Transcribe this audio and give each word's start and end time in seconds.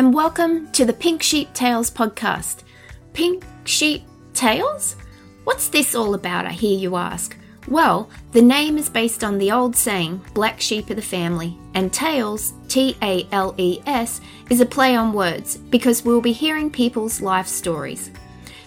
and 0.00 0.14
welcome 0.14 0.72
to 0.72 0.86
the 0.86 0.94
Pink 0.94 1.22
Sheep 1.22 1.52
Tales 1.52 1.90
podcast. 1.90 2.62
Pink 3.12 3.44
Sheep 3.64 4.02
Tales? 4.32 4.96
What's 5.44 5.68
this 5.68 5.94
all 5.94 6.14
about, 6.14 6.46
I 6.46 6.52
hear 6.52 6.78
you 6.78 6.96
ask? 6.96 7.36
Well, 7.68 8.08
the 8.32 8.40
name 8.40 8.78
is 8.78 8.88
based 8.88 9.22
on 9.22 9.36
the 9.36 9.52
old 9.52 9.76
saying, 9.76 10.22
black 10.32 10.58
sheep 10.58 10.88
of 10.88 10.96
the 10.96 11.02
family, 11.02 11.58
and 11.74 11.92
Tales, 11.92 12.54
T 12.66 12.96
A 13.02 13.28
L 13.30 13.54
E 13.58 13.82
S, 13.84 14.22
is 14.48 14.62
a 14.62 14.64
play 14.64 14.96
on 14.96 15.12
words 15.12 15.58
because 15.58 16.02
we'll 16.02 16.22
be 16.22 16.32
hearing 16.32 16.70
people's 16.70 17.20
life 17.20 17.46
stories. 17.46 18.10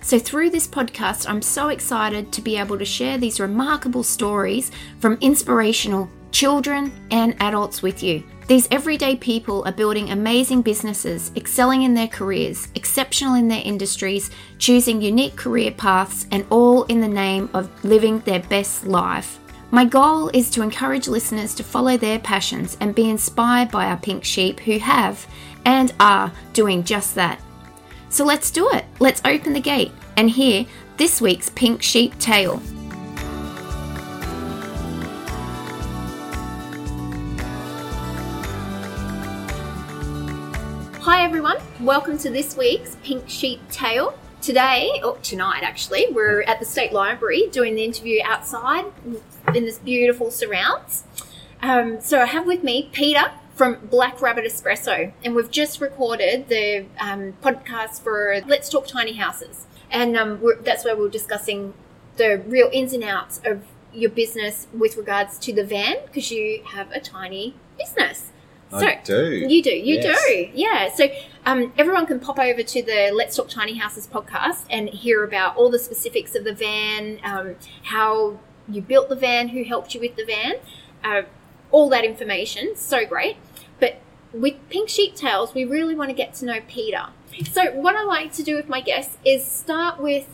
So, 0.03 0.19
through 0.19 0.51
this 0.51 0.67
podcast, 0.67 1.27
I'm 1.27 1.41
so 1.41 1.69
excited 1.69 2.31
to 2.31 2.41
be 2.41 2.57
able 2.57 2.77
to 2.77 2.85
share 2.85 3.17
these 3.17 3.39
remarkable 3.39 4.03
stories 4.03 4.71
from 4.99 5.17
inspirational 5.19 6.11
children 6.31 6.91
and 7.09 7.35
adults 7.39 7.81
with 7.81 8.03
you. 8.03 8.23
These 8.47 8.67
everyday 8.71 9.15
people 9.15 9.63
are 9.65 9.71
building 9.71 10.09
amazing 10.09 10.63
businesses, 10.63 11.31
excelling 11.35 11.83
in 11.83 11.93
their 11.93 12.09
careers, 12.09 12.67
exceptional 12.75 13.35
in 13.35 13.47
their 13.47 13.61
industries, 13.63 14.31
choosing 14.57 15.01
unique 15.01 15.37
career 15.37 15.71
paths, 15.71 16.27
and 16.29 16.45
all 16.49 16.83
in 16.83 16.99
the 16.99 17.07
name 17.07 17.49
of 17.53 17.69
living 17.85 18.19
their 18.19 18.41
best 18.41 18.85
life. 18.85 19.39
My 19.71 19.85
goal 19.85 20.29
is 20.33 20.49
to 20.51 20.61
encourage 20.61 21.07
listeners 21.07 21.55
to 21.55 21.63
follow 21.63 21.95
their 21.95 22.19
passions 22.19 22.77
and 22.81 22.93
be 22.93 23.09
inspired 23.09 23.71
by 23.71 23.85
our 23.85 23.97
pink 23.97 24.25
sheep 24.25 24.59
who 24.59 24.77
have 24.77 25.25
and 25.65 25.93
are 25.99 26.31
doing 26.51 26.83
just 26.83 27.15
that. 27.15 27.41
So 28.09 28.25
let's 28.25 28.51
do 28.51 28.69
it. 28.71 28.85
Let's 28.99 29.21
open 29.25 29.53
the 29.53 29.61
gate 29.61 29.91
and 30.17 30.29
hear 30.29 30.65
this 30.97 31.21
week's 31.21 31.49
pink 31.49 31.81
sheep 31.81 32.19
tale. 32.19 32.61
Hi 41.03 41.25
everyone, 41.25 41.57
welcome 41.81 42.17
to 42.19 42.29
this 42.29 42.55
week's 42.55 42.95
Pink 43.03 43.27
Sheep 43.27 43.59
Tale. 43.69 44.17
Today, 44.41 45.01
or 45.03 45.17
tonight 45.17 45.59
actually, 45.61 46.07
we're 46.09 46.43
at 46.43 46.61
the 46.61 46.65
State 46.65 46.93
Library 46.93 47.49
doing 47.51 47.75
the 47.75 47.83
interview 47.83 48.21
outside 48.23 48.85
in 49.53 49.65
this 49.65 49.79
beautiful 49.79 50.31
surrounds. 50.31 51.03
Um, 51.61 51.99
so 51.99 52.21
I 52.21 52.25
have 52.27 52.45
with 52.45 52.63
me 52.63 52.89
Peter 52.93 53.33
from 53.53 53.85
Black 53.87 54.21
Rabbit 54.21 54.45
Espresso, 54.45 55.11
and 55.25 55.35
we've 55.35 55.51
just 55.51 55.81
recorded 55.81 56.47
the 56.47 56.85
um, 57.01 57.33
podcast 57.43 57.99
for 57.99 58.39
Let's 58.47 58.69
Talk 58.69 58.87
Tiny 58.87 59.17
Houses, 59.17 59.65
and 59.91 60.15
um, 60.15 60.41
that's 60.61 60.85
where 60.85 60.95
we're 60.95 61.09
discussing 61.09 61.73
the 62.15 62.41
real 62.47 62.69
ins 62.71 62.93
and 62.93 63.03
outs 63.03 63.41
of 63.43 63.65
your 63.91 64.09
business 64.09 64.67
with 64.73 64.95
regards 64.95 65.37
to 65.39 65.51
the 65.51 65.65
van 65.65 65.97
because 66.05 66.31
you 66.31 66.63
have 66.63 66.89
a 66.93 67.01
tiny 67.01 67.55
business. 67.77 68.31
So 68.79 68.87
I 68.87 69.01
do. 69.03 69.45
You 69.47 69.61
do. 69.61 69.69
You 69.69 69.95
yes. 69.95 70.25
do. 70.27 70.49
Yeah. 70.53 70.93
So 70.93 71.07
um, 71.45 71.73
everyone 71.77 72.05
can 72.05 72.19
pop 72.19 72.39
over 72.39 72.63
to 72.63 72.83
the 72.83 73.11
Let's 73.13 73.35
Talk 73.35 73.49
Tiny 73.49 73.77
Houses 73.77 74.07
podcast 74.07 74.65
and 74.69 74.89
hear 74.89 75.23
about 75.23 75.55
all 75.57 75.69
the 75.69 75.79
specifics 75.79 76.35
of 76.35 76.43
the 76.43 76.53
van, 76.53 77.19
um, 77.23 77.55
how 77.83 78.39
you 78.67 78.81
built 78.81 79.09
the 79.09 79.15
van, 79.15 79.49
who 79.49 79.63
helped 79.63 79.93
you 79.93 79.99
with 79.99 80.15
the 80.15 80.25
van, 80.25 80.53
uh, 81.03 81.23
all 81.71 81.89
that 81.89 82.05
information. 82.05 82.75
So 82.75 83.05
great. 83.05 83.37
But 83.79 83.99
with 84.33 84.55
Pink 84.69 84.89
Sheep 84.89 85.15
Tales, 85.15 85.53
we 85.53 85.65
really 85.65 85.95
want 85.95 86.09
to 86.09 86.15
get 86.15 86.33
to 86.35 86.45
know 86.45 86.59
Peter. 86.67 87.07
So 87.51 87.71
what 87.73 87.95
I 87.95 88.03
like 88.03 88.31
to 88.33 88.43
do 88.43 88.55
with 88.55 88.69
my 88.69 88.81
guests 88.81 89.17
is 89.25 89.45
start 89.45 89.99
with 89.99 90.27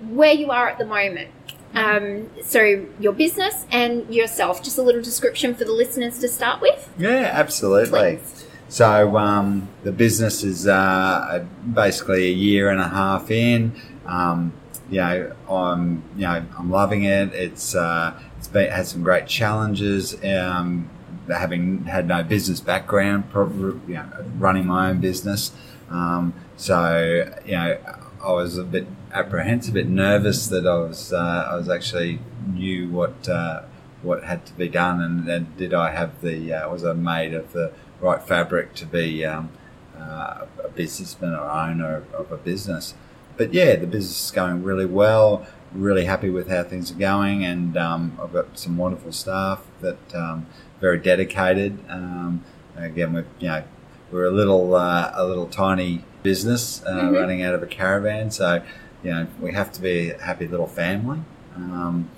where 0.00 0.32
you 0.32 0.50
are 0.50 0.68
at 0.68 0.78
the 0.78 0.86
moment. 0.86 1.30
Um, 1.74 2.30
so 2.42 2.86
your 2.98 3.12
business 3.12 3.66
and 3.70 4.12
yourself. 4.12 4.62
Just 4.62 4.78
a 4.78 4.82
little 4.82 5.02
description 5.02 5.54
for 5.54 5.64
the 5.64 5.72
listeners 5.72 6.18
to 6.20 6.28
start 6.28 6.60
with. 6.60 6.88
Yeah, 6.98 7.30
absolutely. 7.32 8.16
Please. 8.16 8.46
So 8.68 9.16
um, 9.16 9.68
the 9.82 9.92
business 9.92 10.44
is 10.44 10.66
uh, 10.66 11.44
basically 11.72 12.28
a 12.28 12.32
year 12.32 12.68
and 12.68 12.80
a 12.80 12.88
half 12.88 13.30
in. 13.30 13.80
Um, 14.06 14.52
you 14.90 14.98
know, 14.98 15.34
I'm 15.48 16.02
you 16.16 16.22
know 16.22 16.44
I'm 16.58 16.70
loving 16.70 17.04
it. 17.04 17.32
It's 17.34 17.74
uh, 17.74 18.18
it's 18.38 18.48
been, 18.48 18.70
had 18.70 18.86
some 18.86 19.02
great 19.02 19.26
challenges. 19.26 20.14
Um, 20.24 20.90
having 21.28 21.84
had 21.84 22.08
no 22.08 22.22
business 22.22 22.60
background, 22.60 23.24
you 23.34 23.94
know, 23.94 24.24
running 24.38 24.66
my 24.66 24.90
own 24.90 25.00
business. 25.00 25.52
Um, 25.90 26.34
so 26.56 27.30
you 27.44 27.52
know, 27.52 27.78
I 28.22 28.32
was 28.32 28.58
a 28.58 28.64
bit 28.64 28.86
apprehensive, 29.12 29.74
a 29.74 29.74
bit 29.74 29.88
nervous 29.88 30.46
that 30.48 30.66
I 30.66 30.78
was 30.78 31.12
uh, 31.12 31.48
I 31.50 31.56
was 31.56 31.68
actually 31.68 32.20
knew 32.46 32.88
what 32.88 33.28
uh, 33.28 33.62
what 34.02 34.24
had 34.24 34.46
to 34.46 34.52
be 34.54 34.68
done, 34.68 35.00
and, 35.02 35.28
and 35.28 35.56
did 35.56 35.74
I 35.74 35.90
have 35.90 36.20
the 36.20 36.52
uh, 36.52 36.70
was 36.70 36.84
I 36.84 36.92
made 36.92 37.34
of 37.34 37.52
the 37.52 37.72
right 38.00 38.22
fabric 38.22 38.74
to 38.74 38.86
be 38.86 39.24
um, 39.24 39.50
uh, 39.98 40.46
a 40.62 40.68
businessman 40.68 41.34
or 41.34 41.50
owner 41.50 42.04
of 42.14 42.30
a 42.30 42.36
business. 42.36 42.94
But 43.36 43.52
yeah, 43.52 43.76
the 43.76 43.86
business 43.86 44.26
is 44.26 44.30
going 44.30 44.62
really 44.62 44.86
well. 44.86 45.46
Really 45.72 46.06
happy 46.06 46.30
with 46.30 46.48
how 46.48 46.64
things 46.64 46.90
are 46.90 46.94
going, 46.94 47.44
and 47.44 47.76
um, 47.76 48.18
I've 48.22 48.32
got 48.32 48.58
some 48.58 48.76
wonderful 48.76 49.12
staff 49.12 49.62
that 49.80 50.14
um, 50.14 50.46
very 50.80 50.98
dedicated. 50.98 51.78
Um, 51.88 52.44
again, 52.76 53.12
we're 53.12 53.26
you 53.38 53.48
know 53.48 53.64
we're 54.10 54.24
a 54.24 54.30
little 54.30 54.74
uh, 54.74 55.12
a 55.14 55.26
little 55.26 55.46
tiny 55.46 56.04
business 56.22 56.82
uh, 56.84 56.90
mm-hmm. 56.90 57.14
running 57.14 57.42
out 57.42 57.54
of 57.54 57.62
a 57.62 57.66
caravan, 57.66 58.30
so 58.30 58.62
you 59.02 59.10
know 59.10 59.26
we 59.40 59.52
have 59.52 59.72
to 59.72 59.80
be 59.80 60.10
a 60.10 60.22
happy 60.22 60.46
little 60.46 60.66
family. 60.66 61.20
Um, 61.56 62.10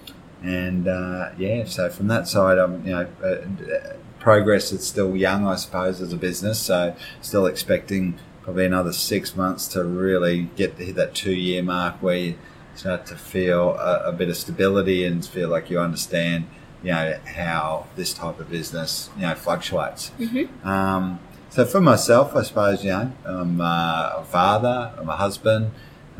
and 0.42 0.88
uh, 0.88 1.30
yeah, 1.38 1.64
so 1.64 1.90
from 1.90 2.08
that 2.08 2.26
side, 2.26 2.58
I'm 2.58 2.84
you 2.86 2.92
know 2.92 3.08
uh, 3.22 3.96
progress 4.18 4.72
is 4.72 4.86
still 4.86 5.16
young, 5.16 5.46
I 5.46 5.56
suppose, 5.56 6.00
as 6.00 6.12
a 6.12 6.16
business. 6.16 6.58
So 6.58 6.94
still 7.20 7.46
expecting 7.46 8.18
probably 8.42 8.66
another 8.66 8.92
six 8.92 9.36
months 9.36 9.66
to 9.68 9.84
really 9.84 10.42
get 10.56 10.76
to 10.78 10.84
hit 10.84 10.94
that 10.96 11.14
two 11.14 11.34
year 11.34 11.62
mark 11.62 11.96
where 12.02 12.16
you 12.16 12.38
start 12.74 13.06
to 13.06 13.16
feel 13.16 13.74
a, 13.74 14.08
a, 14.08 14.12
bit 14.12 14.28
of 14.28 14.36
stability 14.36 15.04
and 15.04 15.24
feel 15.26 15.48
like 15.48 15.68
you 15.70 15.78
understand, 15.78 16.46
you 16.82 16.90
know, 16.90 17.18
how 17.26 17.86
this 17.96 18.14
type 18.14 18.40
of 18.40 18.48
business, 18.48 19.10
you 19.16 19.22
know, 19.22 19.34
fluctuates. 19.34 20.12
Mm-hmm. 20.18 20.66
Um, 20.66 21.20
so 21.50 21.66
for 21.66 21.80
myself, 21.80 22.34
I 22.34 22.42
suppose, 22.42 22.84
you 22.84 22.90
know, 22.90 23.12
I'm 23.24 23.60
uh, 23.60 24.12
a 24.16 24.24
father, 24.24 24.94
I'm 24.96 25.08
a 25.08 25.16
husband, 25.16 25.72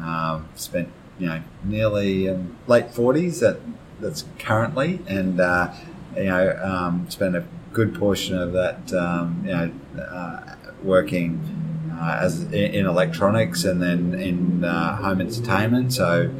um, 0.02 0.48
spent, 0.54 0.88
you 1.18 1.26
know, 1.26 1.42
nearly 1.64 2.28
um, 2.28 2.56
late 2.66 2.88
40s 2.88 3.40
that, 3.40 3.60
that's 4.00 4.24
currently, 4.38 5.00
and, 5.06 5.40
uh, 5.40 5.72
you 6.16 6.24
know, 6.24 6.58
um, 6.62 7.08
spent 7.10 7.36
a 7.36 7.44
good 7.72 7.94
portion 7.94 8.36
of 8.36 8.52
that, 8.52 8.92
um, 8.92 9.42
you 9.44 9.52
know, 9.52 9.70
uh, 10.02 10.56
working 10.82 11.60
uh, 12.00 12.18
as 12.20 12.42
in, 12.52 12.86
electronics 12.86 13.64
and 13.64 13.82
then 13.82 14.14
in 14.14 14.64
uh, 14.64 14.96
home 14.96 15.20
entertainment. 15.20 15.92
So 15.92 16.30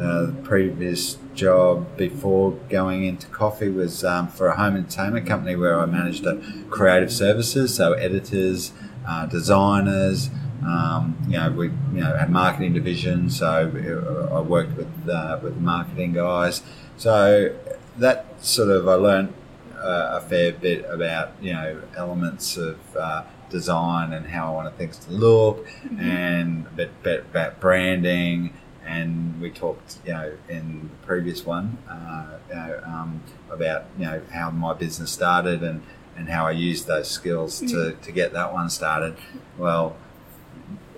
uh, 0.00 0.26
the 0.26 0.36
previous 0.42 1.18
job 1.34 1.96
before 1.96 2.52
going 2.68 3.04
into 3.04 3.26
coffee 3.28 3.68
was 3.68 4.02
um, 4.02 4.28
for 4.28 4.48
a 4.48 4.56
home 4.56 4.76
entertainment 4.76 5.26
company 5.26 5.56
where 5.56 5.78
I 5.78 5.86
managed 5.86 6.24
a 6.24 6.40
creative 6.70 7.12
services, 7.12 7.74
so 7.74 7.92
editors, 7.92 8.72
uh, 9.06 9.26
designers. 9.26 10.30
Um, 10.64 11.16
you 11.26 11.38
know, 11.38 11.50
we 11.50 11.66
you 11.66 12.00
know 12.00 12.16
had 12.16 12.30
marketing 12.30 12.74
division, 12.74 13.30
so 13.30 14.28
I 14.32 14.40
worked 14.40 14.76
with 14.76 15.08
uh, 15.08 15.38
with 15.42 15.56
marketing 15.56 16.14
guys. 16.14 16.62
So 16.96 17.54
that 17.98 18.44
sort 18.44 18.68
of 18.68 18.88
I 18.88 18.94
learned 18.94 19.34
uh, 19.76 20.18
a 20.18 20.20
fair 20.20 20.52
bit 20.52 20.84
about 20.88 21.32
you 21.40 21.52
know 21.52 21.82
elements 21.96 22.56
of 22.56 22.78
uh, 22.96 23.24
design 23.50 24.12
and 24.12 24.26
how 24.26 24.52
I 24.52 24.54
want 24.54 24.78
things 24.78 24.98
to 24.98 25.10
look, 25.10 25.66
mm-hmm. 25.66 26.00
and 26.00 26.66
a 26.66 26.70
bit, 26.70 27.02
bit, 27.02 27.20
about 27.30 27.60
branding. 27.60 28.54
And 28.84 29.40
we 29.40 29.50
talked, 29.50 29.98
you 30.04 30.12
know, 30.12 30.32
in 30.48 30.90
the 30.90 31.06
previous 31.06 31.44
one, 31.44 31.78
uh, 31.88 32.38
you 32.48 32.54
know, 32.54 32.80
um, 32.84 33.22
about 33.50 33.84
you 33.98 34.06
know 34.06 34.22
how 34.32 34.50
my 34.50 34.72
business 34.72 35.10
started 35.10 35.62
and, 35.62 35.82
and 36.16 36.28
how 36.28 36.46
I 36.46 36.52
used 36.52 36.86
those 36.86 37.08
skills 37.08 37.60
mm-hmm. 37.60 37.68
to, 37.68 37.92
to 37.92 38.12
get 38.12 38.32
that 38.32 38.52
one 38.52 38.70
started. 38.70 39.16
Well, 39.58 39.96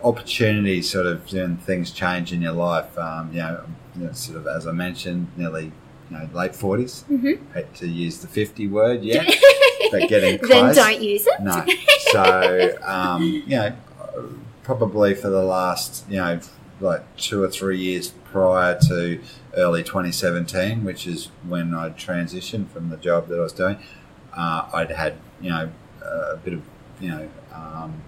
opportunities 0.04 0.90
sort 0.90 1.06
of 1.06 1.30
when 1.32 1.56
things 1.58 1.90
change 1.90 2.32
in 2.32 2.42
your 2.42 2.52
life. 2.52 2.96
Um, 2.98 3.32
you, 3.32 3.38
know, 3.38 3.64
you 3.96 4.04
know, 4.06 4.12
sort 4.12 4.38
of 4.38 4.46
as 4.46 4.66
I 4.66 4.72
mentioned, 4.72 5.28
nearly 5.36 5.72
you 6.10 6.18
know, 6.18 6.28
late 6.34 6.52
40s. 6.52 7.04
Mm-hmm. 7.04 7.52
Hate 7.52 7.74
to 7.76 7.88
use 7.88 8.18
the 8.18 8.28
50 8.28 8.68
word 8.68 9.02
yet, 9.02 9.26
but 9.90 10.08
getting 10.08 10.38
close. 10.38 10.50
then 10.50 10.74
don't 10.74 11.02
use 11.02 11.26
it. 11.26 11.40
No. 11.40 11.64
So, 12.12 12.76
um, 12.82 13.22
you 13.22 13.56
know, 13.56 13.74
probably 14.64 15.14
for 15.14 15.30
the 15.30 15.42
last, 15.42 16.04
you 16.10 16.16
know, 16.16 16.40
like 16.78 17.16
two 17.16 17.42
or 17.42 17.48
three 17.48 17.78
years 17.78 18.08
prior 18.24 18.78
to 18.88 19.18
early 19.56 19.82
2017, 19.82 20.84
which 20.84 21.06
is 21.06 21.30
when 21.48 21.74
I 21.74 21.88
transitioned 21.90 22.68
from 22.68 22.90
the 22.90 22.98
job 22.98 23.28
that 23.28 23.38
I 23.38 23.42
was 23.42 23.54
doing, 23.54 23.78
uh, 24.34 24.68
I'd 24.74 24.90
had, 24.90 25.14
you 25.40 25.50
know, 25.50 25.70
a 26.02 26.36
bit 26.36 26.52
of, 26.52 26.62
you 27.00 27.08
know, 27.08 27.28
um, 27.54 28.02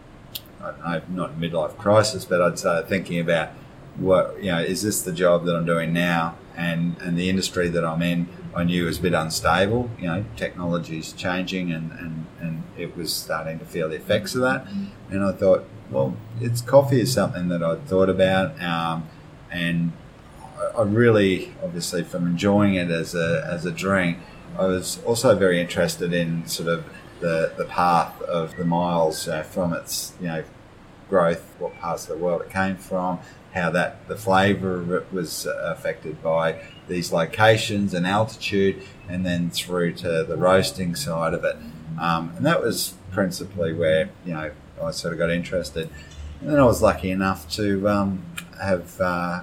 I 0.64 0.98
don't 0.98 1.10
know, 1.10 1.26
not 1.26 1.30
a 1.30 1.34
midlife 1.34 1.76
crisis, 1.76 2.24
but 2.24 2.40
I'd 2.40 2.58
say 2.58 2.82
thinking 2.86 3.20
about 3.20 3.50
what, 3.96 4.42
you 4.42 4.50
know, 4.50 4.60
is 4.60 4.82
this 4.82 5.02
the 5.02 5.12
job 5.12 5.44
that 5.44 5.54
I'm 5.56 5.66
doing 5.66 5.92
now? 5.92 6.36
and, 6.56 6.96
and 6.98 7.18
the 7.18 7.28
industry 7.28 7.68
that 7.68 7.84
I'm 7.84 8.02
in, 8.02 8.28
I 8.54 8.64
knew 8.64 8.84
was 8.84 8.98
a 8.98 9.02
bit 9.02 9.12
unstable. 9.12 9.90
You 9.98 10.06
know, 10.06 10.24
technology 10.36 10.98
is 10.98 11.12
changing 11.12 11.72
and, 11.72 11.90
and, 11.92 12.26
and 12.40 12.62
it 12.78 12.96
was 12.96 13.12
starting 13.12 13.58
to 13.58 13.64
feel 13.64 13.88
the 13.88 13.96
effects 13.96 14.34
of 14.34 14.42
that. 14.42 14.66
And 15.10 15.24
I 15.24 15.32
thought, 15.32 15.64
well, 15.90 16.16
it's 16.40 16.60
coffee 16.60 17.00
is 17.00 17.12
something 17.12 17.48
that 17.48 17.62
I 17.62 17.76
thought 17.76 18.08
about, 18.08 18.60
um, 18.62 19.08
and 19.50 19.92
I- 20.58 20.80
I 20.80 20.82
really, 20.82 21.54
obviously, 21.62 22.04
from 22.04 22.26
enjoying 22.26 22.74
it 22.74 22.90
as 22.90 23.14
a 23.14 23.46
as 23.48 23.66
a 23.66 23.70
drink, 23.70 24.18
I 24.58 24.66
was 24.66 24.98
also 25.04 25.34
very 25.36 25.60
interested 25.60 26.12
in 26.12 26.46
sort 26.46 26.68
of 26.68 26.84
the 27.20 27.52
the 27.56 27.64
path 27.64 28.20
of 28.22 28.56
the 28.56 28.64
miles 28.64 29.28
uh, 29.28 29.42
from 29.42 29.72
its 29.72 30.14
you 30.20 30.28
know 30.28 30.44
growth, 31.14 31.54
what 31.60 31.72
parts 31.78 32.08
of 32.08 32.18
the 32.18 32.24
world 32.24 32.42
it 32.42 32.50
came 32.50 32.76
from, 32.76 33.20
how 33.52 33.70
that 33.70 34.08
the 34.08 34.16
flavour 34.16 34.80
of 34.80 34.90
it 34.90 35.12
was 35.12 35.46
affected 35.46 36.20
by 36.24 36.60
these 36.88 37.12
locations 37.12 37.94
and 37.94 38.04
altitude, 38.04 38.82
and 39.08 39.24
then 39.24 39.48
through 39.48 39.92
to 39.92 40.24
the 40.24 40.36
roasting 40.36 40.96
side 40.96 41.32
of 41.32 41.44
it. 41.44 41.56
Um, 42.00 42.32
and 42.36 42.44
that 42.44 42.60
was 42.60 42.94
principally 43.12 43.72
where 43.72 44.10
you 44.26 44.34
know 44.34 44.50
I 44.82 44.90
sort 44.90 45.12
of 45.12 45.20
got 45.20 45.30
interested. 45.30 45.88
And 46.40 46.50
then 46.50 46.58
I 46.58 46.64
was 46.64 46.82
lucky 46.82 47.12
enough 47.12 47.48
to 47.50 47.88
um, 47.88 48.24
have 48.60 49.00
uh, 49.00 49.42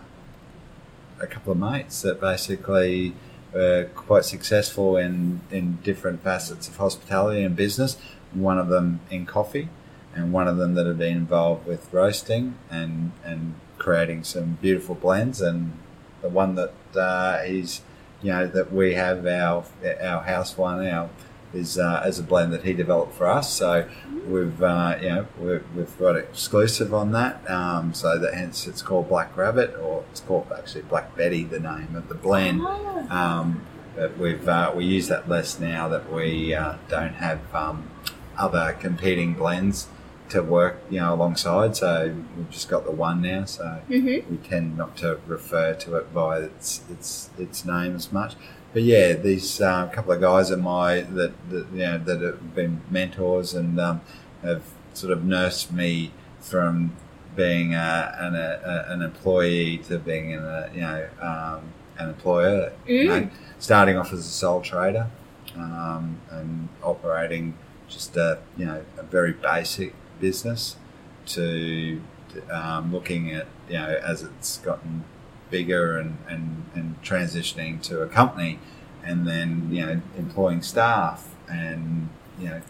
a 1.21 1.27
couple 1.27 1.53
of 1.53 1.57
mates 1.57 2.01
that 2.01 2.19
basically 2.19 3.13
were 3.53 3.89
quite 3.95 4.25
successful 4.25 4.97
in, 4.97 5.39
in 5.51 5.77
different 5.83 6.21
facets 6.21 6.67
of 6.67 6.75
hospitality 6.75 7.43
and 7.43 7.55
business. 7.55 7.95
One 8.33 8.59
of 8.59 8.67
them 8.67 8.99
in 9.09 9.25
coffee, 9.25 9.69
and 10.15 10.33
one 10.33 10.47
of 10.47 10.57
them 10.57 10.73
that 10.75 10.85
had 10.85 10.97
been 10.97 11.17
involved 11.17 11.65
with 11.65 11.91
roasting 11.93 12.55
and 12.69 13.11
and 13.23 13.55
creating 13.77 14.23
some 14.23 14.57
beautiful 14.61 14.95
blends. 14.95 15.41
And 15.41 15.77
the 16.21 16.29
one 16.29 16.55
that 16.55 16.73
uh, 16.95 17.39
he's 17.43 17.81
you 18.21 18.31
know 18.31 18.47
that 18.47 18.71
we 18.71 18.93
have 18.93 19.25
our 19.25 19.65
our 20.01 20.23
house 20.23 20.57
one 20.57 20.85
our 20.85 21.09
is 21.53 21.77
uh, 21.77 22.01
as 22.05 22.17
a 22.17 22.23
blend 22.23 22.53
that 22.53 22.63
he 22.63 22.73
developed 22.73 23.13
for 23.13 23.27
us. 23.27 23.53
So 23.53 23.89
we've 24.27 24.61
uh, 24.61 24.97
you 25.01 25.09
know 25.09 25.27
we've, 25.39 25.63
we've 25.75 25.99
got 25.99 26.15
exclusive 26.15 26.93
on 26.93 27.11
that. 27.13 27.49
Um, 27.49 27.93
so 27.93 28.17
that 28.17 28.33
hence 28.33 28.67
it's 28.67 28.81
called 28.81 29.09
Black 29.09 29.35
Rabbit, 29.35 29.75
or 29.75 30.03
it's 30.11 30.21
called 30.21 30.47
actually 30.55 30.83
Black 30.83 31.15
Betty, 31.15 31.43
the 31.43 31.59
name 31.59 31.95
of 31.95 32.09
the 32.09 32.15
blend. 32.15 32.61
Oh. 32.63 33.07
Um, 33.09 33.65
but 33.95 34.17
we've 34.17 34.47
uh, 34.47 34.71
we 34.75 34.85
use 34.85 35.07
that 35.07 35.27
less 35.27 35.59
now 35.59 35.87
that 35.89 36.11
we 36.11 36.53
uh, 36.53 36.75
don't 36.87 37.15
have 37.15 37.53
um, 37.53 37.89
other 38.37 38.75
competing 38.79 39.33
blends 39.33 39.87
to 40.31 40.41
work 40.41 40.77
you 40.89 40.99
know 40.99 41.13
alongside. 41.13 41.75
So 41.75 42.13
we've 42.37 42.49
just 42.49 42.69
got 42.69 42.85
the 42.85 42.91
one 42.91 43.21
now. 43.21 43.45
So 43.45 43.79
Mhm. 43.89 44.29
we 44.29 44.37
tend 44.37 44.77
not 44.77 44.97
to 44.97 45.19
refer 45.27 45.73
to 45.75 45.95
it 45.95 46.13
by 46.13 46.39
its 46.39 46.81
its 46.89 47.29
its 47.37 47.65
name 47.65 47.95
as 47.95 48.11
much. 48.11 48.35
But 48.73 48.83
yeah, 48.83 49.13
these 49.13 49.59
uh, 49.59 49.87
couple 49.87 50.13
of 50.13 50.21
guys 50.21 50.49
are 50.51 50.57
my 50.57 51.01
that, 51.01 51.33
that 51.49 51.65
you 51.73 51.79
know 51.79 51.97
that 51.97 52.21
have 52.21 52.55
been 52.55 52.81
mentors 52.89 53.53
and 53.53 53.79
um, 53.79 54.01
have 54.43 54.63
sort 54.93 55.11
of 55.13 55.23
nursed 55.23 55.71
me 55.71 56.11
from 56.39 56.93
being 57.35 57.73
a, 57.73 58.15
an, 58.19 58.35
a, 58.35 58.85
an 58.93 59.01
employee 59.01 59.77
to 59.77 59.97
being 59.99 60.33
an, 60.33 60.43
a, 60.43 60.69
you 60.73 60.81
know 60.81 61.07
um, 61.21 61.61
an 61.97 62.09
employer. 62.09 62.71
you 62.87 63.07
know. 63.07 63.21
Mm. 63.21 63.29
starting 63.59 63.95
off 63.97 64.11
as 64.11 64.19
a 64.19 64.23
sole 64.41 64.61
trader 64.61 65.07
um, 65.55 66.17
and 66.31 66.67
operating 66.83 67.53
just 67.89 68.15
a 68.17 68.39
you 68.57 68.65
know 68.65 68.83
a 68.97 69.03
very 69.03 69.33
basic 69.33 69.93
business 70.21 70.77
to 71.25 72.01
um, 72.49 72.93
looking 72.93 73.31
at 73.31 73.47
you 73.67 73.73
know 73.77 73.99
as 74.03 74.23
it's 74.23 74.57
gotten 74.59 75.03
bigger 75.49 75.97
and, 75.97 76.17
and, 76.29 76.65
and 76.73 77.01
transitioning 77.03 77.81
to 77.81 78.01
a 78.01 78.07
company 78.07 78.57
and 79.03 79.27
then 79.27 79.67
you 79.71 79.85
know 79.85 80.01
employing 80.17 80.61
staff 80.61 81.35
and 81.49 82.07
you 82.39 82.47
know 82.47 82.61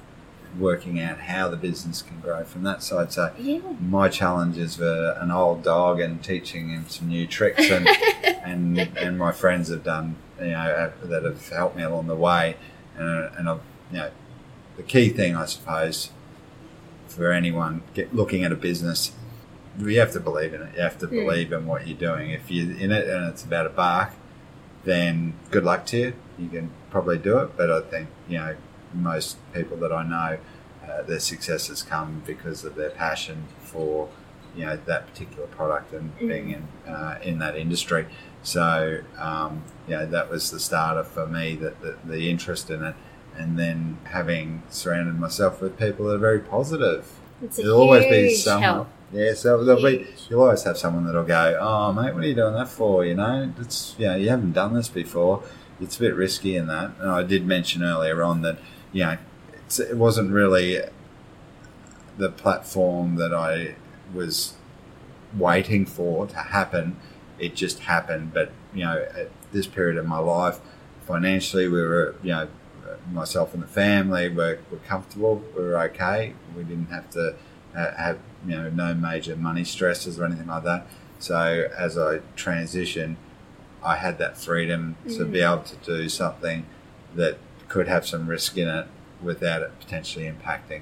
working 0.59 0.99
out 0.99 1.17
how 1.19 1.47
the 1.47 1.55
business 1.55 2.01
can 2.01 2.19
grow 2.19 2.43
from 2.43 2.63
that 2.63 2.83
side 2.83 3.13
so 3.13 3.31
Yeah. 3.39 3.59
my 3.79 4.09
challenges 4.09 4.77
were 4.77 5.15
an 5.21 5.31
old 5.31 5.63
dog 5.63 5.99
and 6.01 6.21
teaching 6.23 6.69
him 6.69 6.85
some 6.89 7.07
new 7.07 7.25
tricks 7.27 7.69
and 7.69 7.87
and 8.43 8.79
and 8.97 9.17
my 9.17 9.31
friends 9.31 9.69
have 9.69 9.83
done 9.83 10.15
you 10.39 10.47
know 10.47 10.91
that 11.03 11.23
have 11.23 11.47
helped 11.49 11.77
me 11.77 11.83
along 11.83 12.07
the 12.07 12.15
way 12.15 12.57
and 12.97 13.29
and 13.37 13.47
I've 13.49 13.61
you 13.91 13.97
know 13.99 14.11
the 14.75 14.83
key 14.83 15.09
thing 15.09 15.35
I 15.35 15.45
suppose 15.45 16.09
for 17.11 17.31
anyone 17.31 17.81
get, 17.93 18.13
looking 18.15 18.43
at 18.43 18.51
a 18.51 18.55
business 18.55 19.11
you 19.79 19.99
have 19.99 20.11
to 20.11 20.19
believe 20.19 20.53
in 20.53 20.61
it 20.61 20.75
you 20.75 20.81
have 20.81 20.97
to 20.97 21.07
Mm. 21.07 21.25
believe 21.25 21.51
in 21.53 21.65
what 21.65 21.87
you're 21.87 21.97
doing 21.97 22.31
if 22.31 22.49
you're 22.51 22.75
in 22.77 22.91
it 22.91 23.07
and 23.07 23.27
it's 23.29 23.43
about 23.43 23.65
a 23.65 23.69
bark 23.69 24.11
then 24.83 25.33
good 25.51 25.63
luck 25.63 25.85
to 25.87 25.97
you 25.97 26.13
you 26.39 26.49
can 26.49 26.69
probably 26.89 27.17
do 27.17 27.37
it 27.39 27.49
but 27.57 27.69
I 27.71 27.81
think 27.81 28.07
you 28.27 28.37
know 28.39 28.55
most 28.93 29.37
people 29.53 29.77
that 29.77 29.91
I 29.91 30.03
know 30.03 30.37
uh, 30.83 31.01
their 31.03 31.19
has 31.19 31.83
come 31.87 32.23
because 32.25 32.65
of 32.65 32.75
their 32.75 32.89
passion 32.89 33.45
for 33.59 34.09
you 34.55 34.65
know 34.65 34.77
that 34.85 35.07
particular 35.07 35.47
product 35.47 35.93
and 35.93 36.11
Mm. 36.19 36.27
being 36.27 36.49
in 36.51 36.63
uh, 36.91 37.19
in 37.23 37.39
that 37.39 37.55
industry. 37.55 38.05
So 38.43 39.01
um, 39.19 39.63
you 39.87 39.95
know 39.95 40.05
that 40.07 40.29
was 40.29 40.51
the 40.51 40.59
starter 40.59 41.03
for 41.03 41.25
me 41.27 41.55
that 41.57 41.81
the, 41.81 41.95
the 42.03 42.29
interest 42.29 42.69
in 42.69 42.83
it, 42.83 42.95
and 43.37 43.57
then 43.57 43.97
having 44.05 44.63
surrounded 44.69 45.19
myself 45.19 45.61
with 45.61 45.77
people 45.79 46.05
that 46.07 46.15
are 46.15 46.19
very 46.19 46.39
positive. 46.39 47.07
It's 47.41 47.57
a 47.57 47.63
There'll 47.63 47.81
always 47.81 48.05
be 48.05 48.35
someone. 48.35 48.63
help. 48.63 48.87
Yeah, 49.13 49.33
so 49.33 49.63
there'll 49.63 49.81
be 49.81 50.07
you'll 50.29 50.41
always 50.41 50.63
have 50.63 50.77
someone 50.77 51.05
that'll 51.05 51.23
go, 51.25 51.57
"Oh, 51.59 51.91
mate, 51.91 52.13
what 52.13 52.23
are 52.23 52.27
you 52.27 52.35
doing 52.35 52.53
that 52.53 52.69
for?" 52.69 53.03
You 53.05 53.15
know, 53.15 53.51
it's 53.59 53.95
you 53.97 54.05
know 54.07 54.15
you 54.15 54.29
haven't 54.29 54.53
done 54.53 54.73
this 54.73 54.87
before. 54.87 55.43
It's 55.81 55.97
a 55.97 55.99
bit 55.99 56.15
risky 56.15 56.55
in 56.55 56.67
that. 56.67 56.91
And 56.99 57.09
I 57.09 57.23
did 57.23 57.45
mention 57.45 57.83
earlier 57.83 58.23
on 58.23 58.41
that 58.43 58.59
you 58.93 59.03
know 59.03 59.17
it's, 59.65 59.79
it 59.79 59.97
wasn't 59.97 60.31
really 60.31 60.79
the 62.17 62.29
platform 62.29 63.15
that 63.15 63.33
I 63.33 63.75
was 64.13 64.53
waiting 65.37 65.85
for 65.85 66.27
to 66.27 66.35
happen. 66.37 66.97
It 67.39 67.55
just 67.55 67.79
happened. 67.79 68.33
But 68.33 68.51
you 68.73 68.83
know, 68.85 69.05
at 69.15 69.29
this 69.51 69.67
period 69.67 69.97
of 69.97 70.05
my 70.05 70.19
life, 70.19 70.59
financially, 71.05 71.67
we 71.67 71.81
were 71.81 72.15
you 72.23 72.31
know 72.31 72.47
myself 73.11 73.53
and 73.53 73.63
the 73.63 73.67
family 73.67 74.29
were, 74.29 74.59
were 74.71 74.77
comfortable. 74.77 75.43
We 75.55 75.63
were 75.63 75.77
okay. 75.83 76.33
We 76.55 76.63
didn't 76.63 76.89
have 76.89 77.09
to 77.11 77.35
uh, 77.75 77.95
have 77.95 78.19
you 78.45 78.55
know 78.55 78.69
no 78.69 78.93
major 78.93 79.35
money 79.35 79.63
stresses 79.63 80.19
or 80.19 80.25
anything 80.25 80.47
like 80.47 80.63
that. 80.63 80.87
So 81.19 81.69
as 81.77 81.97
I 81.97 82.19
transitioned, 82.35 83.15
I 83.83 83.95
had 83.95 84.17
that 84.17 84.37
freedom 84.37 84.95
to 85.09 85.25
be 85.25 85.41
able 85.41 85.63
to 85.63 85.75
do 85.77 86.09
something 86.09 86.65
that 87.15 87.37
could 87.67 87.87
have 87.87 88.07
some 88.07 88.27
risk 88.27 88.57
in 88.57 88.67
it 88.67 88.87
without 89.21 89.61
it 89.61 89.79
potentially 89.79 90.25
impacting. 90.25 90.81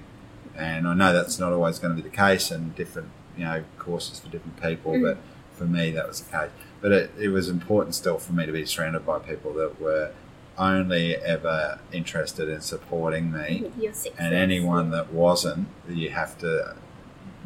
And 0.55 0.88
I 0.88 0.93
know 0.93 1.13
that's 1.13 1.39
not 1.39 1.53
always 1.53 1.79
going 1.79 1.95
to 1.95 2.01
be 2.01 2.07
the 2.07 2.15
case, 2.15 2.51
and 2.51 2.75
different 2.75 3.10
you 3.38 3.43
know 3.43 3.63
courses 3.77 4.19
for 4.19 4.29
different 4.29 4.62
people. 4.62 4.93
Mm. 4.93 5.03
But 5.03 5.17
for 5.53 5.65
me, 5.65 5.91
that 5.91 6.07
was 6.07 6.22
the 6.22 6.31
case. 6.31 6.50
But 6.81 6.91
it, 6.91 7.12
it 7.19 7.29
was 7.29 7.50
important 7.50 7.95
still 7.95 8.17
for 8.17 8.33
me 8.33 8.45
to 8.45 8.51
be 8.51 8.65
surrounded 8.65 9.05
by 9.05 9.19
people 9.19 9.53
that 9.53 9.79
were 9.79 10.12
only 10.59 11.15
ever 11.15 11.79
interested 11.91 12.49
in 12.49 12.61
supporting 12.61 13.31
me 13.31 13.63
and 14.19 14.33
anyone 14.35 14.91
that 14.91 15.13
wasn't, 15.13 15.67
you 15.87 16.09
have 16.09 16.37
to 16.39 16.75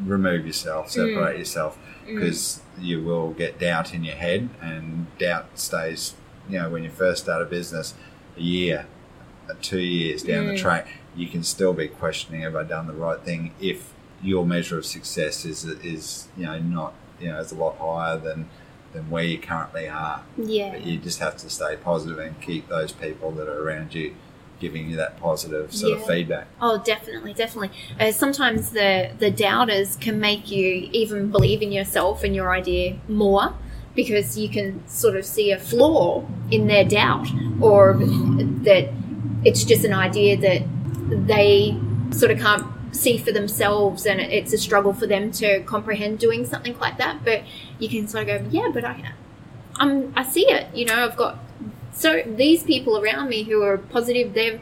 remove 0.03 0.45
yourself, 0.47 0.89
separate 0.89 1.37
yourself, 1.37 1.77
Mm. 2.05 2.15
because 2.19 2.61
you 2.79 3.01
will 3.03 3.29
get 3.31 3.59
doubt 3.59 3.93
in 3.93 4.03
your 4.03 4.15
head, 4.15 4.49
and 4.61 5.05
doubt 5.19 5.45
stays. 5.57 6.15
You 6.49 6.59
know, 6.59 6.69
when 6.69 6.83
you 6.83 6.89
first 6.89 7.23
start 7.23 7.41
a 7.41 7.45
business, 7.45 7.93
a 8.37 8.41
year, 8.41 8.87
uh, 9.49 9.53
two 9.61 9.79
years 9.79 10.23
down 10.23 10.47
the 10.47 10.53
Mm. 10.53 10.57
track, 10.57 10.87
you 11.15 11.27
can 11.27 11.43
still 11.43 11.71
be 11.73 11.87
questioning: 11.87 12.41
Have 12.41 12.55
I 12.55 12.63
done 12.63 12.87
the 12.87 12.93
right 12.93 13.19
thing? 13.21 13.53
If 13.61 13.93
your 14.21 14.45
measure 14.45 14.77
of 14.77 14.85
success 14.85 15.45
is 15.45 15.63
is 15.65 16.27
you 16.35 16.45
know 16.45 16.57
not 16.59 16.93
you 17.21 17.29
know 17.29 17.39
is 17.39 17.51
a 17.51 17.55
lot 17.55 17.77
higher 17.77 18.17
than 18.17 18.49
than 18.93 19.09
where 19.09 19.23
you 19.23 19.37
currently 19.39 19.87
are, 19.87 20.21
Yeah. 20.37 20.71
but 20.71 20.85
you 20.85 20.97
just 20.97 21.19
have 21.19 21.35
to 21.37 21.49
stay 21.49 21.75
positive 21.75 22.19
and 22.19 22.39
keep 22.41 22.67
those 22.69 22.91
people 22.91 23.31
that 23.31 23.47
are 23.47 23.61
around 23.61 23.93
you 23.93 24.13
giving 24.59 24.89
you 24.89 24.95
that 24.95 25.19
positive 25.19 25.73
sort 25.73 25.99
of 25.99 26.05
feedback. 26.05 26.47
Oh, 26.61 26.77
definitely, 26.77 27.33
definitely. 27.33 27.71
Uh, 27.99 28.11
sometimes 28.13 28.69
the 28.69 29.09
the 29.19 29.29
doubters 29.29 29.97
can 29.97 30.19
make 30.21 30.49
you 30.49 30.87
even 30.93 31.31
believe 31.31 31.61
in 31.61 31.71
yourself 31.71 32.23
and 32.23 32.33
your 32.33 32.49
idea 32.53 32.95
more 33.09 33.55
because 33.93 34.37
you 34.37 34.47
can 34.47 34.87
sort 34.87 35.15
of 35.17 35.25
see 35.25 35.51
a 35.51 35.59
flaw 35.59 36.23
in 36.49 36.67
their 36.67 36.85
doubt 36.85 37.27
or 37.61 37.93
that 38.63 38.89
it's 39.43 39.63
just 39.65 39.83
an 39.83 39.93
idea 39.93 40.37
that 40.37 40.61
they 41.27 41.77
sort 42.11 42.31
of 42.31 42.39
can't 42.39 42.65
see 42.95 43.17
for 43.17 43.31
themselves 43.31 44.05
and 44.05 44.21
it's 44.21 44.53
a 44.53 44.57
struggle 44.57 44.93
for 44.93 45.07
them 45.07 45.31
to 45.31 45.59
comprehend 45.63 46.19
doing 46.19 46.45
something 46.45 46.77
like 46.79 46.97
that 46.97 47.23
but 47.25 47.41
you 47.79 47.89
can 47.89 48.07
sort 48.07 48.27
of 48.29 48.43
go 48.43 48.49
yeah 48.51 48.69
but 48.73 48.85
i 48.85 49.11
I'm, 49.77 50.13
i 50.15 50.23
see 50.23 50.49
it 50.49 50.73
you 50.75 50.85
know 50.85 51.05
i've 51.05 51.17
got 51.17 51.39
so 51.93 52.21
these 52.25 52.63
people 52.63 52.97
around 53.01 53.29
me 53.29 53.43
who 53.43 53.61
are 53.63 53.77
positive 53.77 54.33
they're 54.33 54.59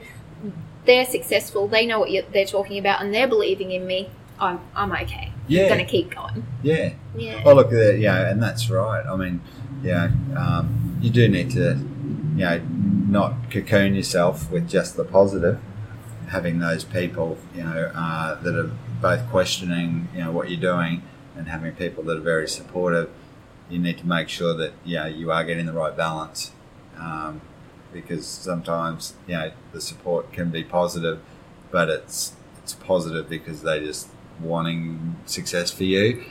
they're 0.86 1.06
successful 1.06 1.68
they 1.68 1.86
know 1.86 2.00
what 2.00 2.10
they're 2.34 2.46
talking 2.46 2.78
about 2.80 3.02
and 3.02 3.14
they're 3.14 3.28
believing 3.28 3.72
in 3.72 3.86
me 3.86 4.10
i'm, 4.40 4.60
I'm 4.76 4.92
okay 4.94 5.32
Yeah. 5.48 5.64
i'm 5.64 5.70
gonna 5.70 5.86
keep 5.86 6.14
going 6.16 6.46
Yeah. 6.64 6.94
yeah 7.16 7.42
Oh, 7.46 7.54
look 7.54 7.68
at 7.68 7.72
that. 7.74 8.00
Yeah, 8.00 8.30
and 8.30 8.42
that's 8.42 8.70
right. 8.70 9.04
I 9.06 9.16
mean, 9.16 9.42
yeah, 9.84 10.12
um, 10.38 10.98
you 11.02 11.10
do 11.10 11.28
need 11.28 11.50
to, 11.52 11.76
you 12.36 12.46
know, 12.46 12.62
not 13.10 13.34
cocoon 13.50 13.96
yourself 13.96 14.50
with 14.52 14.70
just 14.70 14.96
the 14.96 15.04
positive. 15.04 15.60
Having 16.30 16.60
those 16.60 16.84
people, 16.84 17.38
you 17.56 17.64
know, 17.64 17.92
uh, 17.96 18.36
that 18.42 18.56
are 18.56 18.72
both 19.02 19.28
questioning, 19.30 20.08
you 20.16 20.24
know, 20.24 20.32
what 20.32 20.50
you're 20.52 20.60
doing 20.62 21.02
and 21.42 21.50
having 21.50 21.74
people 21.74 22.04
that 22.04 22.18
are 22.18 22.22
very 22.22 22.48
supportive, 22.48 23.10
you 23.68 23.80
need 23.80 23.98
to 23.98 24.06
make 24.06 24.30
sure 24.30 24.54
that 24.54 24.74
yeah 24.86 25.08
you 25.08 25.32
are 25.32 25.44
getting 25.44 25.66
the 25.66 25.74
right 25.74 25.98
balance. 25.98 26.52
Um, 27.00 27.42
because 27.92 28.28
sometimes 28.28 29.16
you 29.28 29.34
know 29.34 29.52
the 29.72 29.82
support 29.82 30.32
can 30.32 30.52
be 30.52 30.64
positive, 30.64 31.20
but 31.72 31.90
it's 31.90 32.34
it's 32.62 32.74
positive 32.74 33.28
because 33.28 33.64
they 33.64 33.80
just 33.80 34.10
wanting 34.40 35.16
success 35.26 35.72
for 35.72 35.84
you. 35.84 36.24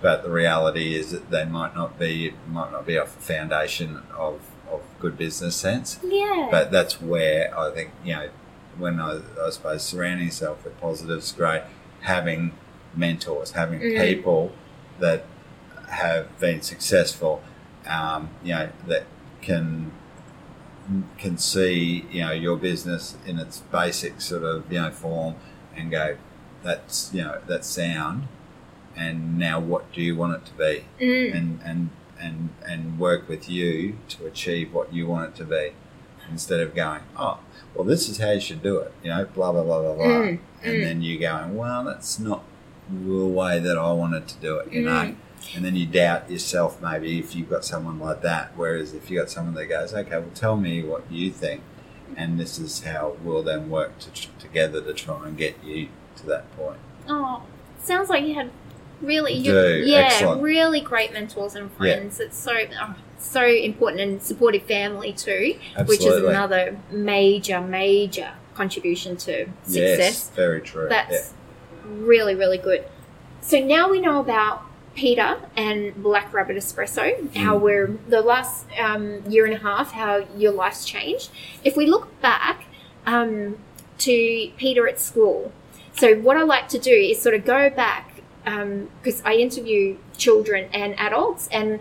But 0.00 0.22
the 0.22 0.30
reality 0.30 0.94
is 0.94 1.10
that 1.10 1.30
they 1.30 1.44
might 1.44 1.74
not 1.74 1.98
be 1.98 2.32
might 2.48 2.70
not 2.70 2.86
be 2.86 2.96
off 2.96 3.18
a 3.18 3.20
foundation 3.20 4.02
of, 4.16 4.40
of 4.70 4.80
good 5.00 5.18
business 5.18 5.56
sense. 5.56 5.98
Yeah. 6.04 6.46
But 6.52 6.70
that's 6.70 7.02
where 7.02 7.58
I 7.58 7.72
think 7.72 7.90
you 8.04 8.14
know 8.14 8.28
when 8.78 9.00
I, 9.00 9.22
I 9.44 9.50
suppose 9.50 9.82
surrounding 9.82 10.26
yourself 10.26 10.64
with 10.64 10.80
positives 10.80 11.32
great. 11.32 11.62
Having 12.02 12.52
mentors, 12.96 13.52
having 13.52 13.80
Mm. 13.80 13.98
people 14.08 14.52
that 15.00 15.24
have 15.88 16.38
been 16.40 16.62
successful, 16.62 17.42
um, 17.86 18.30
you 18.42 18.52
know, 18.54 18.68
that 18.88 19.04
can 19.42 19.92
can 21.18 21.36
see 21.36 22.06
you 22.12 22.20
know 22.24 22.30
your 22.30 22.56
business 22.56 23.16
in 23.26 23.38
its 23.40 23.58
basic 23.72 24.20
sort 24.20 24.44
of 24.44 24.70
you 24.72 24.80
know 24.80 24.90
form 24.90 25.34
and 25.76 25.90
go, 25.90 26.16
that's 26.62 27.10
you 27.12 27.22
know 27.22 27.38
that's 27.46 27.66
sound, 27.68 28.28
and 28.96 29.38
now 29.38 29.58
what 29.60 29.90
do 29.92 30.00
you 30.00 30.14
want 30.16 30.34
it 30.34 30.44
to 30.46 30.52
be, 30.54 30.84
Mm. 31.04 31.34
and 31.36 31.60
and 31.64 31.90
and 32.20 32.48
and 32.66 32.98
work 32.98 33.28
with 33.28 33.48
you 33.48 33.98
to 34.08 34.26
achieve 34.26 34.72
what 34.72 34.92
you 34.92 35.06
want 35.06 35.28
it 35.30 35.34
to 35.36 35.44
be, 35.44 35.72
instead 36.30 36.60
of 36.60 36.74
going, 36.74 37.02
oh, 37.18 37.38
well, 37.74 37.84
this 37.84 38.08
is 38.08 38.18
how 38.18 38.30
you 38.30 38.40
should 38.40 38.62
do 38.62 38.78
it, 38.78 38.92
you 39.02 39.10
know, 39.10 39.24
blah 39.34 39.52
blah 39.52 39.62
blah 39.64 39.82
blah 39.82 39.94
blah, 39.94 40.04
Mm, 40.06 40.38
and 40.62 40.72
mm. 40.76 40.82
then 40.84 41.02
you 41.02 41.18
going, 41.18 41.56
well, 41.56 41.84
that's 41.84 42.18
not 42.18 42.42
the 42.90 43.26
way 43.26 43.58
that 43.58 43.76
I 43.76 43.92
wanted 43.92 44.28
to 44.28 44.36
do 44.36 44.58
it, 44.58 44.72
you 44.72 44.82
know. 44.82 44.90
Mm. 44.90 45.16
And 45.54 45.64
then 45.64 45.76
you 45.76 45.86
doubt 45.86 46.30
yourself 46.30 46.80
maybe 46.82 47.18
if 47.18 47.36
you've 47.36 47.50
got 47.50 47.64
someone 47.64 47.98
like 47.98 48.22
that. 48.22 48.52
Whereas 48.56 48.94
if 48.94 49.10
you've 49.10 49.20
got 49.20 49.30
someone 49.30 49.54
that 49.54 49.66
goes, 49.66 49.94
okay, 49.94 50.18
well, 50.18 50.30
tell 50.34 50.56
me 50.56 50.82
what 50.82 51.10
you 51.10 51.30
think, 51.30 51.62
and 52.16 52.38
this 52.38 52.58
is 52.58 52.82
how 52.82 53.16
we'll 53.22 53.42
then 53.42 53.70
work 53.70 53.98
to, 54.00 54.10
together 54.38 54.80
to 54.80 54.92
try 54.92 55.26
and 55.26 55.36
get 55.36 55.62
you 55.64 55.88
to 56.16 56.26
that 56.26 56.54
point. 56.56 56.78
Oh, 57.08 57.42
sounds 57.78 58.08
like 58.08 58.24
you 58.24 58.34
had 58.34 58.50
really, 59.00 59.34
you, 59.34 59.54
yeah, 59.84 60.08
excellent. 60.12 60.42
really 60.42 60.80
great 60.80 61.12
mentors 61.12 61.54
and 61.54 61.70
friends. 61.72 62.18
It's 62.20 62.36
so 62.36 62.52
oh, 62.80 62.96
so 63.18 63.46
important 63.46 64.00
and 64.00 64.22
supportive 64.22 64.62
family 64.62 65.12
too, 65.12 65.58
which 65.86 66.04
is 66.04 66.22
another 66.24 66.78
major, 66.90 67.60
major 67.60 68.32
contribution 68.54 69.16
to 69.18 69.46
success. 69.62 69.98
Yes, 69.98 70.30
very 70.30 70.60
true. 70.60 70.88
That's 70.88 71.34
really, 71.86 72.34
really 72.34 72.58
good. 72.58 72.84
So 73.40 73.58
now 73.58 73.88
we 73.90 74.00
know 74.00 74.20
about 74.20 74.62
Peter 74.94 75.36
and 75.56 75.94
Black 76.02 76.32
Rabbit 76.32 76.56
Espresso, 76.56 77.34
how 77.36 77.58
Mm. 77.58 77.60
we're 77.60 77.98
the 78.08 78.22
last 78.22 78.66
um, 78.78 79.22
year 79.28 79.44
and 79.44 79.54
a 79.54 79.58
half, 79.58 79.92
how 79.92 80.26
your 80.36 80.52
life's 80.52 80.84
changed. 80.84 81.30
If 81.64 81.76
we 81.76 81.86
look 81.86 82.18
back 82.22 82.64
um, 83.06 83.58
to 83.98 84.50
Peter 84.56 84.88
at 84.88 84.98
school, 84.98 85.52
so 85.92 86.14
what 86.16 86.36
I 86.36 86.42
like 86.42 86.68
to 86.70 86.78
do 86.78 86.90
is 86.92 87.20
sort 87.20 87.34
of 87.34 87.44
go 87.44 87.70
back 87.70 88.12
because 88.44 89.22
I 89.24 89.34
interview 89.34 89.96
children 90.16 90.68
and 90.72 90.98
adults, 91.00 91.48
and 91.50 91.80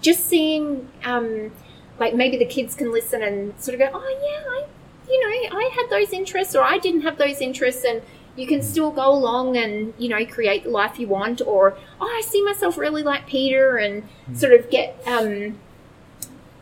just 0.00 0.26
seeing 0.26 0.88
um, 1.04 1.50
like 1.98 2.14
maybe 2.14 2.36
the 2.36 2.44
kids 2.46 2.74
can 2.74 2.92
listen 2.92 3.22
and 3.22 3.58
sort 3.60 3.74
of 3.74 3.80
go, 3.80 3.90
oh 3.92 4.18
yeah, 4.22 4.50
I, 4.50 4.64
you 5.10 5.20
know, 5.50 5.58
I 5.58 5.70
had 5.74 5.90
those 5.90 6.12
interests, 6.12 6.54
or 6.54 6.62
I 6.62 6.78
didn't 6.78 7.02
have 7.02 7.18
those 7.18 7.40
interests, 7.40 7.84
and 7.84 8.00
you 8.36 8.46
can 8.46 8.62
still 8.62 8.90
go 8.90 9.12
along 9.12 9.56
and 9.56 9.94
you 9.98 10.08
know 10.08 10.24
create 10.26 10.64
the 10.64 10.70
life 10.70 10.98
you 10.98 11.08
want, 11.08 11.40
or 11.46 11.76
oh, 12.00 12.06
I 12.06 12.22
see 12.22 12.42
myself 12.42 12.76
really 12.76 13.02
like 13.02 13.26
Peter, 13.26 13.76
and 13.76 14.08
sort 14.34 14.52
of 14.52 14.70
get 14.70 15.00
um, 15.06 15.58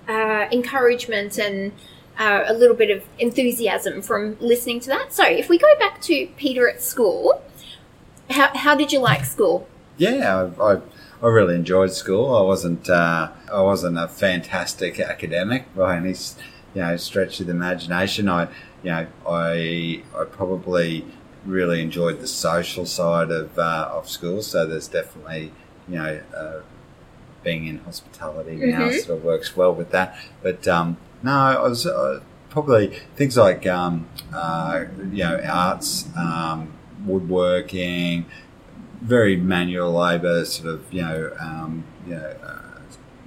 uh, 0.08 0.48
encouragement 0.52 1.38
and 1.38 1.72
uh, 2.18 2.44
a 2.46 2.52
little 2.52 2.76
bit 2.76 2.90
of 2.90 3.04
enthusiasm 3.18 4.02
from 4.02 4.36
listening 4.40 4.80
to 4.80 4.88
that. 4.88 5.12
So 5.12 5.24
if 5.24 5.48
we 5.48 5.58
go 5.58 5.78
back 5.78 6.00
to 6.02 6.28
Peter 6.36 6.68
at 6.68 6.82
school, 6.82 7.42
how, 8.30 8.50
how 8.56 8.74
did 8.74 8.92
you 8.92 9.00
like 9.00 9.24
school? 9.24 9.66
Yeah, 9.96 10.50
I, 10.58 10.74
I, 10.74 10.80
I 11.22 11.26
really 11.26 11.54
enjoyed 11.54 11.92
school. 11.92 12.34
I 12.36 12.42
wasn't 12.42 12.88
uh, 12.90 13.30
I 13.52 13.60
wasn't 13.62 13.98
a 13.98 14.08
fantastic 14.08 15.00
academic 15.00 15.74
by 15.74 15.96
any 15.96 16.14
you 16.74 16.82
know 16.82 16.96
stretch 16.96 17.40
of 17.40 17.46
the 17.46 17.52
imagination. 17.52 18.28
I 18.28 18.48
you 18.82 18.90
know 18.90 19.06
I 19.26 20.02
I 20.16 20.24
probably 20.24 21.04
really 21.44 21.80
enjoyed 21.82 22.20
the 22.20 22.26
social 22.28 22.86
side 22.86 23.30
of 23.30 23.58
uh, 23.58 23.88
of 23.92 24.08
school. 24.08 24.42
So 24.42 24.66
there's 24.66 24.88
definitely 24.88 25.52
you 25.88 25.96
know 25.98 26.20
uh, 26.36 26.60
being 27.42 27.66
in 27.66 27.78
hospitality 27.78 28.56
now 28.56 28.88
Mhm. 28.88 29.00
sort 29.04 29.18
of 29.18 29.24
works 29.24 29.56
well 29.56 29.74
with 29.74 29.90
that. 29.90 30.16
But 30.42 30.66
um, 30.68 30.96
no, 31.22 31.32
I 31.32 31.60
was 31.68 31.86
uh, 31.86 32.20
probably 32.50 32.88
things 33.16 33.36
like 33.36 33.66
um, 33.66 34.06
uh, 34.32 34.84
you 35.10 35.24
know 35.24 35.40
arts, 35.44 36.08
um, 36.16 36.72
woodworking 37.06 38.26
very 39.00 39.36
manual 39.36 39.92
labour, 39.92 40.44
sort 40.44 40.72
of, 40.74 40.92
you 40.94 41.02
know, 41.02 41.32
um, 41.40 41.82
you 42.06 42.14
know, 42.14 42.34
uh, 42.44 42.58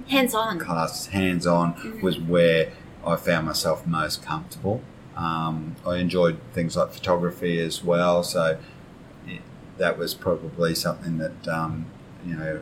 Hands 0.08 0.34
on. 0.34 0.58
classes, 0.58 1.08
hands 1.08 1.46
on, 1.46 2.00
was 2.00 2.18
where 2.18 2.72
I 3.06 3.16
found 3.16 3.46
myself 3.46 3.86
most 3.86 4.24
comfortable. 4.24 4.80
Um, 5.16 5.76
I 5.86 5.96
enjoyed 5.96 6.38
things 6.52 6.76
like 6.76 6.90
photography 6.92 7.58
as 7.60 7.82
well, 7.82 8.22
so 8.22 8.58
it, 9.26 9.40
that 9.78 9.98
was 9.98 10.14
probably 10.14 10.74
something 10.74 11.18
that, 11.18 11.48
um, 11.48 11.86
you 12.24 12.36
know, 12.36 12.60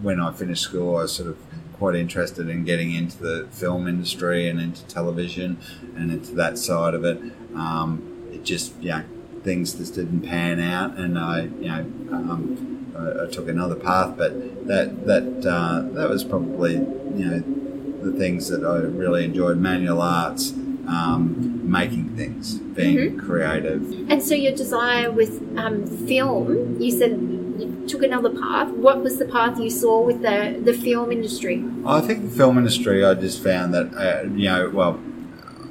when 0.00 0.20
I 0.20 0.32
finished 0.32 0.62
school, 0.62 0.96
I 0.96 1.02
was 1.02 1.12
sort 1.12 1.28
of 1.28 1.38
quite 1.74 1.94
interested 1.94 2.48
in 2.48 2.64
getting 2.64 2.94
into 2.94 3.18
the 3.18 3.48
film 3.50 3.86
industry 3.88 4.48
and 4.48 4.60
into 4.60 4.84
television 4.84 5.58
and 5.96 6.10
into 6.10 6.32
that 6.34 6.58
side 6.58 6.94
of 6.94 7.04
it. 7.04 7.20
Um, 7.54 8.28
it 8.32 8.44
just, 8.44 8.76
know, 8.90 9.04
things 9.42 9.74
just 9.74 9.94
didn't 9.94 10.22
pan 10.22 10.60
out, 10.60 10.96
and 10.96 11.18
I, 11.18 11.42
you 11.42 11.68
know, 11.68 11.80
um, 12.12 12.92
I, 12.96 13.24
I 13.24 13.26
took 13.26 13.48
another 13.48 13.74
path. 13.74 14.16
But 14.16 14.66
that 14.66 15.06
that 15.06 15.46
uh, 15.46 15.82
that 15.94 16.08
was 16.08 16.24
probably, 16.24 16.74
you 16.74 17.24
know, 17.26 17.40
the 18.02 18.16
things 18.18 18.48
that 18.48 18.64
I 18.64 18.76
really 18.78 19.24
enjoyed: 19.24 19.58
manual 19.58 20.00
arts, 20.00 20.52
um, 20.86 21.70
making 21.70 22.16
things, 22.16 22.58
being 22.58 23.18
creative. 23.18 24.10
And 24.10 24.22
so 24.22 24.34
your 24.34 24.54
desire 24.54 25.10
with 25.10 25.40
um, 25.56 25.86
film, 26.06 26.80
you 26.80 26.90
said 26.90 27.12
you 27.12 27.84
took 27.86 28.02
another 28.02 28.30
path. 28.30 28.68
What 28.70 29.02
was 29.02 29.18
the 29.18 29.26
path 29.26 29.58
you 29.58 29.70
saw 29.70 30.00
with 30.02 30.22
the, 30.22 30.60
the 30.62 30.72
film 30.72 31.12
industry? 31.12 31.64
I 31.86 32.00
think 32.00 32.30
the 32.30 32.36
film 32.36 32.58
industry, 32.58 33.04
I 33.04 33.14
just 33.14 33.42
found 33.42 33.74
that, 33.74 33.94
uh, 33.94 34.28
you 34.34 34.48
know, 34.48 34.70
well, 34.70 35.00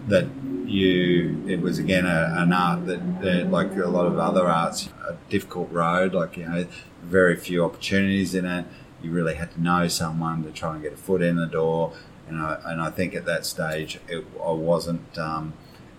that 0.07 0.27
you, 0.65 1.43
it 1.47 1.61
was 1.61 1.79
again 1.79 2.05
a, 2.05 2.33
an 2.37 2.53
art 2.53 2.85
that, 2.85 2.99
uh, 2.99 3.49
like 3.49 3.75
a 3.75 3.87
lot 3.87 4.05
of 4.05 4.17
other 4.17 4.47
arts, 4.47 4.89
a 5.07 5.17
difficult 5.29 5.71
road, 5.71 6.13
like, 6.13 6.37
you 6.37 6.47
know, 6.47 6.65
very 7.03 7.35
few 7.35 7.65
opportunities 7.65 8.33
in 8.33 8.45
it. 8.45 8.65
You 9.01 9.11
really 9.11 9.35
had 9.35 9.51
to 9.53 9.61
know 9.61 9.87
someone 9.87 10.43
to 10.43 10.51
try 10.51 10.75
and 10.75 10.83
get 10.83 10.93
a 10.93 10.97
foot 10.97 11.21
in 11.21 11.35
the 11.35 11.47
door. 11.47 11.93
And 12.31 12.41
I, 12.41 12.59
and 12.65 12.81
I 12.81 12.89
think 12.89 13.13
at 13.13 13.25
that 13.25 13.45
stage, 13.45 13.99
it, 14.07 14.25
I 14.43 14.51
wasn't 14.51 15.17
um, 15.17 15.53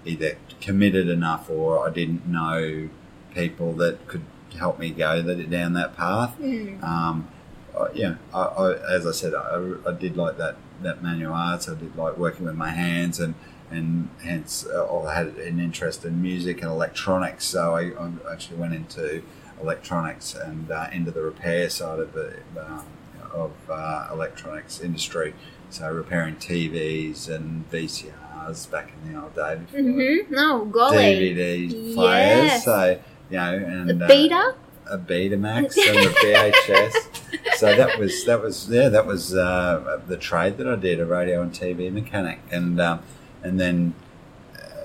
either 0.04 0.36
committed 0.60 1.08
enough 1.08 1.50
or 1.50 1.86
I 1.86 1.92
didn't 1.92 2.26
know 2.26 2.88
people 3.34 3.74
that 3.74 4.06
could 4.08 4.24
help 4.58 4.78
me 4.78 4.90
go 4.90 5.20
that, 5.20 5.50
down 5.50 5.74
that 5.74 5.94
path. 5.96 6.40
Um, 6.82 7.28
uh, 7.76 7.88
yeah, 7.94 8.16
I, 8.32 8.42
I, 8.42 8.94
as 8.94 9.06
I 9.06 9.12
said, 9.12 9.34
I, 9.34 9.74
I 9.86 9.92
did 9.92 10.16
like 10.16 10.38
that, 10.38 10.56
that 10.82 11.02
manual 11.02 11.34
arts. 11.34 11.68
I 11.68 11.74
did 11.74 11.96
like 11.96 12.16
working 12.16 12.46
with 12.46 12.56
my 12.56 12.70
hands, 12.70 13.20
and 13.20 13.34
and 13.70 14.10
hence 14.22 14.66
uh, 14.66 15.04
I 15.06 15.14
had 15.14 15.28
an 15.38 15.58
interest 15.58 16.04
in 16.04 16.20
music 16.20 16.60
and 16.60 16.70
electronics. 16.70 17.46
So 17.46 17.74
I, 17.74 17.92
I 17.98 18.10
actually 18.30 18.58
went 18.58 18.74
into 18.74 19.22
electronics 19.62 20.34
and 20.34 20.70
uh, 20.70 20.88
into 20.92 21.10
the 21.10 21.22
repair 21.22 21.70
side 21.70 21.98
of 21.98 22.12
the 22.12 22.36
um, 22.58 22.84
of 23.32 23.52
uh, 23.70 24.08
electronics 24.12 24.80
industry. 24.80 25.34
So 25.72 25.90
repairing 25.90 26.36
TVs 26.36 27.28
and 27.28 27.70
VCRs 27.70 28.70
back 28.70 28.92
in 29.04 29.12
the 29.12 29.22
old 29.22 29.34
day 29.34 29.56
before 29.56 29.80
Mm-hmm. 29.80 30.34
Oh, 30.36 30.64
golly. 30.66 30.96
DVD 30.96 31.94
players. 31.94 32.44
Yes. 32.44 32.64
So 32.64 33.00
you 33.30 33.36
know, 33.38 33.54
and 33.54 34.02
uh, 34.02 34.06
beta? 34.06 34.54
a 34.90 34.98
Betamax 34.98 35.76
and 35.88 35.96
a 35.96 36.10
VHS. 36.10 37.56
so 37.56 37.74
that 37.74 37.98
was 37.98 38.24
that 38.26 38.42
was 38.42 38.68
yeah 38.68 38.90
that 38.90 39.06
was 39.06 39.34
uh, 39.34 40.00
the 40.06 40.18
trade 40.18 40.58
that 40.58 40.68
I 40.68 40.76
did 40.76 41.00
a 41.00 41.06
radio 41.06 41.40
and 41.40 41.52
TV 41.52 41.90
mechanic 41.90 42.40
and 42.50 42.78
um, 42.78 43.00
and 43.42 43.58
then 43.58 43.94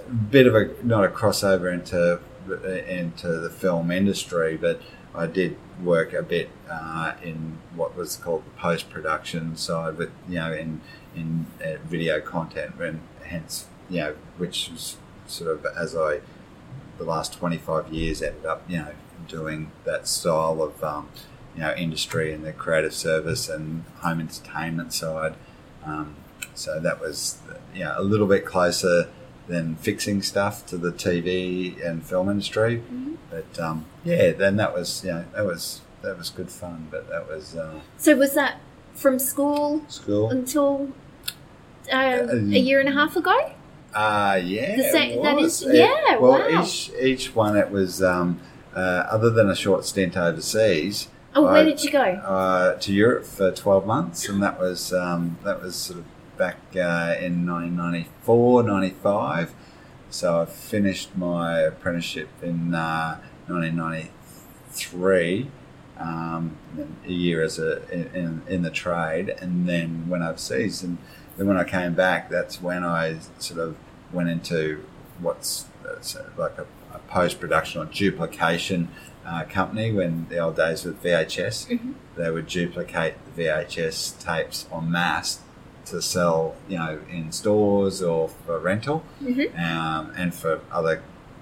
a 0.08 0.10
bit 0.10 0.48
of 0.48 0.56
a 0.56 0.74
not 0.84 1.04
a 1.04 1.10
crossover 1.10 1.74
into 1.74 2.20
into 2.88 3.28
the 3.28 3.50
film 3.50 3.92
industry, 3.92 4.56
but 4.56 4.82
I 5.18 5.26
did 5.28 5.58
work 5.84 6.14
a 6.14 6.24
bit 6.24 6.50
uh, 6.70 7.14
in 7.24 7.58
what 7.76 7.96
was 7.96 8.16
called 8.16 8.46
the 8.46 8.52
post 8.52 8.90
production 8.90 9.56
side 9.58 9.98
with 9.98 10.12
you 10.30 10.36
know 10.36 10.54
in 10.54 10.82
in 11.16 11.48
uh, 11.64 11.78
video 11.86 12.22
content 12.22 12.76
and 12.80 13.02
hence 13.24 13.68
you 13.90 14.00
know 14.00 14.16
which 14.38 14.70
was 14.70 14.98
sort 15.28 15.52
of 15.52 15.66
as 15.76 15.96
I 15.96 16.22
the 16.98 17.04
last 17.04 17.34
25 17.34 17.94
years 17.94 18.22
ended 18.22 18.46
up, 18.46 18.64
you 18.68 18.78
know, 18.78 18.92
doing 19.28 19.72
that 19.86 20.08
style 20.08 20.62
of, 20.62 20.84
um, 20.84 21.10
you 21.56 21.62
know, 21.62 21.74
industry 21.76 22.34
and 22.34 22.44
the 22.44 22.54
creative 22.54 22.94
service 22.94 23.50
and 23.50 23.84
home 24.00 24.20
entertainment 24.20 24.94
side. 24.94 25.36
Um, 25.84 26.16
so 26.54 26.80
that 26.80 27.00
was, 27.00 27.40
you 27.74 27.84
know, 27.84 27.94
a 27.96 28.04
little 28.04 28.28
bit 28.28 28.46
closer 28.46 29.10
than 29.48 29.76
fixing 29.78 30.22
stuff 30.22 30.66
to 30.68 30.78
the 30.78 30.92
TV 30.92 31.84
and 31.86 32.04
film 32.06 32.30
industry. 32.30 32.78
Mm-hmm. 32.78 33.16
But 33.30 33.60
um, 33.60 33.86
yeah, 34.04 34.32
then 34.34 34.58
that 34.58 34.74
was, 34.74 35.04
you 35.04 35.12
know, 35.12 35.26
that 35.36 35.46
was 35.46 35.82
that 36.02 36.18
was 36.18 36.30
good 36.30 36.50
fun. 36.50 36.88
But 36.92 37.10
that 37.10 37.28
was 37.28 37.56
uh, 37.56 37.80
So 37.98 38.16
was 38.16 38.34
that 38.34 38.60
from 38.94 39.20
school 39.20 39.84
school. 39.88 40.30
until 40.30 40.92
uh, 41.92 42.28
a 42.32 42.36
year 42.60 42.80
and 42.80 42.90
a 42.90 42.94
half 42.94 43.16
ago? 43.16 43.52
Uh, 43.94 44.40
yeah, 44.44 44.76
The 44.76 44.84
sa- 44.92 44.98
it 45.00 45.24
that 45.24 45.38
is- 45.40 45.66
yeah, 45.68 46.18
well, 46.18 46.40
wow. 46.40 46.62
each 46.64 46.92
each 47.02 47.36
one 47.36 47.56
it 47.58 47.72
was 47.72 48.04
um, 48.04 48.40
uh, 48.76 48.80
other 49.10 49.30
than 49.30 49.50
a 49.50 49.56
short 49.56 49.86
stint 49.86 50.16
overseas. 50.18 51.08
Oh, 51.36 51.44
where 51.44 51.54
I- 51.58 51.64
did 51.64 51.84
you 51.84 51.92
go? 51.92 52.02
Uh, 52.04 52.76
to 52.80 52.94
Europe 52.94 53.26
for 53.26 53.52
twelve 53.52 53.86
months, 53.86 54.28
and 54.30 54.42
that 54.44 54.60
was 54.60 54.94
um, 54.94 55.38
that 55.44 55.62
was 55.62 55.76
sort 55.76 56.00
of 56.00 56.06
back 56.38 56.58
uh, 56.76 57.16
in 57.20 57.46
1994, 57.46 58.64
95. 58.64 59.54
So 60.10 60.42
I 60.42 60.46
finished 60.46 61.16
my 61.18 61.60
apprenticeship 61.60 62.30
in 62.42 62.74
uh, 62.74 63.20
1993. 63.48 65.52
Um, 66.00 66.56
a 67.08 67.12
year 67.12 67.42
as 67.42 67.58
a 67.58 67.82
in, 67.92 68.44
in 68.48 68.62
the 68.62 68.70
trade, 68.70 69.30
and 69.42 69.68
then 69.68 70.08
went 70.08 70.24
overseas. 70.24 70.84
And 70.84 71.00
then 71.38 71.48
when 71.48 71.58
I 71.58 71.64
came 71.64 71.96
back, 71.96 72.30
that's 72.30 72.62
when 72.62 72.84
I 72.84 73.18
sort 73.40 73.60
of 73.60 73.76
went 74.14 74.30
into 74.30 74.86
what's 75.20 75.66
uh, 75.84 76.00
sort 76.02 76.28
of 76.28 76.38
like 76.38 76.56
a, 76.60 76.68
a 76.94 77.00
post 77.00 77.40
production 77.40 77.82
or 77.82 77.86
duplication 77.86 78.90
uh, 79.26 79.46
company. 79.46 79.92
When 79.92 80.28
the 80.30 80.38
old 80.38 80.56
days 80.56 80.86
with 80.86 81.02
VHS, 81.02 81.68
Mhm. 81.68 81.96
they 82.16 82.30
would 82.30 82.46
duplicate 82.46 83.16
the 83.36 83.46
VHS 83.46 84.24
tapes 84.24 84.68
en 84.72 84.92
masse 84.92 85.40
to 85.90 86.02
sell, 86.02 86.56
you 86.68 86.78
know, 86.78 87.00
in 87.10 87.32
stores 87.32 88.02
or 88.02 88.30
for 88.46 88.60
rental 88.60 89.04
Mhm. 89.24 89.48
um, 89.60 90.12
and 90.18 90.34
for 90.34 90.60
other 90.72 91.02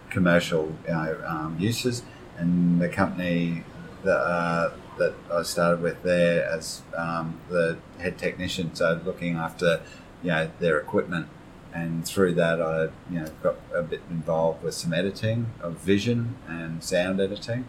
commercial 0.09 0.73
you 0.87 0.93
know, 0.93 1.17
um, 1.27 1.55
uses. 1.59 2.03
And 2.37 2.81
the 2.81 2.89
company 2.89 3.63
that, 4.03 4.17
uh, 4.17 4.69
that 4.97 5.13
I 5.33 5.43
started 5.43 5.81
with 5.81 6.03
there 6.03 6.45
as 6.49 6.81
um, 6.97 7.39
the 7.49 7.77
head 7.99 8.17
technician, 8.17 8.73
so 8.75 8.99
looking 9.05 9.35
after 9.35 9.81
you 10.23 10.31
know 10.31 10.49
their 10.59 10.77
equipment. 10.79 11.27
And 11.73 12.05
through 12.05 12.35
that, 12.35 12.61
I 12.61 12.83
you 13.11 13.19
know 13.19 13.25
got 13.43 13.55
a 13.73 13.81
bit 13.81 14.01
involved 14.09 14.63
with 14.63 14.73
some 14.73 14.93
editing 14.93 15.47
of 15.61 15.73
vision 15.79 16.35
and 16.47 16.81
sound 16.83 17.19
editing. 17.19 17.65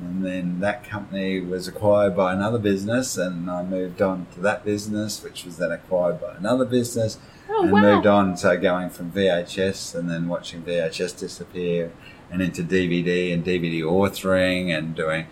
And 0.00 0.24
then 0.24 0.60
that 0.60 0.82
company 0.84 1.40
was 1.40 1.68
acquired 1.68 2.16
by 2.16 2.32
another 2.32 2.58
business, 2.58 3.16
and 3.16 3.48
I 3.50 3.62
moved 3.62 4.02
on 4.02 4.26
to 4.34 4.40
that 4.40 4.64
business, 4.64 5.22
which 5.22 5.44
was 5.44 5.56
then 5.58 5.70
acquired 5.70 6.20
by 6.20 6.34
another 6.34 6.64
business 6.64 7.18
Oh, 7.48 7.62
and 7.62 7.72
wow. 7.72 7.80
moved 7.94 8.06
on 8.06 8.36
so 8.38 8.56
going 8.58 8.88
from 8.88 9.12
VHS 9.12 9.94
and 9.94 10.08
then 10.10 10.28
watching 10.28 10.62
VHS 10.62 11.18
disappear 11.18 11.92
and 12.30 12.40
into 12.40 12.62
DVD 12.62 13.34
and 13.34 13.44
DVD 13.44 13.82
authoring 13.82 14.76
and 14.76 14.94
doing 14.94 15.26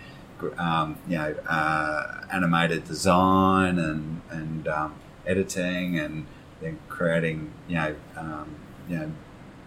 um, 0.59 0.99
you 1.09 1.17
know 1.17 1.35
uh, 1.49 2.21
animated 2.31 2.85
design 2.85 3.79
and 3.79 4.21
and 4.31 4.69
um, 4.69 4.95
editing 5.27 5.99
and 5.99 6.27
then 6.61 6.79
creating 6.89 7.51
you 7.67 7.77
know 7.77 7.95
um, 8.17 8.57
you 8.89 8.99
know 8.99 9.13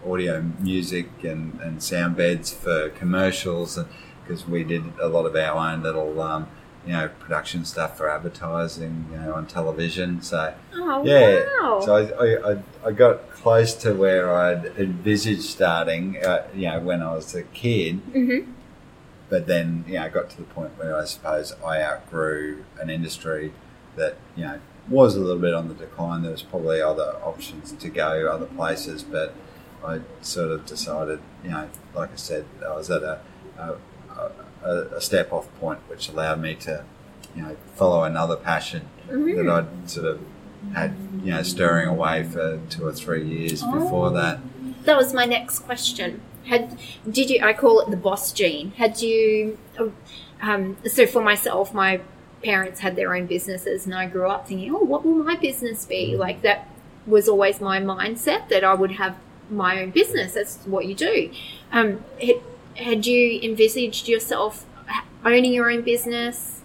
audio 0.08 0.42
music 0.60 1.10
and, 1.24 1.60
and 1.62 1.82
sound 1.82 2.16
beds 2.16 2.54
for 2.54 2.90
commercials 2.90 3.80
because 4.26 4.48
we 4.48 4.64
did 4.64 4.84
a 5.00 5.08
lot 5.08 5.26
of 5.26 5.36
our 5.36 5.72
own 5.72 5.84
little 5.84 6.20
um, 6.22 6.48
you 6.86 6.94
know 6.94 7.10
production 7.20 7.66
stuff 7.66 7.98
for 7.98 8.10
advertising 8.10 9.08
you 9.12 9.18
know 9.18 9.34
on 9.34 9.46
television 9.46 10.22
so 10.22 10.54
Oh, 10.88 11.04
yeah. 11.04 11.44
wow. 11.62 11.82
So 11.82 11.96
I, 11.96 12.52
I, 12.52 12.64
I, 12.86 12.92
got 12.92 13.32
close 13.32 13.74
to 13.76 13.94
where 13.94 14.32
I'd 14.34 14.66
envisaged 14.78 15.42
starting, 15.42 16.24
uh, 16.24 16.48
you 16.54 16.68
know, 16.68 16.80
when 16.80 17.02
I 17.02 17.14
was 17.16 17.34
a 17.34 17.44
kid. 17.44 17.96
hmm 18.14 18.52
But 19.30 19.48
then, 19.48 19.84
you 19.88 19.96
know, 19.96 20.04
I 20.04 20.10
got 20.10 20.30
to 20.32 20.38
the 20.38 20.44
point 20.44 20.78
where 20.78 20.96
I 20.96 21.06
suppose 21.06 21.54
I 21.66 21.82
outgrew 21.82 22.64
an 22.80 22.90
industry 22.92 23.52
that, 23.96 24.18
you 24.36 24.44
know, 24.46 24.60
was 24.88 25.16
a 25.16 25.20
little 25.20 25.42
bit 25.42 25.56
on 25.56 25.68
the 25.68 25.74
decline. 25.74 26.22
There 26.22 26.32
was 26.32 26.44
probably 26.44 26.82
other 26.82 27.16
options 27.24 27.72
to 27.72 27.90
go 27.90 28.32
other 28.32 28.46
places, 28.46 29.02
but 29.02 29.34
I 29.84 30.02
sort 30.22 30.52
of 30.52 30.66
decided, 30.68 31.20
you 31.44 31.50
know, 31.50 31.68
like 31.96 32.12
I 32.14 32.16
said, 32.16 32.46
I 32.64 32.76
was 32.76 32.92
at 32.92 33.02
a, 33.02 33.22
a, 33.58 33.76
a, 34.64 34.96
a 34.96 35.02
step 35.02 35.32
off 35.32 35.48
point 35.60 35.80
which 35.88 36.10
allowed 36.10 36.42
me 36.42 36.56
to, 36.56 36.84
you 37.36 37.42
know, 37.44 37.56
follow 37.76 38.04
another 38.04 38.36
passion 38.36 38.88
Mhm. 39.10 39.36
that 39.46 39.50
I'd 39.52 39.90
sort 39.90 40.08
of 40.08 40.20
had, 40.74 40.96
you 41.24 41.32
know, 41.32 41.44
stirring 41.44 41.88
away 41.88 42.24
for 42.24 42.60
two 42.70 42.88
or 42.88 42.94
three 42.94 43.24
years 43.24 43.62
before 43.64 44.08
Oh. 44.08 44.10
that. 44.12 44.40
That 44.86 44.98
was 44.98 45.14
my 45.14 45.26
next 45.26 45.60
question. 45.60 46.22
Had 46.46 46.78
did 47.10 47.30
you? 47.30 47.40
I 47.44 47.54
call 47.54 47.80
it 47.82 47.90
the 47.90 47.98
boss 47.98 48.32
gene. 48.32 48.72
Had 48.78 49.02
you? 49.02 49.58
Um, 50.42 50.78
so 50.86 51.06
for 51.08 51.22
myself, 51.22 51.74
my 51.74 52.02
parents 52.44 52.82
had 52.82 52.96
their 52.96 53.16
own 53.16 53.26
businesses, 53.26 53.86
and 53.86 53.96
I 53.96 54.06
grew 54.08 54.28
up 54.28 54.48
thinking, 54.48 54.74
"Oh, 54.76 54.80
what 54.84 55.04
will 55.06 55.16
my 55.24 55.36
business 55.36 55.86
be?" 55.86 56.16
Like 56.16 56.42
that 56.44 56.68
was 57.08 57.28
always 57.28 57.60
my 57.62 57.80
mindset 57.80 58.50
that 58.50 58.64
I 58.64 58.74
would 58.76 58.92
have 58.94 59.16
my 59.50 59.82
own 59.82 59.90
business. 59.92 60.34
That's 60.34 60.58
what 60.66 60.86
you 60.86 60.94
do. 60.96 61.30
Um, 61.72 62.04
had, 62.22 62.36
had 62.76 63.06
you 63.06 63.40
envisaged 63.42 64.08
yourself 64.08 64.66
owning 65.24 65.54
your 65.54 65.70
own 65.72 65.82
business? 65.82 66.62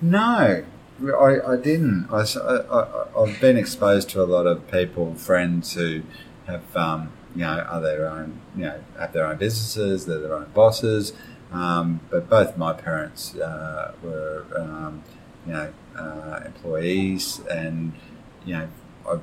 No, 0.00 0.64
I, 1.00 1.40
I 1.46 1.56
didn't. 1.56 2.08
I, 2.10 2.20
have 2.20 3.40
been 3.40 3.56
exposed 3.56 4.08
to 4.10 4.22
a 4.22 4.24
lot 4.24 4.46
of 4.46 4.70
people, 4.70 5.14
friends 5.14 5.74
who 5.74 6.02
have, 6.46 6.76
um, 6.76 7.12
you 7.34 7.42
know, 7.42 7.60
are 7.60 7.80
their 7.80 8.08
own, 8.08 8.40
you 8.56 8.64
know, 8.64 8.80
have 8.98 9.12
their 9.12 9.26
own 9.26 9.36
businesses, 9.36 10.06
they're 10.06 10.20
their 10.20 10.34
own 10.34 10.50
bosses. 10.54 11.12
Um, 11.52 12.00
but 12.10 12.30
both 12.30 12.56
my 12.56 12.72
parents 12.72 13.36
uh, 13.36 13.92
were, 14.02 14.46
um, 14.56 15.02
you 15.46 15.52
know, 15.52 15.72
uh, 15.96 16.40
employees, 16.46 17.40
and 17.50 17.92
you 18.46 18.54
know, 18.54 18.68
I, 19.06 19.18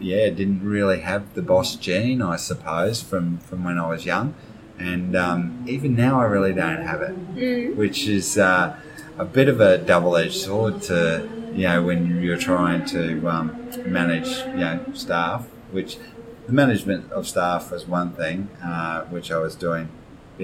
yeah, 0.00 0.30
didn't 0.30 0.64
really 0.64 1.00
have 1.00 1.34
the 1.34 1.42
boss 1.42 1.76
gene, 1.76 2.22
I 2.22 2.36
suppose, 2.36 3.02
from 3.02 3.38
from 3.38 3.62
when 3.62 3.78
I 3.78 3.88
was 3.88 4.04
young, 4.04 4.34
and 4.80 5.14
um, 5.16 5.64
even 5.68 5.94
now 5.94 6.20
I 6.20 6.24
really 6.24 6.52
don't 6.52 6.82
have 6.86 7.02
it 7.02 7.14
Mm. 7.36 7.76
which 7.76 8.08
is 8.08 8.36
uh, 8.38 8.76
a 9.18 9.24
bit 9.24 9.48
of 9.48 9.60
a 9.60 9.78
double-edged 9.78 10.34
sword 10.34 10.82
to 10.82 11.28
you 11.54 11.64
know 11.68 11.82
when 11.82 12.20
you're 12.22 12.36
trying 12.38 12.84
to 12.86 13.26
um, 13.28 13.46
manage 13.86 14.30
you 14.54 14.64
know 14.66 14.80
staff 14.94 15.46
which 15.70 15.98
the 16.46 16.52
management 16.52 17.10
of 17.12 17.26
staff 17.28 17.70
was 17.70 17.86
one 17.86 18.10
thing 18.12 18.48
uh, 18.64 19.02
which 19.04 19.30
I 19.30 19.38
was 19.38 19.54
doing 19.54 19.88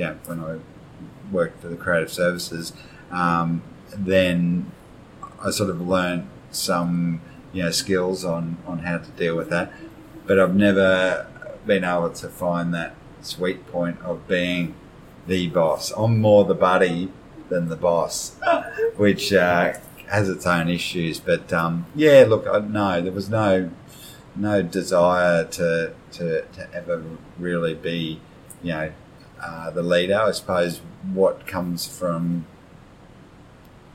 know 0.04 0.16
when 0.26 0.40
I 0.40 0.58
worked 1.32 1.60
for 1.60 1.68
the 1.68 1.76
creative 1.76 2.12
services 2.12 2.72
um, 3.10 3.62
then 3.96 4.70
I 5.44 5.50
sort 5.50 5.70
of 5.70 5.80
learned 5.80 6.28
some 6.50 7.20
you 7.52 7.62
know 7.64 7.70
skills 7.70 8.24
on 8.24 8.56
on 8.66 8.80
how 8.80 8.98
to 8.98 9.10
deal 9.12 9.36
with 9.36 9.50
that 9.50 9.72
but 10.26 10.38
I've 10.38 10.54
never 10.54 11.26
been 11.66 11.84
able 11.84 12.10
to 12.10 12.28
find 12.28 12.72
that 12.74 12.94
sweet 13.26 13.66
point 13.66 14.00
of 14.00 14.26
being 14.28 14.74
the 15.26 15.48
boss. 15.48 15.92
I'm 15.96 16.20
more 16.20 16.44
the 16.44 16.54
buddy 16.54 17.10
than 17.48 17.68
the 17.68 17.76
boss, 17.76 18.36
which 18.96 19.32
uh, 19.32 19.74
has 20.08 20.28
its 20.28 20.46
own 20.46 20.68
issues. 20.68 21.20
But 21.20 21.52
um, 21.52 21.86
yeah, 21.94 22.24
look, 22.26 22.46
I, 22.46 22.60
no, 22.60 23.00
there 23.00 23.12
was 23.12 23.28
no 23.28 23.70
no 24.34 24.62
desire 24.62 25.44
to 25.44 25.94
to, 26.12 26.42
to 26.42 26.74
ever 26.74 27.02
really 27.38 27.74
be, 27.74 28.20
you 28.62 28.72
know, 28.72 28.92
uh, 29.42 29.70
the 29.70 29.82
leader. 29.82 30.18
I 30.18 30.30
suppose 30.32 30.80
what 31.12 31.46
comes 31.46 31.86
from 31.86 32.46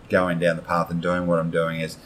going 0.10 0.40
down 0.40 0.58
the 0.58 0.62
path 0.62 0.90
and 0.92 1.02
doing 1.02 1.26
what 1.26 1.40
I'm 1.40 1.52
doing 1.52 1.80
is 1.80 1.98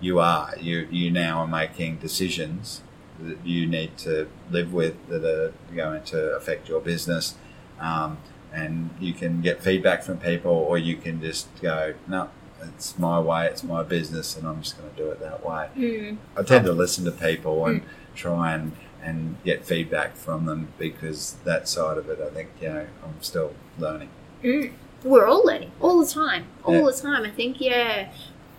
you 0.00 0.18
are 0.18 0.54
you 0.60 0.88
you 0.90 1.10
now 1.10 1.38
are 1.40 1.46
making 1.46 1.96
decisions 1.98 2.82
that 3.28 3.44
you 3.46 3.66
need 3.66 3.96
to 3.98 4.28
live 4.50 4.72
with 4.72 4.94
that 5.08 5.24
are 5.24 5.52
going 5.74 6.02
to 6.04 6.36
affect 6.36 6.68
your 6.68 6.80
business. 6.80 7.34
Um, 7.80 8.18
and 8.52 8.90
you 9.00 9.12
can 9.12 9.40
get 9.40 9.62
feedback 9.62 10.02
from 10.04 10.18
people, 10.18 10.52
or 10.52 10.78
you 10.78 10.96
can 10.96 11.20
just 11.20 11.48
go, 11.60 11.94
no, 12.06 12.30
it's 12.62 12.96
my 12.98 13.18
way, 13.18 13.46
it's 13.46 13.64
my 13.64 13.82
business, 13.82 14.36
and 14.36 14.46
I'm 14.46 14.62
just 14.62 14.78
going 14.78 14.90
to 14.90 14.96
do 14.96 15.10
it 15.10 15.20
that 15.20 15.44
way. 15.44 15.68
Mm. 15.76 16.16
I 16.36 16.42
tend 16.42 16.64
to 16.66 16.72
listen 16.72 17.04
to 17.04 17.10
people 17.10 17.66
and 17.66 17.82
try 18.14 18.52
and, 18.54 18.72
and 19.02 19.36
get 19.44 19.64
feedback 19.64 20.14
from 20.14 20.46
them 20.46 20.68
because 20.78 21.32
that 21.44 21.68
side 21.68 21.98
of 21.98 22.08
it, 22.08 22.20
I 22.20 22.30
think, 22.30 22.50
you 22.60 22.68
know, 22.68 22.86
I'm 23.04 23.20
still 23.22 23.54
learning. 23.78 24.10
Mm. 24.42 24.72
We're 25.02 25.26
all 25.26 25.44
learning 25.44 25.72
all 25.80 26.00
the 26.02 26.10
time, 26.10 26.44
all 26.64 26.74
Yeah. 26.74 26.82
the 26.84 26.92
time. 26.92 27.24
I 27.24 27.30
think, 27.30 27.60
yeah. 27.60 28.08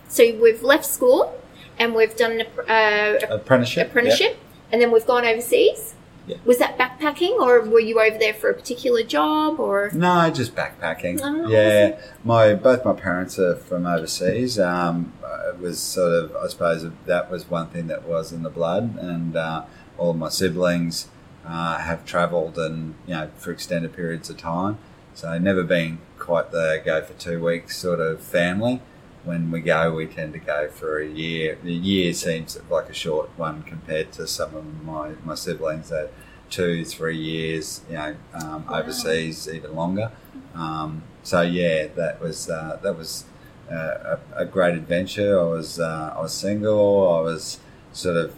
So 0.09 0.23
we've 0.39 0.61
left 0.61 0.85
school 0.85 1.41
and 1.79 1.95
we've 1.95 2.15
done 2.15 2.41
an 2.41 2.47
uh, 2.69 3.33
Apprenticeship? 3.33 3.87
apprenticeship, 3.89 4.37
and 4.71 4.81
then 4.81 4.91
we've 4.91 5.05
gone 5.05 5.25
overseas. 5.25 5.95
Yeah. 6.27 6.37
Was 6.43 6.57
that 6.57 6.77
backpacking, 6.77 7.39
or 7.39 7.61
were 7.61 7.79
you 7.79 7.99
over 7.99 8.17
there 8.17 8.33
for 8.33 8.49
a 8.49 8.53
particular 8.53 9.03
job, 9.03 9.59
or? 9.59 9.91
No, 9.93 10.29
just 10.31 10.55
backpacking. 10.55 11.19
Oh, 11.21 11.47
yeah, 11.47 11.99
my 12.23 12.55
both 12.55 12.83
my 12.83 12.93
parents 12.93 13.37
are 13.37 13.55
from 13.55 13.85
overseas. 13.85 14.59
Um, 14.59 15.13
it 15.47 15.59
was 15.59 15.79
sort 15.79 16.11
of, 16.13 16.35
I 16.35 16.47
suppose, 16.47 16.85
that 17.05 17.29
was 17.29 17.49
one 17.49 17.67
thing 17.67 17.87
that 17.87 18.07
was 18.07 18.31
in 18.31 18.41
the 18.41 18.49
blood, 18.49 18.97
and 18.97 19.35
uh, 19.35 19.65
all 19.97 20.11
of 20.11 20.17
my 20.17 20.29
siblings 20.29 21.09
uh, 21.45 21.77
have 21.77 22.05
travelled 22.05 22.57
and 22.57 22.95
you 23.05 23.13
know 23.13 23.29
for 23.37 23.51
extended 23.51 23.93
periods 23.93 24.29
of 24.29 24.37
time. 24.37 24.77
So 25.13 25.37
never 25.37 25.63
been 25.63 25.99
quite 26.17 26.51
the 26.51 26.81
go 26.83 27.03
for 27.03 27.13
two 27.13 27.43
weeks 27.43 27.77
sort 27.77 27.99
of 27.99 28.21
family. 28.21 28.81
When 29.25 29.51
we 29.51 29.61
go, 29.61 29.93
we 29.93 30.05
tend 30.05 30.33
to 30.33 30.39
go 30.39 30.69
for 30.69 30.99
a 30.99 31.07
year. 31.07 31.57
The 31.63 31.73
year 31.73 32.13
seems 32.13 32.57
like 32.69 32.89
a 32.89 32.93
short 32.93 33.29
one 33.37 33.63
compared 33.63 34.11
to 34.13 34.27
some 34.27 34.55
of 34.55 34.83
my, 34.83 35.13
my 35.25 35.35
siblings 35.35 35.89
that 35.89 36.11
two, 36.49 36.85
three 36.85 37.17
years, 37.17 37.81
you 37.89 37.95
know, 37.95 38.15
um, 38.33 38.65
Wow. 38.67 38.79
overseas 38.79 39.47
even 39.49 39.75
longer. 39.75 40.11
Um, 40.53 41.03
so 41.23 41.41
yeah, 41.41 41.87
that 41.95 42.21
was 42.21 42.49
uh, 42.49 42.79
that 42.83 42.95
was 42.97 43.25
uh, 43.71 44.17
a, 44.35 44.43
a 44.43 44.45
great 44.45 44.75
adventure. 44.75 45.39
I 45.39 45.43
was 45.43 45.79
uh, 45.79 46.13
I 46.15 46.21
was 46.21 46.33
single. 46.33 47.17
I 47.17 47.21
was 47.21 47.59
sort 47.93 48.17
of 48.17 48.33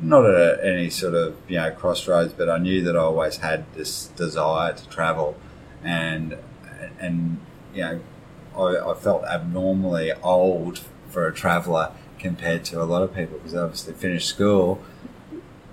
not 0.00 0.26
at 0.28 0.64
any 0.64 0.90
sort 0.90 1.14
of 1.14 1.36
you 1.48 1.56
know 1.56 1.70
crossroads, 1.70 2.32
but 2.32 2.50
I 2.50 2.58
knew 2.58 2.82
that 2.82 2.96
I 2.96 3.00
always 3.00 3.38
had 3.38 3.64
this 3.74 4.08
desire 4.16 4.72
to 4.74 4.88
travel, 4.88 5.36
and 5.84 6.36
and 6.98 7.38
you 7.74 7.82
know 7.82 8.00
I, 8.56 8.90
I 8.90 8.94
felt 8.94 9.24
abnormally 9.24 10.12
old 10.22 10.80
for 11.10 11.26
a 11.26 11.34
traveller 11.34 11.92
compared 12.18 12.64
to 12.66 12.82
a 12.82 12.84
lot 12.84 13.02
of 13.02 13.14
people 13.14 13.38
because 13.38 13.54
obviously 13.54 13.94
finished 13.94 14.28
school. 14.28 14.80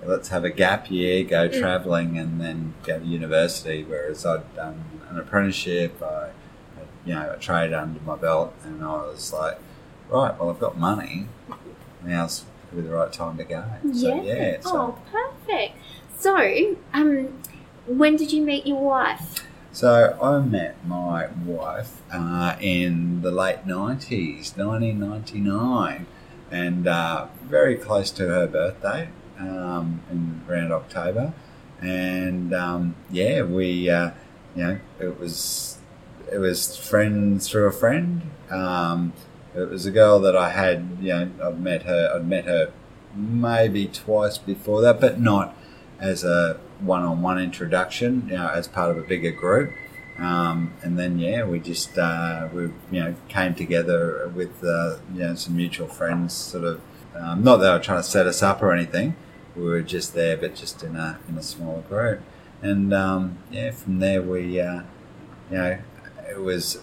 Let's 0.04 0.28
have 0.28 0.44
a 0.44 0.50
gap 0.50 0.90
year, 0.90 1.24
go 1.24 1.48
Mm. 1.48 1.58
travelling, 1.58 2.18
and 2.18 2.38
then 2.40 2.74
go 2.84 2.98
to 2.98 3.04
university. 3.04 3.84
Whereas 3.84 4.26
I'd 4.26 4.54
done 4.54 4.84
an 5.08 5.18
apprenticeship, 5.18 6.02
I 6.02 6.26
had, 6.76 6.86
you 7.06 7.14
know 7.14 7.30
a 7.32 7.38
trade 7.38 7.72
under 7.72 8.00
my 8.00 8.16
belt, 8.16 8.54
and 8.64 8.84
I 8.84 8.96
was 8.96 9.32
like, 9.32 9.58
right, 10.10 10.38
well 10.38 10.50
I've 10.50 10.60
got 10.60 10.76
money. 10.78 11.28
Now's 12.04 12.44
probably 12.68 12.86
the 12.88 12.94
right 12.94 13.12
time 13.12 13.38
to 13.38 13.44
go. 13.44 13.64
So 13.94 14.22
yeah, 14.22 14.60
so, 14.60 14.70
oh, 14.74 14.98
perfect. 15.10 15.76
So, 16.18 16.76
um, 16.92 17.28
when 17.86 18.16
did 18.16 18.30
you 18.32 18.42
meet 18.42 18.66
your 18.66 18.80
wife? 18.80 19.43
So 19.74 20.16
I 20.22 20.38
met 20.38 20.86
my 20.86 21.28
wife 21.44 22.00
uh, 22.12 22.56
in 22.60 23.22
the 23.22 23.30
late 23.30 23.66
nineties, 23.66 24.56
nineteen 24.56 25.00
ninety 25.00 25.40
nine, 25.40 26.06
and 26.50 26.86
uh, 26.86 27.26
very 27.42 27.76
close 27.76 28.10
to 28.12 28.28
her 28.28 28.46
birthday 28.46 29.08
um, 29.38 30.00
in 30.10 30.42
around 30.48 30.72
October, 30.72 31.34
and 31.80 32.54
um, 32.54 32.94
yeah, 33.10 33.42
we 33.42 33.90
uh, 33.90 34.10
you 34.54 34.62
know 34.62 34.78
it 35.00 35.18
was 35.18 35.78
it 36.32 36.38
was 36.38 36.76
friends 36.76 37.48
through 37.48 37.66
a 37.66 37.72
friend. 37.72 38.22
Um, 38.50 39.12
it 39.54 39.68
was 39.68 39.86
a 39.86 39.90
girl 39.90 40.18
that 40.20 40.36
I 40.36 40.50
had, 40.50 40.98
you 41.00 41.08
know, 41.08 41.30
I'd 41.42 41.60
met 41.60 41.82
her. 41.82 42.12
I'd 42.14 42.26
met 42.26 42.44
her 42.44 42.72
maybe 43.14 43.86
twice 43.86 44.38
before 44.38 44.82
that, 44.82 45.00
but 45.00 45.20
not 45.20 45.56
as 46.00 46.24
a 46.24 46.58
one-on-one 46.80 47.40
introduction. 47.40 48.28
You 48.28 48.36
know, 48.36 48.48
as 48.48 48.68
part 48.68 48.90
of 48.90 48.98
a 48.98 49.02
bigger 49.02 49.30
group. 49.30 49.72
Um, 50.18 50.72
and 50.82 50.98
then 50.98 51.18
yeah, 51.18 51.44
we 51.44 51.58
just 51.58 51.98
uh, 51.98 52.48
we 52.52 52.62
you 52.62 53.00
know 53.00 53.14
came 53.28 53.54
together 53.54 54.30
with 54.34 54.62
uh, 54.62 54.98
you 55.12 55.20
know 55.20 55.34
some 55.34 55.56
mutual 55.56 55.88
friends. 55.88 56.32
Sort 56.32 56.64
of 56.64 56.80
um, 57.16 57.42
not 57.42 57.56
that 57.56 57.66
they 57.66 57.72
were 57.72 57.82
trying 57.82 57.98
to 57.98 58.08
set 58.08 58.26
us 58.26 58.42
up 58.42 58.62
or 58.62 58.72
anything. 58.72 59.16
We 59.56 59.62
were 59.64 59.82
just 59.82 60.14
there, 60.14 60.36
but 60.36 60.54
just 60.54 60.82
in 60.82 60.96
a 60.96 61.18
in 61.28 61.36
a 61.36 61.42
smaller 61.42 61.82
group. 61.82 62.20
And 62.62 62.94
um, 62.94 63.38
yeah, 63.50 63.72
from 63.72 63.98
there 63.98 64.22
we 64.22 64.60
uh, 64.60 64.82
you 65.50 65.56
know 65.56 65.78
it 66.30 66.40
was 66.40 66.80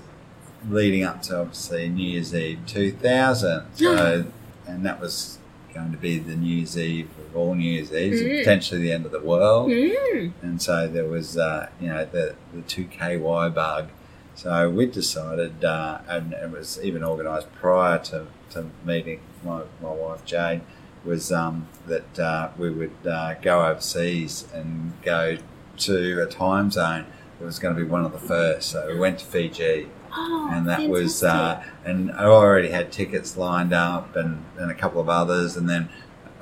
leading 0.69 1.03
up 1.03 1.21
to 1.23 1.39
obviously 1.39 1.89
New 1.89 2.07
Year's 2.07 2.35
Eve 2.35 2.59
2000. 2.67 3.65
So, 3.75 4.25
and 4.67 4.85
that 4.85 5.01
was 5.01 5.39
going 5.73 5.91
to 5.91 5.97
be 5.97 6.19
the 6.19 6.35
New 6.35 6.55
Year's 6.57 6.77
Eve 6.77 7.09
of 7.29 7.35
all 7.35 7.55
New 7.55 7.69
Year's 7.69 7.91
Eves, 7.93 8.21
Mm. 8.21 8.39
potentially 8.39 8.81
the 8.81 8.91
end 8.91 9.05
of 9.05 9.11
the 9.11 9.19
world. 9.19 9.69
Mm. 9.69 10.33
And 10.41 10.61
so 10.61 10.87
there 10.87 11.05
was, 11.05 11.37
uh, 11.37 11.69
you 11.79 11.87
know, 11.89 12.05
the, 12.05 12.35
the 12.53 12.61
2KY 12.61 13.53
bug. 13.53 13.89
So 14.35 14.69
we 14.69 14.85
decided, 14.85 15.63
uh, 15.63 15.99
and 16.07 16.33
it 16.33 16.49
was 16.51 16.79
even 16.81 17.03
organised 17.03 17.51
prior 17.53 17.99
to, 17.99 18.27
to 18.51 18.67
meeting 18.85 19.19
my, 19.43 19.63
my 19.81 19.91
wife 19.91 20.23
Jade, 20.25 20.61
was 21.03 21.31
um, 21.31 21.67
that 21.87 22.19
uh, 22.19 22.49
we 22.57 22.69
would 22.69 22.95
uh, 23.07 23.33
go 23.41 23.65
overseas 23.65 24.47
and 24.53 24.93
go 25.01 25.37
to 25.77 26.21
a 26.21 26.25
time 26.27 26.69
zone 26.71 27.05
that 27.39 27.45
was 27.45 27.59
going 27.59 27.75
to 27.75 27.81
be 27.83 27.87
one 27.87 28.05
of 28.05 28.11
the 28.11 28.19
first. 28.19 28.69
So 28.69 28.87
we 28.87 28.99
went 28.99 29.19
to 29.19 29.25
Fiji 29.25 29.87
Oh, 30.13 30.49
and 30.51 30.67
that 30.67 30.89
was 30.89 31.23
uh, 31.23 31.63
and 31.85 32.11
I 32.11 32.25
already 32.25 32.69
had 32.69 32.91
tickets 32.91 33.37
lined 33.37 33.73
up 33.73 34.15
and, 34.15 34.43
and 34.57 34.69
a 34.69 34.73
couple 34.73 34.99
of 34.99 35.07
others 35.07 35.55
and 35.55 35.69
then 35.69 35.89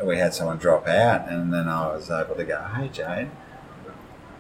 we 0.04 0.18
had 0.18 0.34
someone 0.34 0.58
drop 0.58 0.88
out 0.88 1.30
and 1.30 1.54
then 1.54 1.68
I 1.68 1.88
was 1.88 2.10
able 2.10 2.36
to 2.36 2.44
go 2.44 2.62
hey 2.76 2.88
Jane. 2.90 3.32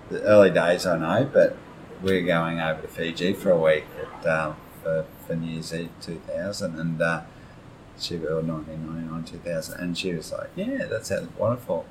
The 0.09 0.21
early 0.23 0.49
days 0.49 0.85
I 0.85 0.97
know 0.97 1.29
but 1.31 1.55
we're 2.01 2.23
going 2.23 2.59
over 2.59 2.81
to 2.81 2.87
Fiji 2.87 3.33
for 3.33 3.51
a 3.51 3.57
week 3.59 3.85
at, 4.01 4.27
um, 4.27 4.55
for, 4.81 5.05
for 5.27 5.35
New 5.35 5.51
Year's 5.53 5.73
Eve 5.73 5.89
2000 6.01 6.79
and 6.79 7.01
uh, 7.01 7.21
she 7.99 8.15
or 8.15 8.41
1999 8.41 9.23
2000 9.25 9.79
and 9.79 9.97
she 9.97 10.13
was 10.13 10.31
like 10.31 10.49
yeah 10.55 10.85
that 10.85 11.05
sounds 11.05 11.29
wonderful. 11.37 11.85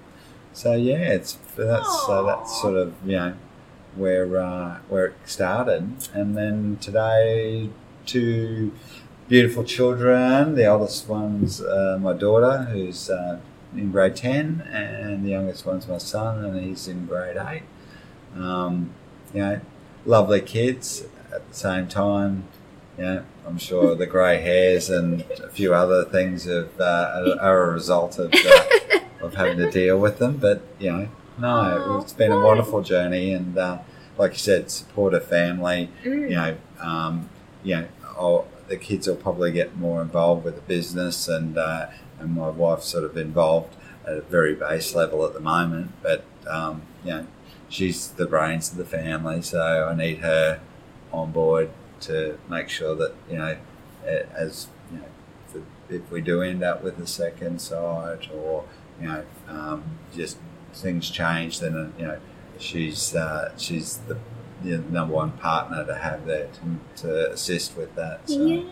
So 0.53 0.75
yeah 0.75 0.97
it's 0.97 1.39
that's 1.57 2.07
so 2.07 2.25
that's 2.25 2.61
sort 2.61 2.77
of 2.77 2.95
you 3.05 3.17
know 3.17 3.35
where 3.99 4.41
uh, 4.41 4.79
where 4.89 5.07
it 5.07 5.17
started, 5.25 5.97
and 6.15 6.37
then 6.37 6.79
today 6.81 7.69
two 8.07 8.73
beautiful 9.29 9.65
children. 9.65 10.55
The 10.55 10.67
oldest 10.67 11.09
one's 11.09 11.61
uh, 11.61 11.99
my 12.01 12.15
daughter, 12.15 12.65
who's 12.73 13.11
uh, 13.11 13.41
in 13.75 13.93
grade 13.93 14.17
ten, 14.17 14.63
and 14.73 15.25
the 15.25 15.31
youngest 15.31 15.67
one's 15.67 15.87
my 15.87 15.99
son, 15.99 16.45
and 16.45 16.65
he's 16.65 16.89
in 16.89 17.07
grade 17.07 17.37
eight. 17.37 17.63
Um, 18.35 18.91
you 19.35 19.41
know, 19.41 19.61
lovely 20.07 20.41
kids. 20.41 21.05
At 21.31 21.47
the 21.47 21.55
same 21.55 21.89
time, 21.89 22.45
you 22.97 23.05
know, 23.05 23.25
I'm 23.47 23.59
sure 23.59 23.95
the 23.95 24.07
grey 24.07 24.41
hairs 24.41 24.89
and 24.89 25.21
a 25.45 25.51
few 25.51 25.75
other 25.75 26.05
things 26.05 26.45
have, 26.45 26.81
uh, 26.81 27.37
are 27.39 27.71
a 27.71 27.73
result 27.73 28.19
of 28.19 28.33
uh, 28.35 28.99
of 29.21 29.35
having 29.35 29.59
to 29.59 29.71
deal 29.71 29.99
with 29.99 30.19
them. 30.19 30.39
But 30.39 30.63
you 30.79 30.91
know, 30.91 31.09
no, 31.41 31.85
Oh, 31.87 32.01
it's 32.01 32.13
been 32.13 32.33
a 32.33 32.41
wonderful 32.41 32.83
journey, 32.83 33.33
and 33.33 33.57
uh, 33.57 33.79
like 34.17 34.33
you 34.33 34.39
said, 34.39 34.71
support 34.71 35.15
a 35.15 35.21
family. 35.21 35.91
Mm. 36.05 36.31
You 36.31 36.37
know, 36.37 36.57
um, 36.81 37.29
you 37.63 37.77
know, 37.77 37.89
I'll, 38.19 38.49
the 38.69 38.77
kids 38.77 39.07
will 39.07 39.17
probably 39.17 39.53
get 39.53 39.77
more 39.77 40.03
involved 40.03 40.45
with 40.45 40.57
the 40.57 40.63
business, 40.63 41.29
and 41.29 41.57
uh, 41.57 41.87
and 42.19 42.35
my 42.35 42.49
wife's 42.49 42.87
sort 42.87 43.05
of 43.05 43.17
involved 43.17 43.77
at 44.07 44.19
a 44.19 44.21
very 44.23 44.55
base 44.55 44.95
level 44.95 45.25
at 45.25 45.35
the 45.35 45.41
moment. 45.41 45.93
But 46.03 46.25
um, 46.49 46.83
you 47.05 47.11
know, 47.11 47.27
she's 47.69 48.09
the 48.09 48.27
brains 48.27 48.71
of 48.71 48.77
the 48.77 48.85
family, 48.85 49.43
so 49.43 49.89
I 49.91 49.95
need 49.95 50.19
her 50.19 50.61
on 51.13 51.33
board 51.33 51.71
to 52.01 52.39
make 52.49 52.69
sure 52.69 52.95
that 52.97 53.15
you 53.31 53.39
know, 53.39 53.57
as 54.05 54.69
you 54.93 54.99
know, 54.99 55.63
if, 55.89 56.03
if 56.03 56.11
we 56.11 56.21
do 56.21 56.43
end 56.43 56.63
up 56.63 56.83
with 56.83 56.99
a 56.99 57.07
second 57.07 57.61
site 57.61 58.31
or 58.33 58.65
you 59.01 59.07
know, 59.07 59.25
um, 59.49 59.85
just 60.15 60.39
things 60.81 61.11
change, 61.11 61.61
then 61.61 61.77
uh, 61.77 61.91
you 61.99 62.07
know, 62.07 62.19
she's 62.59 63.15
uh, 63.15 63.53
she's 63.57 63.99
the, 64.09 64.19
the 64.63 64.79
number 64.91 65.15
one 65.15 65.33
partner 65.33 65.85
to 65.85 65.95
have 65.95 66.27
there 66.27 66.49
to, 66.49 67.03
to 67.03 67.33
assist 67.33 67.77
with 67.77 67.95
that. 67.95 68.29
So. 68.29 68.45
Yeah. 68.45 68.63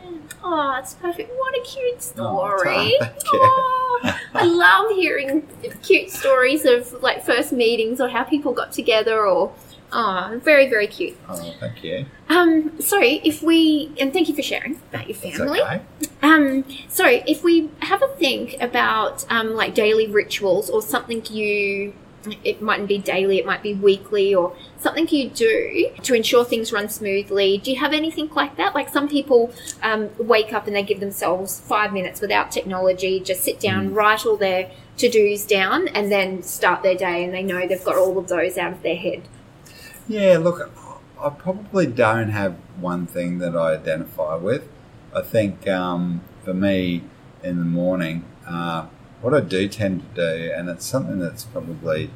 Oh, 0.42 0.76
it's 0.78 0.94
perfect. 0.94 1.30
What 1.36 1.54
a 1.54 1.62
cute 1.62 1.96
Oh, 2.18 2.58
story. 2.58 2.88
you. 3.00 3.08
Oh, 3.34 4.18
I 4.34 4.44
love 4.44 4.90
hearing 4.90 5.46
cute 5.82 6.10
stories 6.10 6.64
of 6.64 6.92
like 7.02 7.24
first 7.24 7.52
meetings 7.52 8.00
or 8.00 8.08
how 8.08 8.24
people 8.24 8.52
got 8.52 8.72
together 8.72 9.26
or 9.26 9.52
oh, 9.92 10.40
very, 10.42 10.68
very 10.68 10.86
cute. 10.86 11.16
Oh, 11.28 11.54
thank 11.60 11.82
you. 11.84 12.06
Um, 12.28 12.80
sorry, 12.80 13.20
if 13.24 13.42
we 13.42 13.92
and 14.00 14.12
thank 14.12 14.28
you 14.28 14.34
for 14.34 14.42
sharing 14.42 14.80
about 14.90 15.08
your 15.08 15.16
family. 15.16 15.60
okay. 15.60 15.82
Um, 16.22 16.64
sorry, 16.88 17.22
if 17.26 17.44
we 17.44 17.70
have 17.80 18.02
a 18.02 18.08
think 18.08 18.56
about 18.60 19.24
um, 19.30 19.54
like 19.54 19.74
daily 19.74 20.06
rituals 20.06 20.68
or 20.70 20.82
something 20.82 21.24
you, 21.26 21.94
it 22.42 22.60
mightn't 22.60 22.88
be 22.88 22.98
daily, 22.98 23.38
it 23.38 23.46
might 23.46 23.62
be 23.62 23.74
weekly 23.74 24.34
or 24.34 24.56
something 24.78 25.06
you 25.08 25.30
do 25.30 25.90
to 26.02 26.14
ensure 26.14 26.44
things 26.44 26.72
run 26.72 26.88
smoothly. 26.88 27.58
Do 27.58 27.70
you 27.70 27.78
have 27.78 27.92
anything 27.92 28.28
like 28.34 28.56
that? 28.56 28.74
Like 28.74 28.88
some 28.88 29.08
people 29.08 29.52
um, 29.82 30.10
wake 30.18 30.52
up 30.52 30.66
and 30.66 30.74
they 30.74 30.82
give 30.82 31.00
themselves 31.00 31.60
five 31.60 31.92
minutes 31.92 32.20
without 32.20 32.50
technology, 32.50 33.20
just 33.20 33.44
sit 33.44 33.60
down, 33.60 33.94
write 33.94 34.26
all 34.26 34.36
their 34.36 34.70
to 34.96 35.10
dos 35.10 35.44
down, 35.44 35.88
and 35.88 36.10
then 36.10 36.42
start 36.42 36.82
their 36.82 36.94
day, 36.94 37.22
and 37.22 37.34
they 37.34 37.42
know 37.42 37.66
they've 37.66 37.84
got 37.84 37.96
all 37.96 38.18
of 38.18 38.28
those 38.28 38.56
out 38.56 38.72
of 38.72 38.82
their 38.82 38.96
head. 38.96 39.22
Yeah, 40.08 40.38
look, 40.38 40.70
I 41.20 41.30
probably 41.30 41.86
don't 41.86 42.28
have 42.28 42.54
one 42.78 43.06
thing 43.06 43.38
that 43.38 43.56
I 43.56 43.72
identify 43.72 44.36
with. 44.36 44.68
I 45.14 45.22
think 45.22 45.66
um, 45.66 46.22
for 46.44 46.54
me 46.54 47.02
in 47.42 47.58
the 47.58 47.64
morning, 47.64 48.24
uh, 48.46 48.86
what 49.20 49.34
I 49.34 49.40
do 49.40 49.66
tend 49.68 50.02
to 50.02 50.14
do, 50.14 50.52
and 50.52 50.68
it's 50.68 50.86
something 50.86 51.18
that's 51.18 51.44
probably 51.44 52.10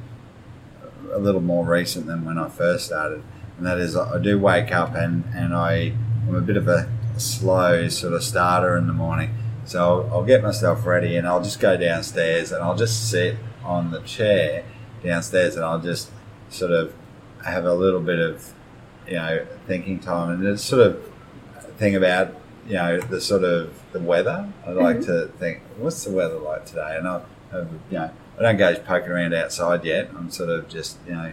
a 1.12 1.18
little 1.18 1.40
more 1.40 1.64
recent 1.64 2.06
than 2.06 2.24
when 2.24 2.38
I 2.38 2.48
first 2.48 2.86
started, 2.86 3.24
and 3.56 3.66
that 3.66 3.78
is 3.78 3.96
I 3.96 4.18
do 4.18 4.38
wake 4.38 4.70
up 4.72 4.94
and 4.94 5.24
and 5.34 5.54
I 5.54 5.92
I'm 6.28 6.34
a 6.36 6.40
bit 6.40 6.56
of 6.56 6.68
a 6.68 6.88
slow 7.16 7.88
sort 7.88 8.12
of 8.12 8.22
starter 8.22 8.76
in 8.76 8.86
the 8.86 8.92
morning. 8.92 9.34
So 9.64 9.80
I'll, 9.80 10.14
I'll 10.14 10.24
get 10.24 10.42
myself 10.42 10.86
ready 10.86 11.16
and 11.16 11.26
I'll 11.26 11.42
just 11.42 11.58
go 11.58 11.76
downstairs 11.76 12.52
and 12.52 12.62
I'll 12.62 12.76
just 12.76 13.10
sit 13.10 13.36
on 13.64 13.90
the 13.90 14.00
chair 14.00 14.64
downstairs 15.02 15.56
and 15.56 15.64
I'll 15.64 15.80
just 15.80 16.10
sort 16.48 16.70
of 16.72 16.94
have 17.44 17.64
a 17.64 17.74
little 17.74 18.00
bit 18.00 18.18
of 18.18 18.52
you 19.06 19.14
know 19.14 19.46
thinking 19.66 19.98
time 19.98 20.30
and 20.30 20.46
it's 20.46 20.62
sort 20.64 20.86
of 20.86 21.02
a 21.58 21.62
thing 21.62 21.96
about 21.96 22.34
you 22.66 22.74
know 22.74 23.00
the 23.00 23.20
sort 23.20 23.44
of 23.44 23.72
the 23.92 24.00
weather. 24.00 24.48
I 24.66 24.70
like 24.72 24.98
Mhm. 24.98 25.06
to 25.06 25.26
think 25.38 25.60
what's 25.78 26.04
the 26.04 26.12
weather 26.12 26.38
like 26.38 26.66
today, 26.66 26.96
and 26.98 27.08
I 27.08 27.22
have 27.52 27.68
you 27.90 27.98
know 27.98 28.10
I 28.38 28.42
don't 28.42 28.56
go 28.56 28.74
poking 28.76 29.10
around 29.10 29.34
outside 29.34 29.84
yet. 29.84 30.10
I'm 30.16 30.30
sort 30.30 30.50
of 30.50 30.68
just 30.68 30.98
you 31.06 31.12
know 31.14 31.32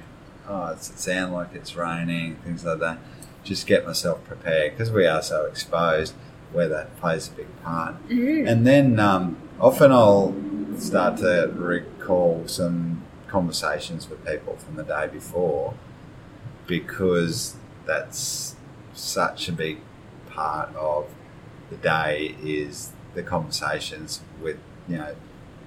oh 0.50 0.74
does 0.74 0.90
it 0.90 1.00
sound 1.00 1.34
like 1.34 1.54
it's 1.54 1.76
raining 1.76 2.36
things 2.38 2.64
like 2.66 2.80
that. 2.80 2.98
Just 3.44 3.68
get 3.68 3.86
myself 3.86 4.24
prepared 4.26 4.72
because 4.72 4.92
we 4.92 5.06
are 5.06 5.22
so 5.22 5.46
exposed. 5.46 6.14
Weather 6.54 6.88
plays 7.00 7.28
a 7.28 7.32
big 7.32 7.64
part. 7.64 7.96
Mm. 8.10 8.50
And 8.50 8.66
then 8.66 9.00
um, 9.00 9.38
often 9.60 9.92
I'll 9.92 10.34
start 10.78 11.18
to 11.18 11.52
recall 11.56 12.44
some 12.48 13.04
conversations 13.28 14.10
with 14.10 14.26
people 14.26 14.56
from 14.56 14.76
the 14.78 14.84
day 14.84 15.08
before 15.12 15.74
because 16.68 17.56
that's 17.86 18.56
such 18.94 19.48
a 19.48 19.52
big 19.52 19.80
part 20.30 20.76
of 20.76 21.08
the 21.70 21.78
day 21.78 22.36
is 22.44 22.92
the 23.16 23.24
conversations 23.24 24.22
with 24.42 24.58
you 24.88 24.98
know 24.98 25.16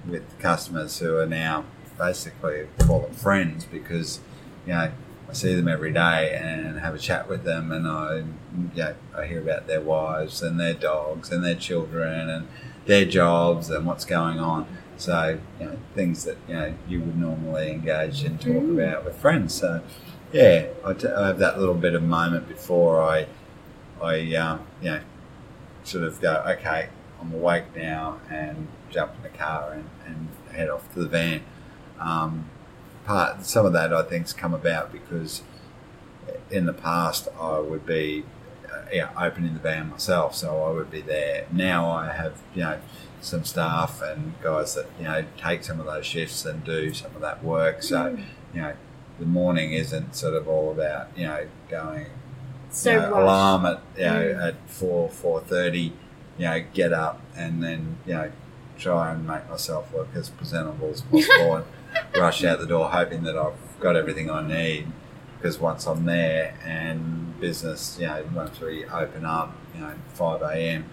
with 0.07 0.23
customers 0.39 0.99
who 0.99 1.17
are 1.17 1.25
now 1.25 1.63
basically 1.97 2.67
call 2.79 3.01
them 3.01 3.13
friends 3.13 3.65
because 3.65 4.19
you 4.65 4.73
know 4.73 4.91
I 5.29 5.33
see 5.33 5.53
them 5.55 5.67
every 5.67 5.91
day 5.93 6.33
and 6.33 6.79
have 6.79 6.95
a 6.95 6.99
chat 6.99 7.29
with 7.29 7.43
them 7.43 7.71
and 7.71 7.87
I 7.87 8.17
you 8.17 8.25
know, 8.75 8.95
I 9.17 9.25
hear 9.25 9.39
about 9.41 9.67
their 9.67 9.81
wives 9.81 10.41
and 10.41 10.59
their 10.59 10.73
dogs 10.73 11.31
and 11.31 11.43
their 11.43 11.55
children 11.55 12.29
and 12.29 12.47
their 12.85 13.05
jobs 13.05 13.69
and 13.69 13.85
what's 13.85 14.03
going 14.05 14.39
on. 14.39 14.65
So, 14.97 15.39
you 15.59 15.65
know, 15.65 15.77
things 15.95 16.25
that, 16.25 16.37
you 16.47 16.53
know, 16.55 16.73
you 16.87 16.99
would 16.99 17.17
normally 17.17 17.71
engage 17.71 18.23
and 18.23 18.39
talk 18.41 18.51
Mm. 18.51 18.73
about 18.73 19.05
with 19.05 19.15
friends. 19.15 19.53
So, 19.53 19.81
yeah, 20.31 20.67
I, 20.85 20.93
t- 20.93 21.07
I 21.07 21.27
have 21.27 21.39
that 21.39 21.59
little 21.59 21.75
bit 21.75 21.93
of 21.93 22.03
moment 22.03 22.47
before 22.47 23.01
I, 23.01 23.27
I, 24.01 24.33
um, 24.35 24.65
you 24.81 24.91
know, 24.91 25.01
sort 25.83 26.03
of 26.03 26.19
go, 26.21 26.43
okay, 26.47 26.89
I'm 27.19 27.33
awake 27.33 27.75
now 27.75 28.19
and 28.29 28.67
jump 28.89 29.13
in 29.17 29.23
the 29.23 29.37
car 29.37 29.73
and, 29.73 29.89
and 30.05 30.29
head 30.55 30.69
off 30.69 30.91
to 30.93 30.99
the 30.99 31.07
van. 31.07 31.41
Um, 31.99 32.49
part, 33.05 33.45
some 33.45 33.65
of 33.65 33.73
that 33.73 33.93
I 33.93 34.03
think's 34.03 34.33
come 34.33 34.53
about 34.53 34.91
because 34.91 35.43
in 36.49 36.65
the 36.65 36.73
past 36.73 37.27
I 37.39 37.59
would 37.59 37.85
be 37.85 38.23
uh, 38.71 38.83
yeah, 38.91 39.09
opening 39.17 39.53
the 39.53 39.59
van 39.59 39.89
myself, 39.89 40.35
so 40.35 40.63
I 40.63 40.71
would 40.71 40.89
be 40.89 41.01
there. 41.01 41.45
Now 41.51 41.89
I 41.89 42.11
have 42.11 42.41
you 42.55 42.61
know 42.61 42.79
some 43.21 43.43
staff 43.43 44.01
and 44.01 44.33
guys 44.41 44.75
that 44.75 44.87
you 44.97 45.05
know 45.05 45.25
take 45.37 45.63
some 45.63 45.79
of 45.79 45.85
those 45.85 46.05
shifts 46.05 46.45
and 46.45 46.63
do 46.63 46.93
some 46.93 47.13
of 47.15 47.21
that 47.21 47.43
work. 47.43 47.83
So 47.83 48.17
you 48.53 48.61
know 48.61 48.73
the 49.21 49.25
morning 49.27 49.71
isn't 49.73 50.15
sort 50.15 50.33
of 50.33 50.47
all 50.49 50.71
about 50.71 51.07
you 51.17 51.25
know 51.27 51.45
going 51.69 52.07
So 52.71 52.91
you 52.91 52.97
know, 52.99 53.23
alarm 53.23 53.65
at 53.65 53.79
you 53.97 54.05
know 54.05 54.21
Mm. 54.33 54.47
at 54.47 54.55
four 54.67 55.09
four 55.09 55.39
thirty, 55.41 55.93
you 56.37 56.45
know 56.47 56.59
get 56.73 56.91
up 56.91 57.21
and 57.37 57.63
then 57.63 57.97
you 58.05 58.13
know 58.15 58.31
try 58.77 59.11
and 59.13 59.27
make 59.27 59.47
myself 59.49 59.93
look 59.93 60.09
as 60.15 60.29
presentable 60.29 60.89
as 60.89 61.01
possible 61.01 61.55
and 61.57 61.65
rush 62.25 62.43
out 62.43 62.59
the 62.59 62.65
door 62.65 62.89
hoping 62.89 63.21
that 63.23 63.37
I've 63.37 63.59
got 63.79 63.95
everything 63.95 64.29
I 64.31 64.41
need 64.47 64.87
because 65.37 65.59
once 65.59 65.85
I'm 65.85 66.05
there 66.05 66.55
and 66.65 67.39
business 67.39 67.97
you 67.99 68.07
know 68.07 68.23
once 68.33 68.59
we 68.59 68.85
open 68.85 69.23
up 69.25 69.49
you 69.75 69.81
know 69.81 69.93
five 70.13 70.41
a.m. 70.41 70.85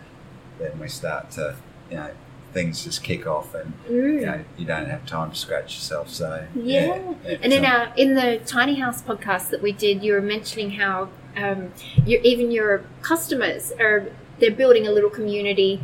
then 0.59 0.79
we 0.79 0.88
start 0.88 1.31
to 1.38 1.57
you 1.91 1.97
know 1.97 2.11
things 2.53 2.85
just 2.85 3.03
kick 3.03 3.27
off 3.27 3.55
and 3.55 3.73
Mm. 3.89 4.21
you 4.21 4.27
know 4.27 4.41
you 4.57 4.65
don't 4.65 4.89
have 4.89 5.05
time 5.07 5.31
to 5.31 5.37
scratch 5.37 5.75
yourself 5.77 6.09
so 6.09 6.45
Yeah. 6.55 6.99
yeah, 7.27 7.37
And 7.43 7.53
in 7.53 7.65
our 7.65 7.93
in 7.97 8.15
the 8.15 8.39
tiny 8.47 8.77
house 8.81 9.03
podcast 9.03 9.51
that 9.51 9.63
we 9.63 9.73
did, 9.73 10.03
you 10.03 10.13
were 10.15 10.23
mentioning 10.23 10.71
how 10.73 11.09
um, 11.37 11.73
you, 12.07 12.19
even 12.25 12.51
your 12.51 12.83
customers 13.03 13.73
are 13.79 14.07
they're 14.39 14.51
building 14.51 14.87
a 14.87 14.91
little 14.91 15.11
community 15.11 15.81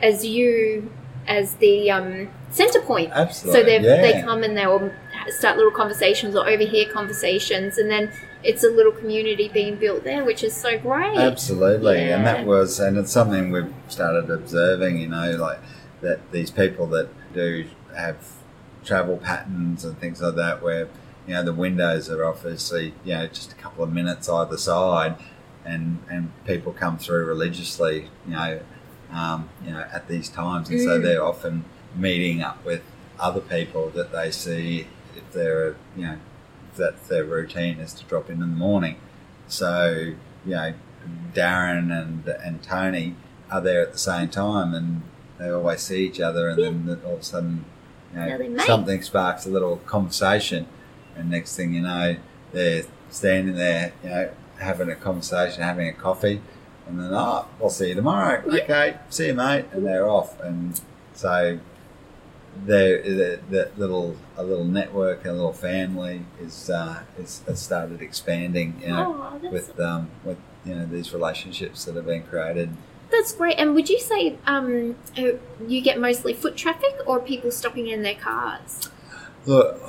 as 0.00 0.24
you 0.24 0.90
as 1.26 1.54
the 1.54 1.90
um, 1.90 2.28
center 2.50 2.80
point. 2.80 3.10
absolutely 3.12 3.60
So 3.60 3.66
they 3.66 3.80
yeah. 3.80 4.02
they 4.02 4.22
come 4.22 4.42
and 4.44 4.56
they'll 4.56 4.92
start 5.28 5.56
little 5.56 5.72
conversations 5.72 6.36
or 6.36 6.48
overhear 6.48 6.86
conversations, 6.92 7.78
and 7.78 7.90
then 7.90 8.12
it's 8.42 8.62
a 8.62 8.68
little 8.68 8.92
community 8.92 9.48
being 9.48 9.76
built 9.76 10.04
there, 10.04 10.22
which 10.22 10.44
is 10.44 10.54
so 10.54 10.78
great. 10.78 11.16
Absolutely, 11.16 12.10
and 12.12 12.26
that 12.26 12.44
was, 12.46 12.78
and 12.78 12.98
it's 12.98 13.10
something 13.10 13.50
we've 13.50 13.72
started 13.88 14.30
observing. 14.30 14.98
You 15.00 15.08
know, 15.08 15.30
like 15.48 15.58
that 16.04 16.30
these 16.32 16.50
people 16.50 16.86
that 16.88 17.08
do 17.34 17.66
have 17.96 18.16
travel 18.84 19.16
patterns 19.16 19.84
and 19.84 19.98
things 19.98 20.20
like 20.22 20.36
that, 20.36 20.62
where 20.62 20.88
you 21.26 21.34
know 21.34 21.42
the 21.42 21.52
windows 21.52 22.08
are 22.10 22.24
obviously 22.24 22.94
you 23.04 23.14
know 23.14 23.26
just 23.26 23.52
a 23.52 23.56
couple 23.56 23.82
of 23.82 23.92
minutes 23.92 24.28
either 24.28 24.56
side, 24.58 25.16
and 25.64 25.98
and 26.10 26.30
people 26.44 26.72
come 26.72 26.98
through 26.98 27.24
religiously. 27.24 28.08
You 28.28 28.32
know, 28.34 28.60
um, 29.12 29.48
you 29.64 29.72
know 29.72 29.84
at 29.92 30.06
these 30.08 30.28
times, 30.28 30.68
and 30.70 30.80
so 30.80 30.98
Mm. 30.98 31.02
they're 31.02 31.24
often 31.24 31.64
meeting 31.96 32.42
up 32.42 32.64
with 32.64 32.82
other 33.18 33.40
people 33.40 33.90
that 33.90 34.10
they 34.12 34.30
see 34.30 34.86
if 35.16 35.32
they're 35.32 35.76
you 35.96 36.04
know 36.06 36.18
if 36.70 36.76
that's 36.76 37.08
their 37.08 37.24
routine 37.24 37.78
is 37.78 37.92
to 37.94 38.04
drop 38.04 38.28
in 38.28 38.34
in 38.34 38.40
the 38.40 38.46
morning. 38.68 38.96
So 39.48 40.12
you 40.44 40.54
know, 40.54 40.74
Darren 41.32 41.90
and 41.90 42.26
and 42.28 42.62
Tony 42.62 43.14
are 43.50 43.60
there 43.60 43.82
at 43.82 43.92
the 43.92 43.98
same 43.98 44.28
time, 44.28 44.74
and 44.74 45.02
they 45.38 45.50
always 45.50 45.80
see 45.80 46.06
each 46.06 46.20
other, 46.20 46.48
and 46.48 46.88
then 46.88 47.00
all 47.04 47.14
of 47.14 47.20
a 47.20 47.22
sudden, 47.22 47.64
you 48.12 48.20
know, 48.20 48.58
something 48.64 49.02
sparks 49.02 49.46
a 49.46 49.50
little 49.50 49.76
conversation, 49.78 50.66
and 51.16 51.30
next 51.30 51.56
thing 51.56 51.74
you 51.74 51.82
know, 51.82 52.16
they're 52.52 52.84
standing 53.10 53.56
there, 53.56 53.92
you 54.02 54.10
know, 54.10 54.30
having 54.58 54.90
a 54.90 54.94
conversation, 54.96 55.62
having 55.62 55.88
a 55.88 55.92
coffee, 55.92 56.40
and 56.86 57.00
then 57.00 57.10
oh, 57.12 57.46
I'll 57.60 57.70
see 57.70 57.88
you 57.88 57.94
tomorrow. 57.94 58.42
Yeah. 58.46 58.62
Okay, 58.62 58.96
see 59.10 59.26
you, 59.28 59.34
mate, 59.34 59.66
and 59.72 59.84
they're 59.86 60.08
off, 60.08 60.40
and 60.40 60.80
so. 61.14 61.58
There, 62.56 63.02
the, 63.02 63.40
the 63.50 63.70
little 63.76 64.16
a 64.36 64.44
little 64.44 64.64
network, 64.64 65.24
a 65.24 65.32
little 65.32 65.52
family 65.52 66.24
is 66.40 66.70
uh, 66.70 67.02
is 67.18 67.42
has 67.48 67.60
started 67.60 68.00
expanding. 68.00 68.80
You 68.80 68.90
know, 68.90 69.30
oh, 69.42 69.50
with 69.50 69.80
um, 69.80 70.08
with 70.22 70.38
you 70.64 70.76
know 70.76 70.86
these 70.86 71.12
relationships 71.12 71.84
that 71.84 71.96
have 71.96 72.06
been 72.06 72.22
created. 72.22 72.70
That's 73.16 73.32
great. 73.32 73.56
And 73.58 73.74
would 73.74 73.88
you 73.88 74.00
say 74.00 74.36
um, 74.46 74.96
uh, 75.18 75.22
you 75.66 75.80
get 75.80 75.98
mostly 76.00 76.32
foot 76.34 76.56
traffic 76.56 76.94
or 77.06 77.20
people 77.20 77.50
stopping 77.50 77.88
in 77.88 78.02
their 78.02 78.14
cars? 78.14 78.88
Look, 79.46 79.80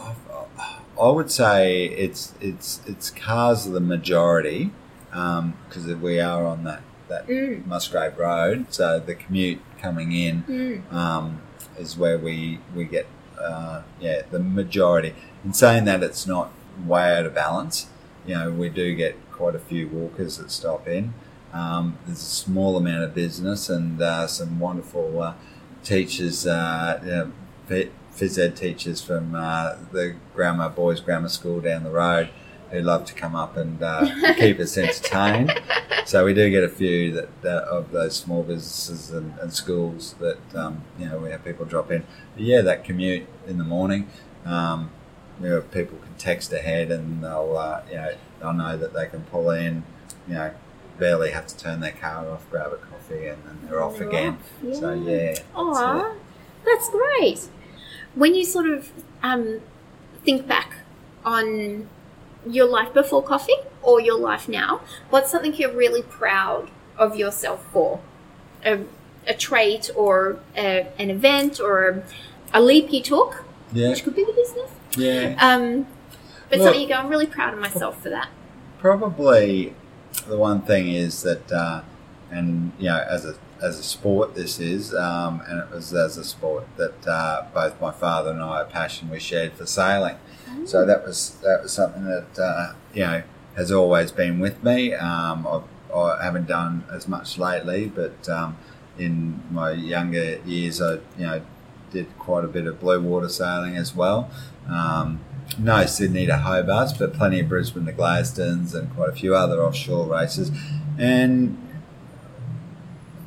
I 1.02 1.10
would 1.10 1.32
say 1.32 1.86
it's 1.86 2.34
it's 2.42 2.82
it's 2.86 3.10
cars 3.10 3.68
are 3.68 3.72
the 3.72 3.80
majority 3.80 4.72
because 5.10 5.86
we 6.02 6.20
are 6.20 6.46
on 6.46 6.64
that 6.64 6.82
that 7.08 7.28
Mm. 7.28 7.66
Musgrave 7.68 8.18
Road, 8.18 8.66
so 8.70 9.00
the 9.00 9.14
commute 9.16 9.60
coming 9.80 10.12
in 10.12 10.44
Mm. 10.44 10.94
um, 10.94 11.42
is 11.78 11.98
where 11.98 12.18
we 12.18 12.60
we 12.76 12.86
get 12.86 13.06
uh, 13.40 13.82
yeah 14.00 14.22
the 14.32 14.40
majority. 14.40 15.14
In 15.44 15.54
saying 15.54 15.86
that, 15.86 16.02
it's 16.04 16.26
not 16.26 16.52
way 16.86 17.18
out 17.18 17.26
of 17.26 17.36
balance. 17.36 17.88
You 18.26 18.36
know, 18.36 18.52
we 18.52 18.70
do 18.70 18.96
get 18.96 19.16
quite 19.32 19.56
a 19.56 19.60
few 19.60 19.88
walkers 19.88 20.38
that 20.38 20.50
stop 20.50 20.88
in. 20.88 21.14
Um, 21.56 21.98
there's 22.06 22.22
a 22.22 22.26
small 22.26 22.76
amount 22.76 23.04
of 23.04 23.16
business 23.16 23.70
and 23.70 24.02
uh, 24.02 24.28
some 24.28 24.60
wonderful 24.60 25.22
uh, 25.22 25.34
teachers, 25.84 26.46
uh, 26.46 27.00
you 27.02 27.10
know, 27.10 27.32
phys 28.14 28.38
ed 28.38 28.58
teachers 28.58 29.02
from 29.02 29.34
uh, 29.36 29.76
the 29.94 30.16
grammar 30.34 30.68
boys 30.68 31.00
grammar 31.00 31.30
school 31.30 31.62
down 31.62 31.84
the 31.84 31.90
road 31.90 32.30
who 32.72 32.82
love 32.82 33.06
to 33.06 33.14
come 33.14 33.36
up 33.36 33.56
and 33.56 33.82
uh, 33.82 34.34
keep 34.38 34.60
us 34.60 34.78
entertained. 34.78 35.54
So 36.06 36.26
we 36.26 36.34
do 36.34 36.50
get 36.50 36.64
a 36.64 36.70
few 36.70 37.14
that, 37.14 37.42
that 37.42 37.64
of 37.64 37.92
those 37.92 38.18
small 38.18 38.44
businesses 38.44 39.12
and, 39.12 39.38
and 39.40 39.54
schools 39.54 40.16
that 40.20 40.56
um, 40.56 40.84
you 41.00 41.08
know 41.08 41.20
we 41.20 41.30
have 41.30 41.46
people 41.46 41.66
drop 41.66 41.90
in. 41.90 42.04
But 42.36 42.44
yeah, 42.44 42.62
that 42.62 42.84
commute 42.84 43.28
in 43.48 43.58
the 43.58 43.64
morning, 43.64 44.10
um, 44.46 44.92
you 45.42 45.50
know, 45.50 45.62
people 45.62 45.98
can 46.00 46.16
text 46.18 46.52
ahead 46.52 46.92
and 46.92 47.24
they'll 47.24 47.58
uh, 47.58 47.82
you 47.90 47.96
know 47.96 48.16
they'll 48.42 48.54
know 48.54 48.78
that 48.78 48.94
they 48.94 49.08
can 49.08 49.22
pull 49.24 49.52
in, 49.52 49.84
you 50.28 50.34
know, 50.34 50.52
barely 51.00 51.32
have 51.32 51.48
to 51.48 51.58
turn 51.58 51.80
their 51.80 51.92
car 51.92 52.30
off, 52.30 52.50
grab 52.50 52.72
a 52.74 52.78
coffee, 52.78 53.28
and 53.28 53.44
then 53.46 53.60
they're 53.68 53.84
off 53.84 53.98
They're 53.98 54.08
again. 54.10 54.38
off, 54.64 54.76
So 54.76 54.94
yeah, 54.94 55.36
that's 55.56 56.16
that's 56.66 56.90
great. 56.90 57.48
When 58.16 58.34
you 58.36 58.46
sort 58.46 58.68
of 58.68 58.92
um, 59.22 59.62
think 60.24 60.48
back 60.48 60.74
on 61.26 61.88
your 62.48 62.68
life 62.68 62.94
before 62.94 63.22
coffee 63.24 63.56
or 63.84 64.00
your 64.00 64.18
life 64.20 64.48
now, 64.48 64.82
what's 65.10 65.32
something 65.32 65.54
you're 65.54 65.72
really 65.74 66.02
proud 66.02 66.70
of 66.98 67.16
yourself 67.18 67.66
for? 67.72 68.00
A, 68.66 68.84
a 69.28 69.34
trait 69.34 69.90
or 69.96 70.40
a, 70.56 70.88
an 70.98 71.10
event 71.10 71.60
or 71.60 71.88
a, 71.90 72.04
a 72.54 72.62
leap 72.62 72.92
you 72.94 73.02
took, 73.02 73.44
yeah, 73.74 73.90
which 73.90 74.04
could 74.04 74.16
be 74.16 74.24
the 74.24 74.34
business. 74.34 74.72
yeah. 74.98 75.36
Um, 75.40 75.88
But 76.50 76.60
Well- 76.60 76.68
something 76.68 76.82
you 76.82 76.88
go, 76.88 76.94
I'm 76.96 77.10
really 77.10 77.26
proud 77.28 77.54
of 77.54 77.60
myself 77.60 78.02
for 78.02 78.10
that. 78.10 78.30
Probably 78.80 79.74
the 80.28 80.38
one 80.38 80.62
thing 80.62 80.88
is 80.88 81.22
that, 81.24 81.52
uh, 81.52 81.82
and 82.32 82.72
you 82.80 82.86
know, 82.86 83.06
as 83.10 83.26
a 83.26 83.36
as 83.62 83.80
a 83.80 83.84
sport, 83.84 84.36
this 84.36 84.60
is, 84.60 84.94
um, 84.94 85.42
and 85.48 85.60
it 85.60 85.72
was 85.72 85.94
as 85.94 86.18
a 86.18 86.24
sport 86.24 86.66
that 86.78 87.08
uh, 87.08 87.46
both 87.54 87.80
my 87.80 87.92
father 87.92 88.32
and 88.32 88.42
I, 88.42 88.62
a 88.62 88.66
passion 88.66 89.10
we 89.10 89.20
shared 89.20 89.54
for 89.54 89.66
sailing. 89.66 90.18
So 90.66 90.86
that 90.86 91.06
was 91.06 91.38
that 91.44 91.64
was 91.64 91.74
something 91.74 92.06
that 92.06 92.40
uh, 92.40 92.74
you 92.94 93.02
know 93.02 93.24
has 93.56 93.72
always 93.72 94.12
been 94.12 94.40
with 94.40 94.64
me. 94.64 94.94
Um, 94.94 95.48
I've, 95.48 95.96
I 95.96 96.24
haven't 96.24 96.48
done 96.48 96.84
as 96.92 97.08
much 97.08 97.38
lately, 97.38 97.88
but 97.88 98.28
um, 98.28 98.58
in 98.98 99.42
my 99.52 99.72
younger 99.72 100.40
years, 100.46 100.82
I 100.82 100.94
you 100.94 101.26
know 101.26 101.42
did 101.92 102.08
quite 102.20 102.44
a 102.44 102.48
bit 102.48 102.66
of 102.68 102.80
blue 102.80 103.02
water 103.02 103.30
sailing 103.30 103.78
as 103.78 103.96
well. 103.96 104.30
Um, 104.68 105.22
no 105.58 105.86
Sydney 105.86 106.26
to 106.26 106.38
Hobart, 106.38 106.92
but 106.98 107.14
plenty 107.14 107.40
of 107.40 107.50
Brisbane 107.50 107.86
to 107.86 107.92
Gladstones 107.92 108.74
and 108.74 108.94
quite 108.96 109.10
a 109.10 109.14
few 109.14 109.36
other 109.36 109.62
offshore 109.64 110.08
races. 110.08 110.52
And 110.98 111.58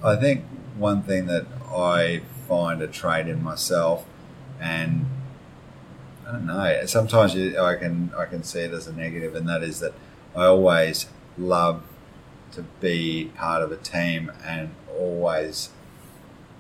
I 0.04 0.16
think 0.16 0.44
one 0.76 1.02
thing 1.02 1.26
that 1.26 1.46
I 1.70 2.22
find 2.46 2.82
a 2.82 2.86
trait 2.86 3.28
in 3.28 3.42
myself, 3.42 4.06
and 4.60 5.06
I 6.26 6.32
don't 6.32 6.46
know, 6.46 6.86
sometimes 6.86 7.34
you, 7.34 7.58
I 7.58 7.76
can 7.76 8.12
I 8.16 8.26
can 8.26 8.42
see 8.42 8.60
it 8.60 8.72
as 8.72 8.86
a 8.86 8.92
negative, 8.92 9.34
and 9.34 9.48
that 9.48 9.62
is 9.62 9.80
that 9.80 9.94
I 10.36 10.44
always 10.44 11.06
love 11.36 11.82
to 12.52 12.62
be 12.80 13.30
part 13.36 13.62
of 13.62 13.72
a 13.72 13.76
team 13.76 14.32
and 14.44 14.70
always 14.96 15.70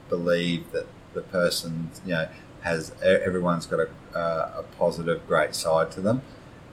believe 0.08 0.70
that 0.72 0.86
the 1.14 1.22
person 1.22 1.90
you 2.04 2.12
know 2.12 2.28
has 2.68 2.92
everyone's 3.02 3.66
got 3.66 3.80
a, 3.80 3.88
uh, 4.16 4.60
a 4.60 4.62
positive 4.78 5.26
great 5.26 5.54
side 5.54 5.90
to 5.92 6.00
them. 6.00 6.22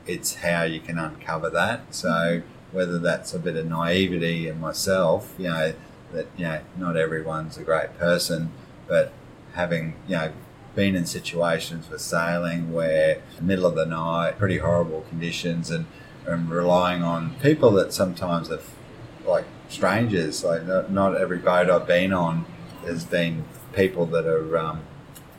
It's 0.06 0.36
how 0.36 0.64
you 0.64 0.80
can 0.80 0.98
uncover 0.98 1.50
that. 1.50 1.96
So 1.96 2.42
whether 2.76 3.00
that's 3.00 3.34
a 3.34 3.40
bit 3.40 3.56
of 3.56 3.66
naivety 3.66 4.48
in 4.48 4.60
myself 4.60 5.34
you 5.38 5.48
know 5.48 5.74
that 6.12 6.28
you 6.38 6.44
know 6.44 6.60
not 6.78 6.98
everyone's 6.98 7.58
a 7.58 7.64
great 7.64 7.98
person 7.98 8.52
but 8.88 9.14
having 9.54 9.96
you 10.08 10.16
know 10.16 10.32
been 10.76 10.96
in 10.96 11.06
situations 11.06 11.90
with 11.90 12.02
sailing 12.02 12.74
where 12.74 13.22
middle 13.42 13.66
of 13.66 13.76
the 13.76 13.86
night 13.86 14.38
pretty 14.38 14.58
horrible 14.58 15.02
conditions 15.10 15.70
and 15.70 15.86
and 16.26 16.50
relying 16.50 17.02
on 17.02 17.34
people 17.36 17.72
that 17.72 17.94
sometimes 17.94 18.50
have 18.50 18.70
like 19.26 19.46
strangers 19.70 20.44
like 20.44 20.66
not, 20.66 20.92
not 20.92 21.16
every 21.16 21.38
boat 21.38 21.70
I've 21.70 21.88
been 21.88 22.12
on 22.12 22.46
has 22.86 23.06
been 23.06 23.46
people 23.74 24.06
that 24.08 24.26
are 24.26 24.58
um, 24.58 24.82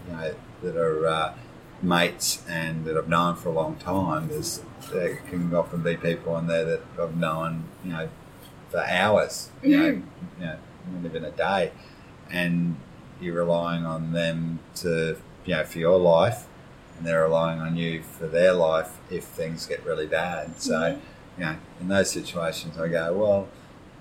you 0.06 0.12
know 0.14 0.34
that 0.62 0.76
are 0.76 1.06
uh, 1.06 1.34
mates 1.82 2.42
and 2.48 2.84
that 2.84 2.96
I've 2.96 3.08
known 3.08 3.36
for 3.36 3.48
a 3.48 3.52
long 3.52 3.76
time. 3.76 4.28
There's 4.28 4.62
there 4.92 5.16
can 5.28 5.54
often 5.54 5.82
be 5.82 5.96
people 5.96 6.34
on 6.34 6.46
there 6.46 6.64
that 6.64 6.82
I've 7.00 7.16
known 7.16 7.64
you 7.84 7.92
know 7.92 8.08
for 8.70 8.80
hours. 8.80 9.50
You 9.62 9.76
know, 9.78 9.86
you 9.86 10.02
know, 10.40 10.58
not 10.92 11.04
even 11.04 11.24
a 11.24 11.30
day, 11.30 11.72
and 12.30 12.76
you're 13.20 13.34
relying 13.34 13.84
on 13.84 14.12
them 14.12 14.60
to 14.76 15.16
you 15.44 15.54
know 15.54 15.64
for 15.64 15.78
your 15.78 15.98
life, 15.98 16.46
and 16.96 17.06
they're 17.06 17.22
relying 17.22 17.60
on 17.60 17.76
you 17.76 18.02
for 18.02 18.26
their 18.26 18.52
life 18.52 18.98
if 19.10 19.24
things 19.24 19.66
get 19.66 19.84
really 19.84 20.06
bad. 20.06 20.60
So 20.60 21.00
you 21.38 21.44
know, 21.44 21.56
in 21.80 21.88
those 21.88 22.10
situations, 22.10 22.78
I 22.78 22.88
go 22.88 23.12
well. 23.12 23.48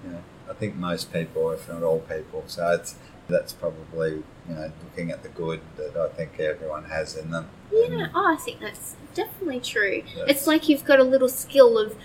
You 0.03 0.11
know, 0.11 0.23
I 0.49 0.53
think 0.53 0.75
most 0.75 1.11
people, 1.11 1.51
if 1.51 1.67
not 1.67 1.83
all 1.83 1.99
people, 1.99 2.43
so 2.47 2.71
it's 2.71 2.95
that's 3.27 3.53
probably 3.53 4.23
you 4.47 4.55
know 4.55 4.71
looking 4.83 5.11
at 5.11 5.23
the 5.23 5.29
good 5.29 5.61
that 5.77 5.95
I 5.97 6.09
think 6.09 6.39
everyone 6.39 6.85
has 6.85 7.15
in 7.15 7.31
them. 7.31 7.47
Yeah, 7.71 8.07
oh, 8.13 8.33
I 8.33 8.35
think 8.35 8.59
that's 8.59 8.95
definitely 9.13 9.59
true. 9.59 10.03
Yes. 10.15 10.25
It's 10.27 10.47
like 10.47 10.69
you've 10.69 10.85
got 10.85 10.99
a 10.99 11.03
little 11.03 11.29
skill 11.29 11.77
of 11.77 11.95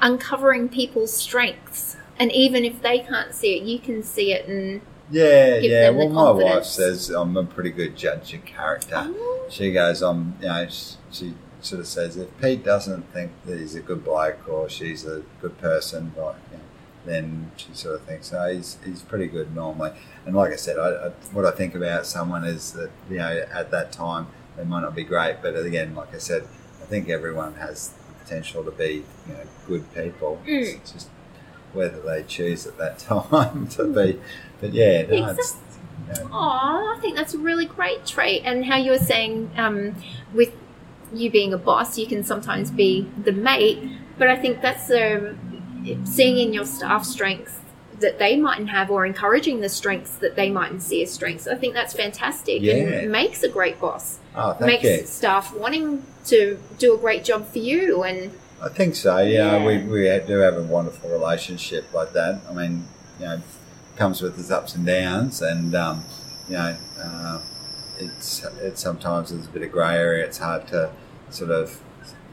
uncovering 0.00 0.68
people's 0.68 1.14
strengths. 1.14 1.96
And 2.18 2.32
even 2.32 2.64
if 2.64 2.82
they 2.82 2.98
can't 2.98 3.34
see 3.34 3.56
it, 3.56 3.62
you 3.62 3.78
can 3.78 4.02
see 4.02 4.32
it 4.32 4.48
and 4.48 4.80
Yeah, 5.10 5.58
yeah. 5.58 5.90
Well, 5.90 6.08
my 6.08 6.30
wife 6.30 6.64
says 6.64 7.10
I'm 7.10 7.36
a 7.36 7.44
pretty 7.44 7.70
good 7.70 7.96
judge 7.96 8.34
of 8.34 8.44
character. 8.44 8.94
Oh. 8.96 9.46
She 9.48 9.72
goes, 9.72 10.02
I'm, 10.02 10.36
you 10.40 10.48
know, 10.48 10.66
she, 10.68 10.96
she 11.10 11.34
sort 11.60 11.80
of 11.80 11.86
says 11.86 12.16
if 12.16 12.28
Pete 12.40 12.64
doesn't 12.64 13.12
think 13.12 13.32
that 13.46 13.58
he's 13.58 13.74
a 13.74 13.80
good 13.80 14.04
bloke 14.04 14.48
or 14.48 14.68
she's 14.68 15.06
a 15.06 15.22
good 15.40 15.58
person, 15.58 16.12
like, 16.16 16.36
you 16.50 16.58
know, 16.58 16.64
then 17.08 17.50
she 17.56 17.68
sort 17.72 17.96
of 17.96 18.02
thinks, 18.02 18.32
oh, 18.32 18.52
he's, 18.52 18.76
he's 18.84 19.02
pretty 19.02 19.26
good 19.26 19.54
normally. 19.54 19.92
And 20.26 20.34
like 20.34 20.52
I 20.52 20.56
said, 20.56 20.78
I, 20.78 20.88
I, 20.88 21.08
what 21.32 21.44
I 21.44 21.50
think 21.50 21.74
about 21.74 22.06
someone 22.06 22.44
is 22.44 22.72
that, 22.72 22.90
you 23.10 23.18
know, 23.18 23.46
at 23.52 23.70
that 23.70 23.92
time 23.92 24.28
they 24.56 24.64
might 24.64 24.80
not 24.80 24.94
be 24.94 25.04
great, 25.04 25.36
but 25.42 25.56
again, 25.56 25.94
like 25.94 26.14
I 26.14 26.18
said, 26.18 26.42
I 26.82 26.86
think 26.86 27.08
everyone 27.08 27.54
has 27.54 27.88
the 27.90 28.24
potential 28.24 28.64
to 28.64 28.70
be, 28.70 29.04
you 29.26 29.34
know, 29.34 29.44
good 29.66 29.94
people. 29.94 30.40
Mm. 30.46 30.76
It's 30.76 30.92
just 30.92 31.08
whether 31.72 32.00
they 32.00 32.22
choose 32.24 32.66
at 32.66 32.78
that 32.78 32.98
time 33.00 33.68
to 33.68 33.84
be. 33.84 34.20
But 34.60 34.72
yeah, 34.72 35.02
no, 35.02 35.28
it's, 35.28 35.56
you 36.08 36.14
know, 36.14 36.30
Oh, 36.32 36.94
I 36.96 37.00
think 37.00 37.16
that's 37.16 37.34
a 37.34 37.38
really 37.38 37.66
great 37.66 38.06
trait. 38.06 38.42
And 38.44 38.64
how 38.64 38.76
you 38.76 38.92
were 38.92 38.98
saying 38.98 39.50
um, 39.56 39.94
with 40.34 40.52
you 41.12 41.30
being 41.30 41.52
a 41.52 41.58
boss, 41.58 41.98
you 41.98 42.06
can 42.06 42.24
sometimes 42.24 42.70
be 42.70 43.08
the 43.22 43.32
mate. 43.32 43.78
But 44.18 44.28
I 44.28 44.36
think 44.36 44.62
that's 44.62 44.88
the 44.88 45.36
seeing 46.04 46.38
in 46.38 46.52
your 46.52 46.64
staff 46.64 47.04
strengths 47.04 47.58
that 48.00 48.18
they 48.18 48.36
mightn't 48.36 48.68
have 48.70 48.90
or 48.90 49.04
encouraging 49.04 49.60
the 49.60 49.68
strengths 49.68 50.12
that 50.18 50.36
they 50.36 50.48
mightn't 50.50 50.82
see 50.82 51.02
as 51.02 51.12
strengths. 51.12 51.48
I 51.48 51.56
think 51.56 51.74
that's 51.74 51.92
fantastic 51.94 52.62
Yeah. 52.62 52.74
and 52.74 53.10
makes 53.12 53.42
a 53.42 53.48
great 53.48 53.80
boss. 53.80 54.18
oh, 54.36 54.52
thank 54.52 54.82
makes 54.82 54.84
you. 54.84 55.06
staff 55.06 55.52
wanting 55.56 56.04
to 56.26 56.58
do 56.78 56.94
a 56.94 56.98
great 56.98 57.24
job 57.24 57.46
for 57.48 57.58
you 57.58 58.04
and 58.04 58.30
I 58.62 58.68
think 58.68 58.94
so. 58.96 59.18
Yeah, 59.18 59.56
Yeah. 59.58 59.64
we, 59.66 59.78
we 59.78 60.26
do 60.26 60.38
have 60.38 60.56
a 60.56 60.62
wonderful 60.62 61.10
relationship 61.10 61.92
like 61.92 62.12
that. 62.12 62.40
I 62.48 62.52
mean, 62.52 62.84
you 63.20 63.26
know, 63.26 63.40
comes 63.96 64.20
with 64.22 64.38
its 64.38 64.50
ups 64.50 64.74
and 64.76 64.84
downs, 64.86 65.42
and 65.42 65.74
um, 65.76 66.04
you 66.48 66.54
know, 66.54 66.76
uh, 67.00 67.40
it's 67.98 68.44
it's 68.60 68.80
sometimes 68.80 69.30
there's 69.30 69.46
a 69.46 69.50
bit 69.50 69.62
of 69.62 69.70
grey 69.72 69.96
area. 69.96 70.24
It's 70.24 70.38
hard 70.38 70.66
to 70.68 70.90
sort 71.30 71.50
of 71.52 71.80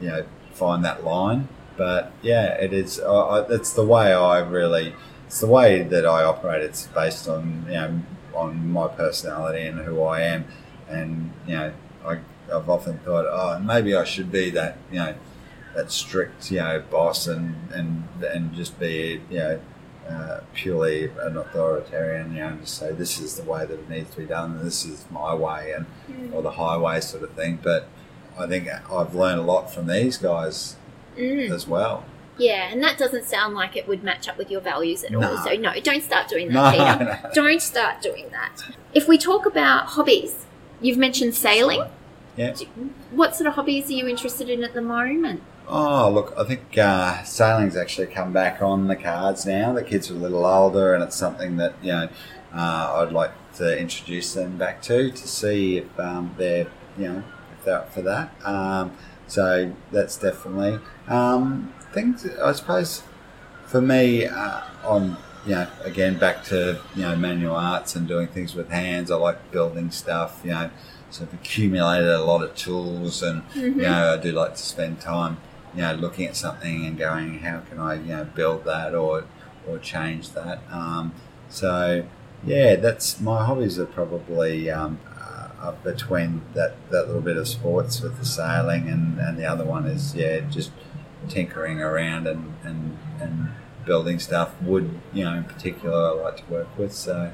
you 0.00 0.08
know 0.08 0.24
find 0.52 0.84
that 0.84 1.04
line, 1.04 1.48
but 1.76 2.12
yeah, 2.22 2.54
it 2.54 2.72
is. 2.72 3.00
I, 3.00 3.44
it's 3.50 3.72
the 3.72 3.84
way 3.84 4.12
I 4.12 4.38
really. 4.40 4.94
It's 5.26 5.40
the 5.40 5.48
way 5.48 5.82
that 5.82 6.06
I 6.06 6.22
operate. 6.22 6.62
It's 6.62 6.86
based 6.88 7.28
on 7.28 7.64
you 7.66 7.74
know 7.74 8.02
on 8.34 8.70
my 8.70 8.88
personality 8.88 9.66
and 9.66 9.80
who 9.80 10.02
I 10.02 10.20
am, 10.22 10.46
and 10.88 11.32
you 11.46 11.56
know, 11.56 11.72
I 12.04 12.18
I've 12.52 12.68
often 12.70 12.98
thought, 12.98 13.26
oh, 13.28 13.58
maybe 13.60 13.94
I 13.94 14.04
should 14.04 14.30
be 14.30 14.50
that 14.50 14.78
you 14.90 14.98
know 14.98 15.14
that 15.74 15.90
strict, 15.90 16.50
you 16.50 16.58
know, 16.58 16.82
boss 16.90 17.26
and 17.26 17.54
and 17.72 18.04
and 18.22 18.54
just 18.54 18.78
be, 18.78 19.20
you 19.30 19.38
know, 19.38 19.60
uh, 20.08 20.40
purely 20.54 21.10
an 21.20 21.36
authoritarian, 21.36 22.34
you 22.34 22.40
know, 22.40 22.48
and 22.48 22.60
just 22.60 22.78
say 22.78 22.92
this 22.92 23.18
is 23.20 23.36
the 23.36 23.42
way 23.42 23.66
that 23.66 23.74
it 23.74 23.88
needs 23.88 24.10
to 24.10 24.18
be 24.18 24.26
done, 24.26 24.52
and 24.52 24.66
this 24.66 24.84
is 24.84 25.04
my 25.10 25.34
way, 25.34 25.72
and 25.72 25.86
or 26.32 26.42
the 26.42 26.52
highway 26.52 27.00
sort 27.00 27.22
of 27.22 27.32
thing. 27.32 27.58
But 27.62 27.88
I 28.38 28.46
think 28.46 28.68
I've 28.68 29.14
learned 29.14 29.40
a 29.40 29.44
lot 29.44 29.72
from 29.72 29.86
these 29.86 30.16
guys 30.16 30.76
Mm. 31.16 31.50
as 31.50 31.66
well. 31.66 32.04
Yeah, 32.38 32.68
and 32.70 32.82
that 32.82 32.98
doesn't 32.98 33.24
sound 33.24 33.54
like 33.54 33.76
it 33.76 33.88
would 33.88 34.04
match 34.04 34.28
up 34.28 34.36
with 34.36 34.50
your 34.50 34.60
values 34.60 35.02
at 35.04 35.14
all. 35.14 35.38
So 35.38 35.54
no, 35.54 35.72
don't 35.80 36.02
start 36.02 36.28
doing 36.28 36.48
No, 36.52 36.62
that, 36.62 36.98
Peter. 36.98 37.20
no. 37.24 37.30
Don't 37.34 37.62
start 37.62 38.02
doing 38.02 38.28
that. 38.30 38.62
If 38.92 39.08
we 39.08 39.16
talk 39.16 39.46
about 39.46 39.86
hobbies, 39.86 40.44
you've 40.82 40.98
mentioned 40.98 41.34
sailing. 41.34 41.82
Yeah. 42.36 42.54
What 43.10 43.34
sort 43.34 43.46
of 43.46 43.54
hobbies 43.54 43.88
are 43.88 43.94
you 43.94 44.06
interested 44.06 44.50
in 44.50 44.62
at 44.62 44.74
the 44.74 44.82
moment? 44.82 45.42
Oh, 45.66 46.10
look, 46.10 46.34
I 46.38 46.44
think 46.44 46.76
uh, 46.76 47.22
sailing's 47.24 47.74
actually 47.76 48.08
come 48.08 48.32
back 48.34 48.60
on 48.60 48.86
the 48.86 48.96
cards 48.96 49.46
now. 49.46 49.72
The 49.72 49.82
kids 49.82 50.10
are 50.10 50.14
a 50.14 50.18
little 50.18 50.44
older, 50.44 50.92
and 50.94 51.02
it's 51.02 51.16
something 51.16 51.56
that 51.56 51.74
you 51.82 51.92
know 51.92 52.08
uh, 52.54 53.02
I'd 53.06 53.12
like 53.12 53.32
to 53.54 53.78
introduce 53.80 54.34
them 54.34 54.58
back 54.58 54.82
to 54.82 55.10
to 55.10 55.28
see 55.28 55.78
if 55.78 55.98
um, 55.98 56.34
they're 56.36 56.66
you 56.98 57.08
know 57.08 57.22
if 57.58 57.64
they're 57.64 57.78
up 57.78 57.92
for 57.94 58.02
that. 58.02 58.30
Um, 58.44 58.92
so 59.26 59.72
that's 59.92 60.16
definitely 60.16 60.78
um, 61.08 61.72
things. 61.92 62.26
I 62.38 62.52
suppose 62.52 63.02
for 63.66 63.80
me, 63.80 64.26
uh, 64.26 64.62
on 64.84 65.16
you 65.44 65.52
know 65.52 65.68
again 65.84 66.18
back 66.18 66.44
to 66.44 66.80
you 66.94 67.02
know 67.02 67.16
manual 67.16 67.56
arts 67.56 67.96
and 67.96 68.06
doing 68.06 68.28
things 68.28 68.54
with 68.54 68.70
hands. 68.70 69.10
I 69.10 69.16
like 69.16 69.50
building 69.50 69.90
stuff. 69.90 70.40
You 70.44 70.50
know, 70.50 70.70
so 71.10 71.24
I've 71.24 71.34
accumulated 71.34 72.08
a 72.08 72.24
lot 72.24 72.42
of 72.42 72.54
tools, 72.54 73.22
and 73.22 73.42
you 73.54 73.74
know 73.74 74.14
I 74.14 74.16
do 74.16 74.32
like 74.32 74.54
to 74.54 74.62
spend 74.62 75.00
time 75.00 75.38
you 75.74 75.82
know 75.82 75.94
looking 75.94 76.26
at 76.26 76.36
something 76.36 76.86
and 76.86 76.98
going, 76.98 77.40
how 77.40 77.60
can 77.60 77.78
I 77.78 77.94
you 77.94 78.16
know 78.16 78.24
build 78.24 78.64
that 78.64 78.94
or 78.94 79.24
or 79.68 79.78
change 79.78 80.30
that. 80.30 80.60
Um, 80.70 81.12
so 81.48 82.06
yeah, 82.44 82.76
that's 82.76 83.20
my 83.20 83.44
hobbies 83.44 83.78
are 83.78 83.86
probably 83.86 84.70
um, 84.70 85.00
uh, 85.66 85.70
up 85.70 85.82
between 85.84 86.42
that, 86.54 86.74
that 86.90 87.06
little 87.06 87.20
bit 87.20 87.36
of 87.36 87.48
sports 87.48 88.00
with 88.00 88.18
the 88.18 88.24
sailing 88.24 88.88
and, 88.88 89.18
and 89.18 89.38
the 89.38 89.44
other 89.44 89.64
one 89.64 89.86
is 89.86 90.14
yeah 90.14 90.40
just 90.40 90.70
tinkering 91.28 91.80
around 91.80 92.26
and, 92.26 92.54
and, 92.62 92.98
and 93.20 93.48
building 93.84 94.18
stuff. 94.18 94.60
Wood, 94.62 95.00
you 95.12 95.24
know, 95.24 95.34
in 95.34 95.44
particular, 95.44 95.94
I 95.94 96.22
like 96.22 96.36
to 96.38 96.52
work 96.52 96.78
with. 96.78 96.92
So 96.92 97.32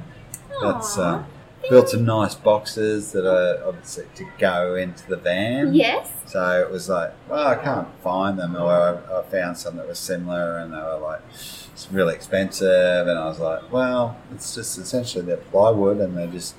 that's 0.62 0.99
Aw. 0.99 1.03
uh, 1.03 1.24
built 1.68 1.89
some 1.89 2.05
nice 2.05 2.35
boxes 2.35 3.12
that 3.12 3.26
are 3.26 3.66
obviously 3.66 4.07
to 4.14 4.26
go 4.39 4.74
into 4.76 5.09
the 5.09 5.16
van. 5.16 5.74
Yes. 5.74 6.11
So 6.26 6.61
it 6.61 6.70
was 6.70 6.89
like, 6.89 7.12
well, 7.28 7.47
I 7.47 7.57
can't 7.57 7.89
find 8.03 8.39
them, 8.39 8.57
or 8.57 8.70
I, 8.70 9.18
I 9.18 9.22
found 9.24 9.59
some 9.59 9.76
that 9.76 9.89
was 9.89 9.99
similar, 9.99 10.59
and 10.59 10.72
they 10.72 10.78
were 10.78 10.99
like, 10.99 11.20
it's 11.30 11.89
really 11.91 12.14
expensive, 12.14 13.07
and 13.07 13.18
I 13.18 13.26
was 13.26 13.41
like, 13.41 13.72
well, 13.72 14.16
it's 14.35 14.55
just 14.55 14.78
essentially 14.78 15.24
they're 15.24 15.37
plywood, 15.37 15.99
and 15.99 16.16
they're 16.16 16.26
just 16.26 16.55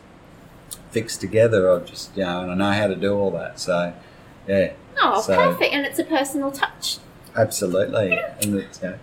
fixed 0.93 1.19
together. 1.21 1.71
I 1.73 1.79
just, 1.79 2.15
you 2.15 2.23
know, 2.23 2.41
and 2.41 2.51
I 2.51 2.55
know 2.55 2.71
how 2.79 2.87
to 2.87 2.95
do 2.95 3.13
all 3.13 3.31
that. 3.31 3.59
So, 3.59 3.93
yeah, 4.47 4.73
Oh, 5.01 5.19
So- 5.21 5.35
perfect. 5.35 5.73
And 5.73 5.85
it's 5.85 5.99
a 5.99 6.03
personal 6.03 6.51
touch. 6.51 6.99
absolutely, 7.35 8.11
and 8.41 8.55
it's, 8.59 8.81
know, 8.81 8.95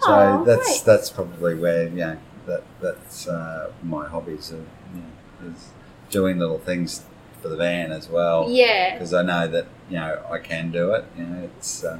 so 0.00 0.08
Oh, 0.40 0.44
that's 0.44 0.66
great. 0.66 0.82
that's 0.86 1.10
probably 1.10 1.54
where 1.54 1.84
you 1.84 1.96
know 1.96 2.16
that 2.46 2.62
that's 2.80 3.28
uh, 3.28 3.70
my 3.82 4.06
hobbies 4.06 4.52
are, 4.52 4.56
you 4.56 5.02
know, 5.02 5.52
is 5.52 5.68
doing 6.10 6.38
little 6.38 6.58
things 6.58 7.04
for 7.42 7.48
the 7.48 7.56
van 7.56 7.92
as 7.92 8.08
well. 8.08 8.46
Yeah. 8.48 8.94
because 8.94 9.12
I 9.14 9.22
know 9.22 9.46
that 9.48 9.66
you 9.90 9.96
know 9.98 10.18
I 10.30 10.38
can 10.38 10.70
do 10.70 10.92
it. 10.92 11.04
You 11.18 11.24
know, 11.24 11.42
it's 11.56 11.84
uh, 11.84 11.98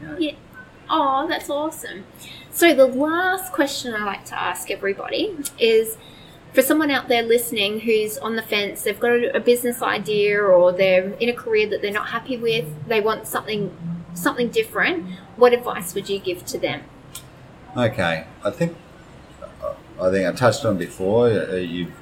you 0.00 0.08
know, 0.08 0.16
Yeah. 0.18 0.32
Oh, 0.90 1.26
that's 1.26 1.48
awesome. 1.48 2.04
So, 2.50 2.74
the 2.74 2.86
last 2.86 3.52
question 3.52 3.94
I 3.94 4.04
like 4.04 4.26
to 4.26 4.38
ask 4.38 4.70
everybody 4.70 5.34
is 5.58 5.96
for 6.52 6.62
someone 6.62 6.90
out 6.90 7.08
there 7.08 7.22
listening 7.22 7.80
who's 7.80 8.18
on 8.18 8.36
the 8.36 8.42
fence, 8.42 8.82
they've 8.82 8.98
got 8.98 9.12
a, 9.12 9.36
a 9.36 9.40
business 9.40 9.82
idea 9.82 10.40
or 10.40 10.72
they're 10.72 11.12
in 11.14 11.28
a 11.28 11.32
career 11.32 11.68
that 11.68 11.82
they're 11.82 11.92
not 11.92 12.08
happy 12.08 12.36
with, 12.36 12.66
they 12.88 13.00
want 13.00 13.26
something 13.26 13.74
something 14.14 14.48
different. 14.50 15.06
What 15.36 15.52
advice 15.54 15.94
would 15.94 16.08
you 16.08 16.18
give 16.18 16.44
to 16.46 16.58
them? 16.58 16.82
Okay, 17.76 18.26
I 18.44 18.50
think 18.50 18.76
I 20.00 20.10
think 20.10 20.26
I 20.26 20.32
touched 20.32 20.64
on 20.64 20.76
before. 20.76 21.28
uh, 21.28 21.54
You've 21.56 21.94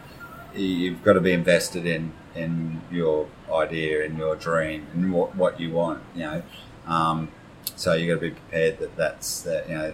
you've 0.55 1.03
got 1.05 1.12
to 1.12 1.20
be 1.20 1.32
invested 1.32 1.86
in 1.86 2.12
in 2.34 2.80
your 2.90 3.28
idea, 3.53 4.05
in 4.05 4.16
your 4.16 4.34
dream, 4.36 4.86
and 4.92 5.12
what 5.12 5.36
what 5.36 5.61
you 5.61 5.70
want. 5.70 6.03
You 6.14 6.22
know, 6.22 6.42
um, 6.86 7.28
so 7.76 7.92
you 7.92 8.11
have 8.11 8.20
got 8.20 8.26
to 8.26 8.30
be 8.32 8.40
prepared 8.40 8.78
that 8.80 8.96
that's 8.96 9.42
that. 9.42 9.68
You 9.68 9.74
know, 9.76 9.92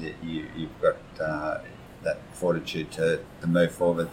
that 0.00 0.14
you 0.24 0.46
you've 0.56 0.80
got 0.80 0.96
uh, 1.24 1.58
that 2.02 2.18
fortitude 2.32 2.90
to, 2.92 3.20
to 3.40 3.46
move 3.46 3.72
forward. 3.72 4.08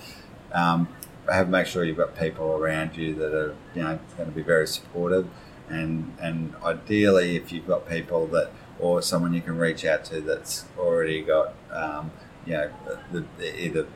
Um, 0.53 0.87
have 1.31 1.49
make 1.49 1.65
sure 1.65 1.83
you've 1.83 1.97
got 1.97 2.17
people 2.17 2.51
around 2.51 2.95
you 2.95 3.15
that 3.15 3.33
are 3.33 3.55
you 3.73 3.81
know 3.81 3.99
going 4.15 4.29
to 4.29 4.35
be 4.35 4.43
very 4.43 4.67
supportive, 4.67 5.27
and 5.69 6.15
and 6.21 6.55
ideally 6.63 7.35
if 7.35 7.51
you've 7.51 7.67
got 7.67 7.89
people 7.89 8.27
that 8.27 8.51
or 8.79 9.01
someone 9.01 9.33
you 9.33 9.41
can 9.41 9.57
reach 9.57 9.85
out 9.85 10.05
to 10.05 10.21
that's 10.21 10.65
already 10.77 11.21
got 11.21 11.53
um, 11.71 12.11
you 12.45 12.53
know 12.53 12.71
the, 13.11 13.25
the, 13.37 13.63
either 13.63 13.87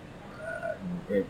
uh, 0.41 0.73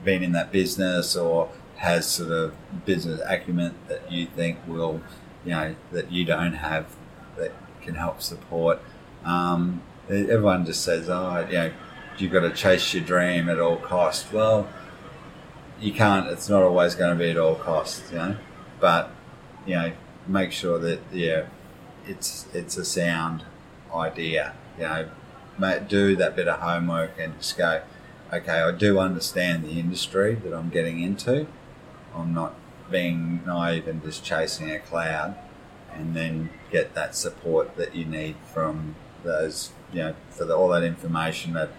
been 0.03 0.23
in 0.23 0.31
that 0.31 0.51
business 0.51 1.15
or 1.15 1.49
has 1.77 2.05
sort 2.07 2.31
of 2.31 2.53
business 2.85 3.21
acumen 3.25 3.73
that 3.87 4.11
you 4.11 4.25
think 4.25 4.57
will 4.67 5.01
you 5.43 5.51
know 5.51 5.75
that 5.91 6.11
you 6.11 6.23
don't 6.23 6.53
have 6.53 6.95
that 7.37 7.51
can 7.81 7.95
help 7.95 8.21
support. 8.21 8.79
Um, 9.25 9.81
everyone 10.09 10.65
just 10.65 10.83
says, 10.83 11.09
oh, 11.09 11.45
you 11.49 11.57
know, 11.57 11.71
you've 12.19 12.31
got 12.31 12.41
to 12.41 12.51
chase 12.51 12.93
your 12.93 13.03
dream 13.03 13.49
at 13.49 13.59
all 13.59 13.77
cost. 13.77 14.31
Well, 14.33 14.67
you 15.79 15.93
can't. 15.93 16.27
It's 16.27 16.49
not 16.49 16.63
always 16.63 16.95
going 16.95 17.17
to 17.17 17.23
be 17.23 17.31
at 17.31 17.37
all 17.37 17.55
costs, 17.55 18.11
you 18.11 18.17
know. 18.17 18.37
But 18.79 19.11
you 19.65 19.75
know, 19.75 19.91
make 20.27 20.51
sure 20.51 20.79
that 20.79 20.99
yeah, 21.11 21.47
it's 22.05 22.47
it's 22.53 22.77
a 22.77 22.85
sound 22.85 23.45
idea. 23.93 24.53
You 24.77 24.83
know, 24.83 25.79
do 25.87 26.15
that 26.15 26.35
bit 26.35 26.47
of 26.47 26.59
homework 26.59 27.19
and 27.19 27.37
just 27.37 27.57
go. 27.57 27.81
Okay, 28.31 28.61
I 28.61 28.71
do 28.71 28.99
understand 28.99 29.63
the 29.65 29.79
industry 29.79 30.35
that 30.35 30.53
I'm 30.53 30.69
getting 30.69 30.99
into. 31.01 31.47
I'm 32.13 32.33
not 32.33 32.53
being 32.91 33.41
naive 33.45 33.87
and 33.87 34.03
just 34.03 34.23
chasing 34.23 34.69
a 34.69 34.79
cloud, 34.79 35.35
and 35.91 36.15
then 36.15 36.49
get 36.71 36.93
that 36.93 37.15
support 37.15 37.75
that 37.77 37.95
you 37.95 38.05
need 38.05 38.35
from 38.53 38.95
those, 39.23 39.71
you 39.91 39.99
know, 39.99 40.15
for 40.29 40.45
the, 40.45 40.55
all 40.55 40.69
that 40.69 40.83
information 40.83 41.53
that 41.53 41.69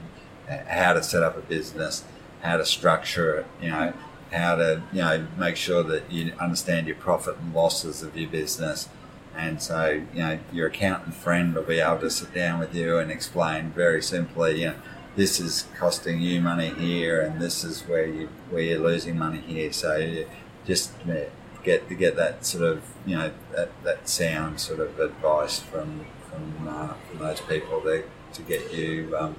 how 0.69 0.93
to 0.93 1.03
set 1.03 1.23
up 1.23 1.37
a 1.37 1.41
business, 1.41 2.05
how 2.43 2.57
to 2.57 2.65
structure 2.65 3.37
it, 3.37 3.47
you 3.63 3.71
know, 3.71 3.93
how 4.33 4.57
to, 4.57 4.83
you 4.93 5.01
know, 5.01 5.27
make 5.39 5.57
sure 5.57 5.83
that 5.83 6.11
you 6.11 6.33
understand 6.41 6.87
your 6.87 6.97
profit 6.97 7.37
and 7.39 7.55
losses 7.55 8.03
of 8.03 8.17
your 8.17 8.31
business. 8.31 8.89
And 9.37 9.63
so, 9.63 10.05
you 10.13 10.21
know, 10.21 10.39
your 10.53 10.69
accountant 10.69 11.15
friend 11.15 11.55
will 11.55 11.63
be 11.63 11.81
able 11.81 12.01
to 12.01 12.11
sit 12.11 12.35
down 12.35 12.59
with 12.59 12.75
you 12.75 12.99
and 12.99 13.11
explain 13.11 13.71
very 13.71 14.03
simply, 14.03 14.63
you 14.63 14.69
know, 14.69 14.75
this 15.17 15.41
is 15.41 15.67
costing 15.77 16.21
you 16.21 16.41
money 16.41 16.71
here, 16.71 17.21
and 17.21 17.41
this 17.41 17.65
is 17.65 17.83
where 17.83 18.07
you 18.07 18.29
where 18.51 18.63
you're 18.63 18.79
losing 18.79 19.19
money 19.19 19.41
here. 19.41 19.73
So, 19.73 19.97
you 19.97 20.29
just 20.67 20.93
get 21.65 21.89
to 21.89 21.95
get 21.95 22.17
that 22.17 22.45
sort 22.45 22.65
of, 22.65 22.83
you 23.05 23.17
know, 23.17 23.33
that, 23.53 23.71
that 23.83 24.09
sound 24.09 24.61
sort 24.61 24.81
of 24.81 24.99
advice 25.01 25.59
from 25.59 26.07
from, 26.31 26.69
uh, 26.69 26.95
from 26.95 27.19
those 27.19 27.41
people 27.41 27.81
to, 27.83 28.05
to 28.33 28.43
get 28.43 28.73
you, 28.73 29.17
um, 29.19 29.37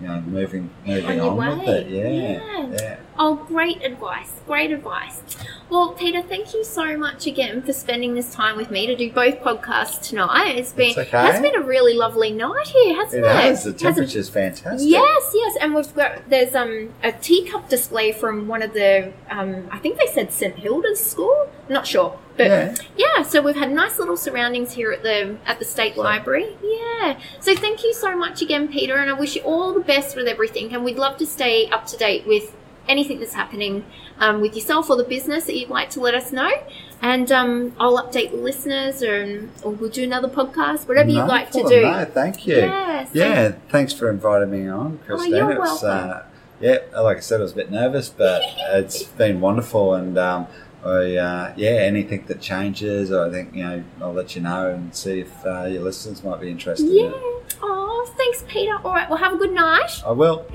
you 0.00 0.08
know, 0.08 0.20
moving 0.22 0.70
moving 0.86 1.20
On 1.20 1.36
with 1.58 1.68
it. 1.68 1.86
Yeah, 1.88 2.08
Yeah. 2.08 2.66
yeah. 2.72 2.96
Oh, 3.18 3.36
great 3.36 3.82
advice. 3.82 4.30
Great 4.46 4.70
advice. 4.70 5.22
Well, 5.70 5.94
Peter, 5.94 6.20
thank 6.22 6.52
you 6.52 6.64
so 6.64 6.96
much 6.98 7.26
again 7.26 7.62
for 7.62 7.72
spending 7.72 8.14
this 8.14 8.32
time 8.34 8.56
with 8.56 8.70
me 8.70 8.86
to 8.86 8.94
do 8.94 9.10
both 9.10 9.40
podcasts 9.40 10.06
tonight. 10.06 10.56
It's 10.56 10.72
been 10.72 10.90
okay. 10.96 11.08
has 11.16 11.40
been 11.40 11.54
a 11.56 11.62
really 11.62 11.94
lovely 11.94 12.30
night 12.30 12.68
here, 12.68 12.94
hasn't 12.94 13.24
It 13.24 13.26
it? 13.26 13.32
has. 13.34 13.64
The 13.64 13.72
temperature's 13.72 14.28
fantastic. 14.28 14.88
Yes, 14.90 15.30
yes, 15.34 15.56
and 15.60 15.74
we've 15.74 15.94
got 15.94 16.28
there's 16.28 16.54
um 16.54 16.92
a 17.02 17.10
teacup 17.12 17.68
display 17.70 18.12
from 18.12 18.46
one 18.48 18.62
of 18.62 18.74
the 18.74 19.12
um 19.30 19.66
I 19.72 19.78
think 19.78 19.98
they 19.98 20.06
said 20.06 20.30
St 20.32 20.56
Hilda's 20.56 21.04
school. 21.04 21.48
Not 21.70 21.86
sure, 21.86 22.18
but 22.36 22.46
Yeah. 22.46 22.74
yeah. 22.96 23.22
So 23.22 23.40
we've 23.42 23.56
had 23.56 23.72
nice 23.72 23.98
little 23.98 24.16
surroundings 24.16 24.72
here 24.72 24.92
at 24.92 25.02
the 25.02 25.36
at 25.46 25.58
the 25.58 25.64
state 25.64 25.96
library. 25.96 26.56
Yeah. 26.62 27.18
So 27.40 27.54
thank 27.54 27.82
you 27.84 27.92
so 27.94 28.16
much 28.16 28.42
again, 28.42 28.68
Peter, 28.68 28.96
and 28.96 29.10
I 29.10 29.14
wish 29.14 29.36
you 29.36 29.42
all 29.42 29.72
the 29.72 29.80
best 29.80 30.16
with 30.16 30.26
everything. 30.28 30.72
And 30.74 30.84
we'd 30.84 30.98
love 30.98 31.16
to 31.18 31.26
stay 31.26 31.68
up 31.70 31.86
to 31.88 31.96
date 31.96 32.26
with 32.26 32.54
anything 32.88 33.18
that's 33.18 33.34
happening 33.34 33.84
um, 34.20 34.40
with 34.40 34.54
yourself 34.54 34.88
or 34.88 34.96
the 34.96 35.02
business 35.04 35.44
that 35.46 35.56
you'd 35.56 35.68
like 35.68 35.90
to 35.90 36.00
let 36.00 36.14
us 36.14 36.30
know. 36.32 36.50
And 37.02 37.30
um, 37.32 37.72
I'll 37.80 37.98
update 38.02 38.30
the 38.30 38.36
listeners, 38.38 39.02
or, 39.02 39.48
or 39.62 39.72
we'll 39.72 39.90
do 39.90 40.04
another 40.04 40.28
podcast, 40.28 40.86
whatever 40.88 41.10
you'd 41.10 41.26
like 41.26 41.50
to 41.50 41.62
do. 41.68 41.82
No, 41.82 42.04
thank 42.06 42.46
you. 42.46 42.56
Yeah, 42.58 43.04
so- 43.04 43.10
Yeah, 43.12 43.52
thanks 43.70 43.92
for 43.92 44.08
inviting 44.08 44.50
me 44.50 44.68
on, 44.68 44.98
Christine. 45.04 45.34
you're 45.34 45.52
it 45.52 45.58
welcome. 45.58 45.88
uh, 45.88 46.22
yeah, 46.60 46.78
like 46.98 47.18
I 47.18 47.20
said, 47.20 47.40
I 47.40 47.42
was 47.42 47.52
a 47.52 47.56
bit 47.56 47.70
nervous, 47.70 48.08
but 48.08 48.40
it's 48.70 49.02
been 49.02 49.40
wonderful. 49.42 49.92
And 49.94 50.16
um, 50.16 50.46
I, 50.84 51.16
uh, 51.16 51.54
yeah, 51.56 51.70
anything 51.70 52.24
that 52.26 52.40
changes, 52.40 53.10
I 53.12 53.30
think 53.30 53.54
you 53.54 53.64
know, 53.64 53.84
I'll 54.00 54.12
let 54.12 54.36
you 54.36 54.42
know 54.42 54.70
and 54.70 54.94
see 54.94 55.20
if 55.20 55.46
uh, 55.46 55.64
your 55.64 55.82
listeners 55.82 56.22
might 56.22 56.40
be 56.40 56.50
interested. 56.50 56.88
Yeah. 56.88 57.10
Oh, 57.62 58.12
thanks, 58.16 58.44
Peter. 58.46 58.76
All 58.84 58.92
right. 58.92 59.08
Well, 59.08 59.18
have 59.18 59.34
a 59.34 59.36
good 59.36 59.52
night. 59.52 60.02
I 60.06 60.12
will. 60.12 60.46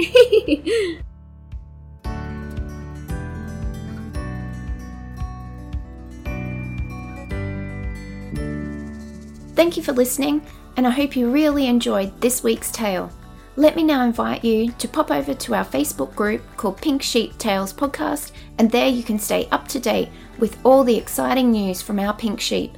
Thank 9.53 9.75
you 9.77 9.83
for 9.83 9.91
listening, 9.91 10.41
and 10.77 10.87
I 10.87 10.91
hope 10.91 11.15
you 11.15 11.29
really 11.29 11.67
enjoyed 11.67 12.19
this 12.21 12.41
week's 12.41 12.71
tale. 12.71 13.11
Let 13.57 13.75
me 13.75 13.83
now 13.83 14.05
invite 14.05 14.45
you 14.45 14.71
to 14.71 14.87
pop 14.87 15.11
over 15.11 15.33
to 15.33 15.55
our 15.55 15.65
Facebook 15.65 16.15
group 16.15 16.41
called 16.55 16.81
Pink 16.81 17.03
Sheep 17.03 17.37
Tales 17.37 17.73
Podcast, 17.73 18.31
and 18.57 18.71
there 18.71 18.87
you 18.87 19.03
can 19.03 19.19
stay 19.19 19.49
up 19.51 19.67
to 19.69 19.79
date 19.79 20.07
with 20.39 20.57
all 20.65 20.85
the 20.85 20.95
exciting 20.95 21.51
news 21.51 21.81
from 21.81 21.99
our 21.99 22.13
pink 22.13 22.39
sheep. 22.39 22.77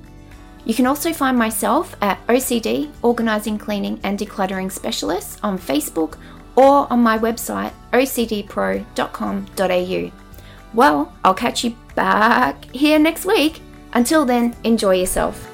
You 0.65 0.73
can 0.73 0.87
also 0.87 1.13
find 1.13 1.37
myself 1.37 1.95
at 2.01 2.25
OCD, 2.27 2.91
Organising, 3.03 3.59
Cleaning 3.59 3.99
and 4.03 4.17
Decluttering 4.17 4.71
Specialists 4.71 5.37
on 5.43 5.59
Facebook 5.59 6.17
or 6.55 6.91
on 6.91 7.03
my 7.03 7.19
website 7.19 7.73
ocdpro.com.au. 7.91 10.11
Well, 10.73 11.13
I'll 11.23 11.35
catch 11.35 11.63
you 11.63 11.75
back 11.95 12.65
here 12.65 12.97
next 12.97 13.25
week. 13.25 13.61
Until 13.93 14.25
then, 14.25 14.55
enjoy 14.63 14.95
yourself. 14.95 15.52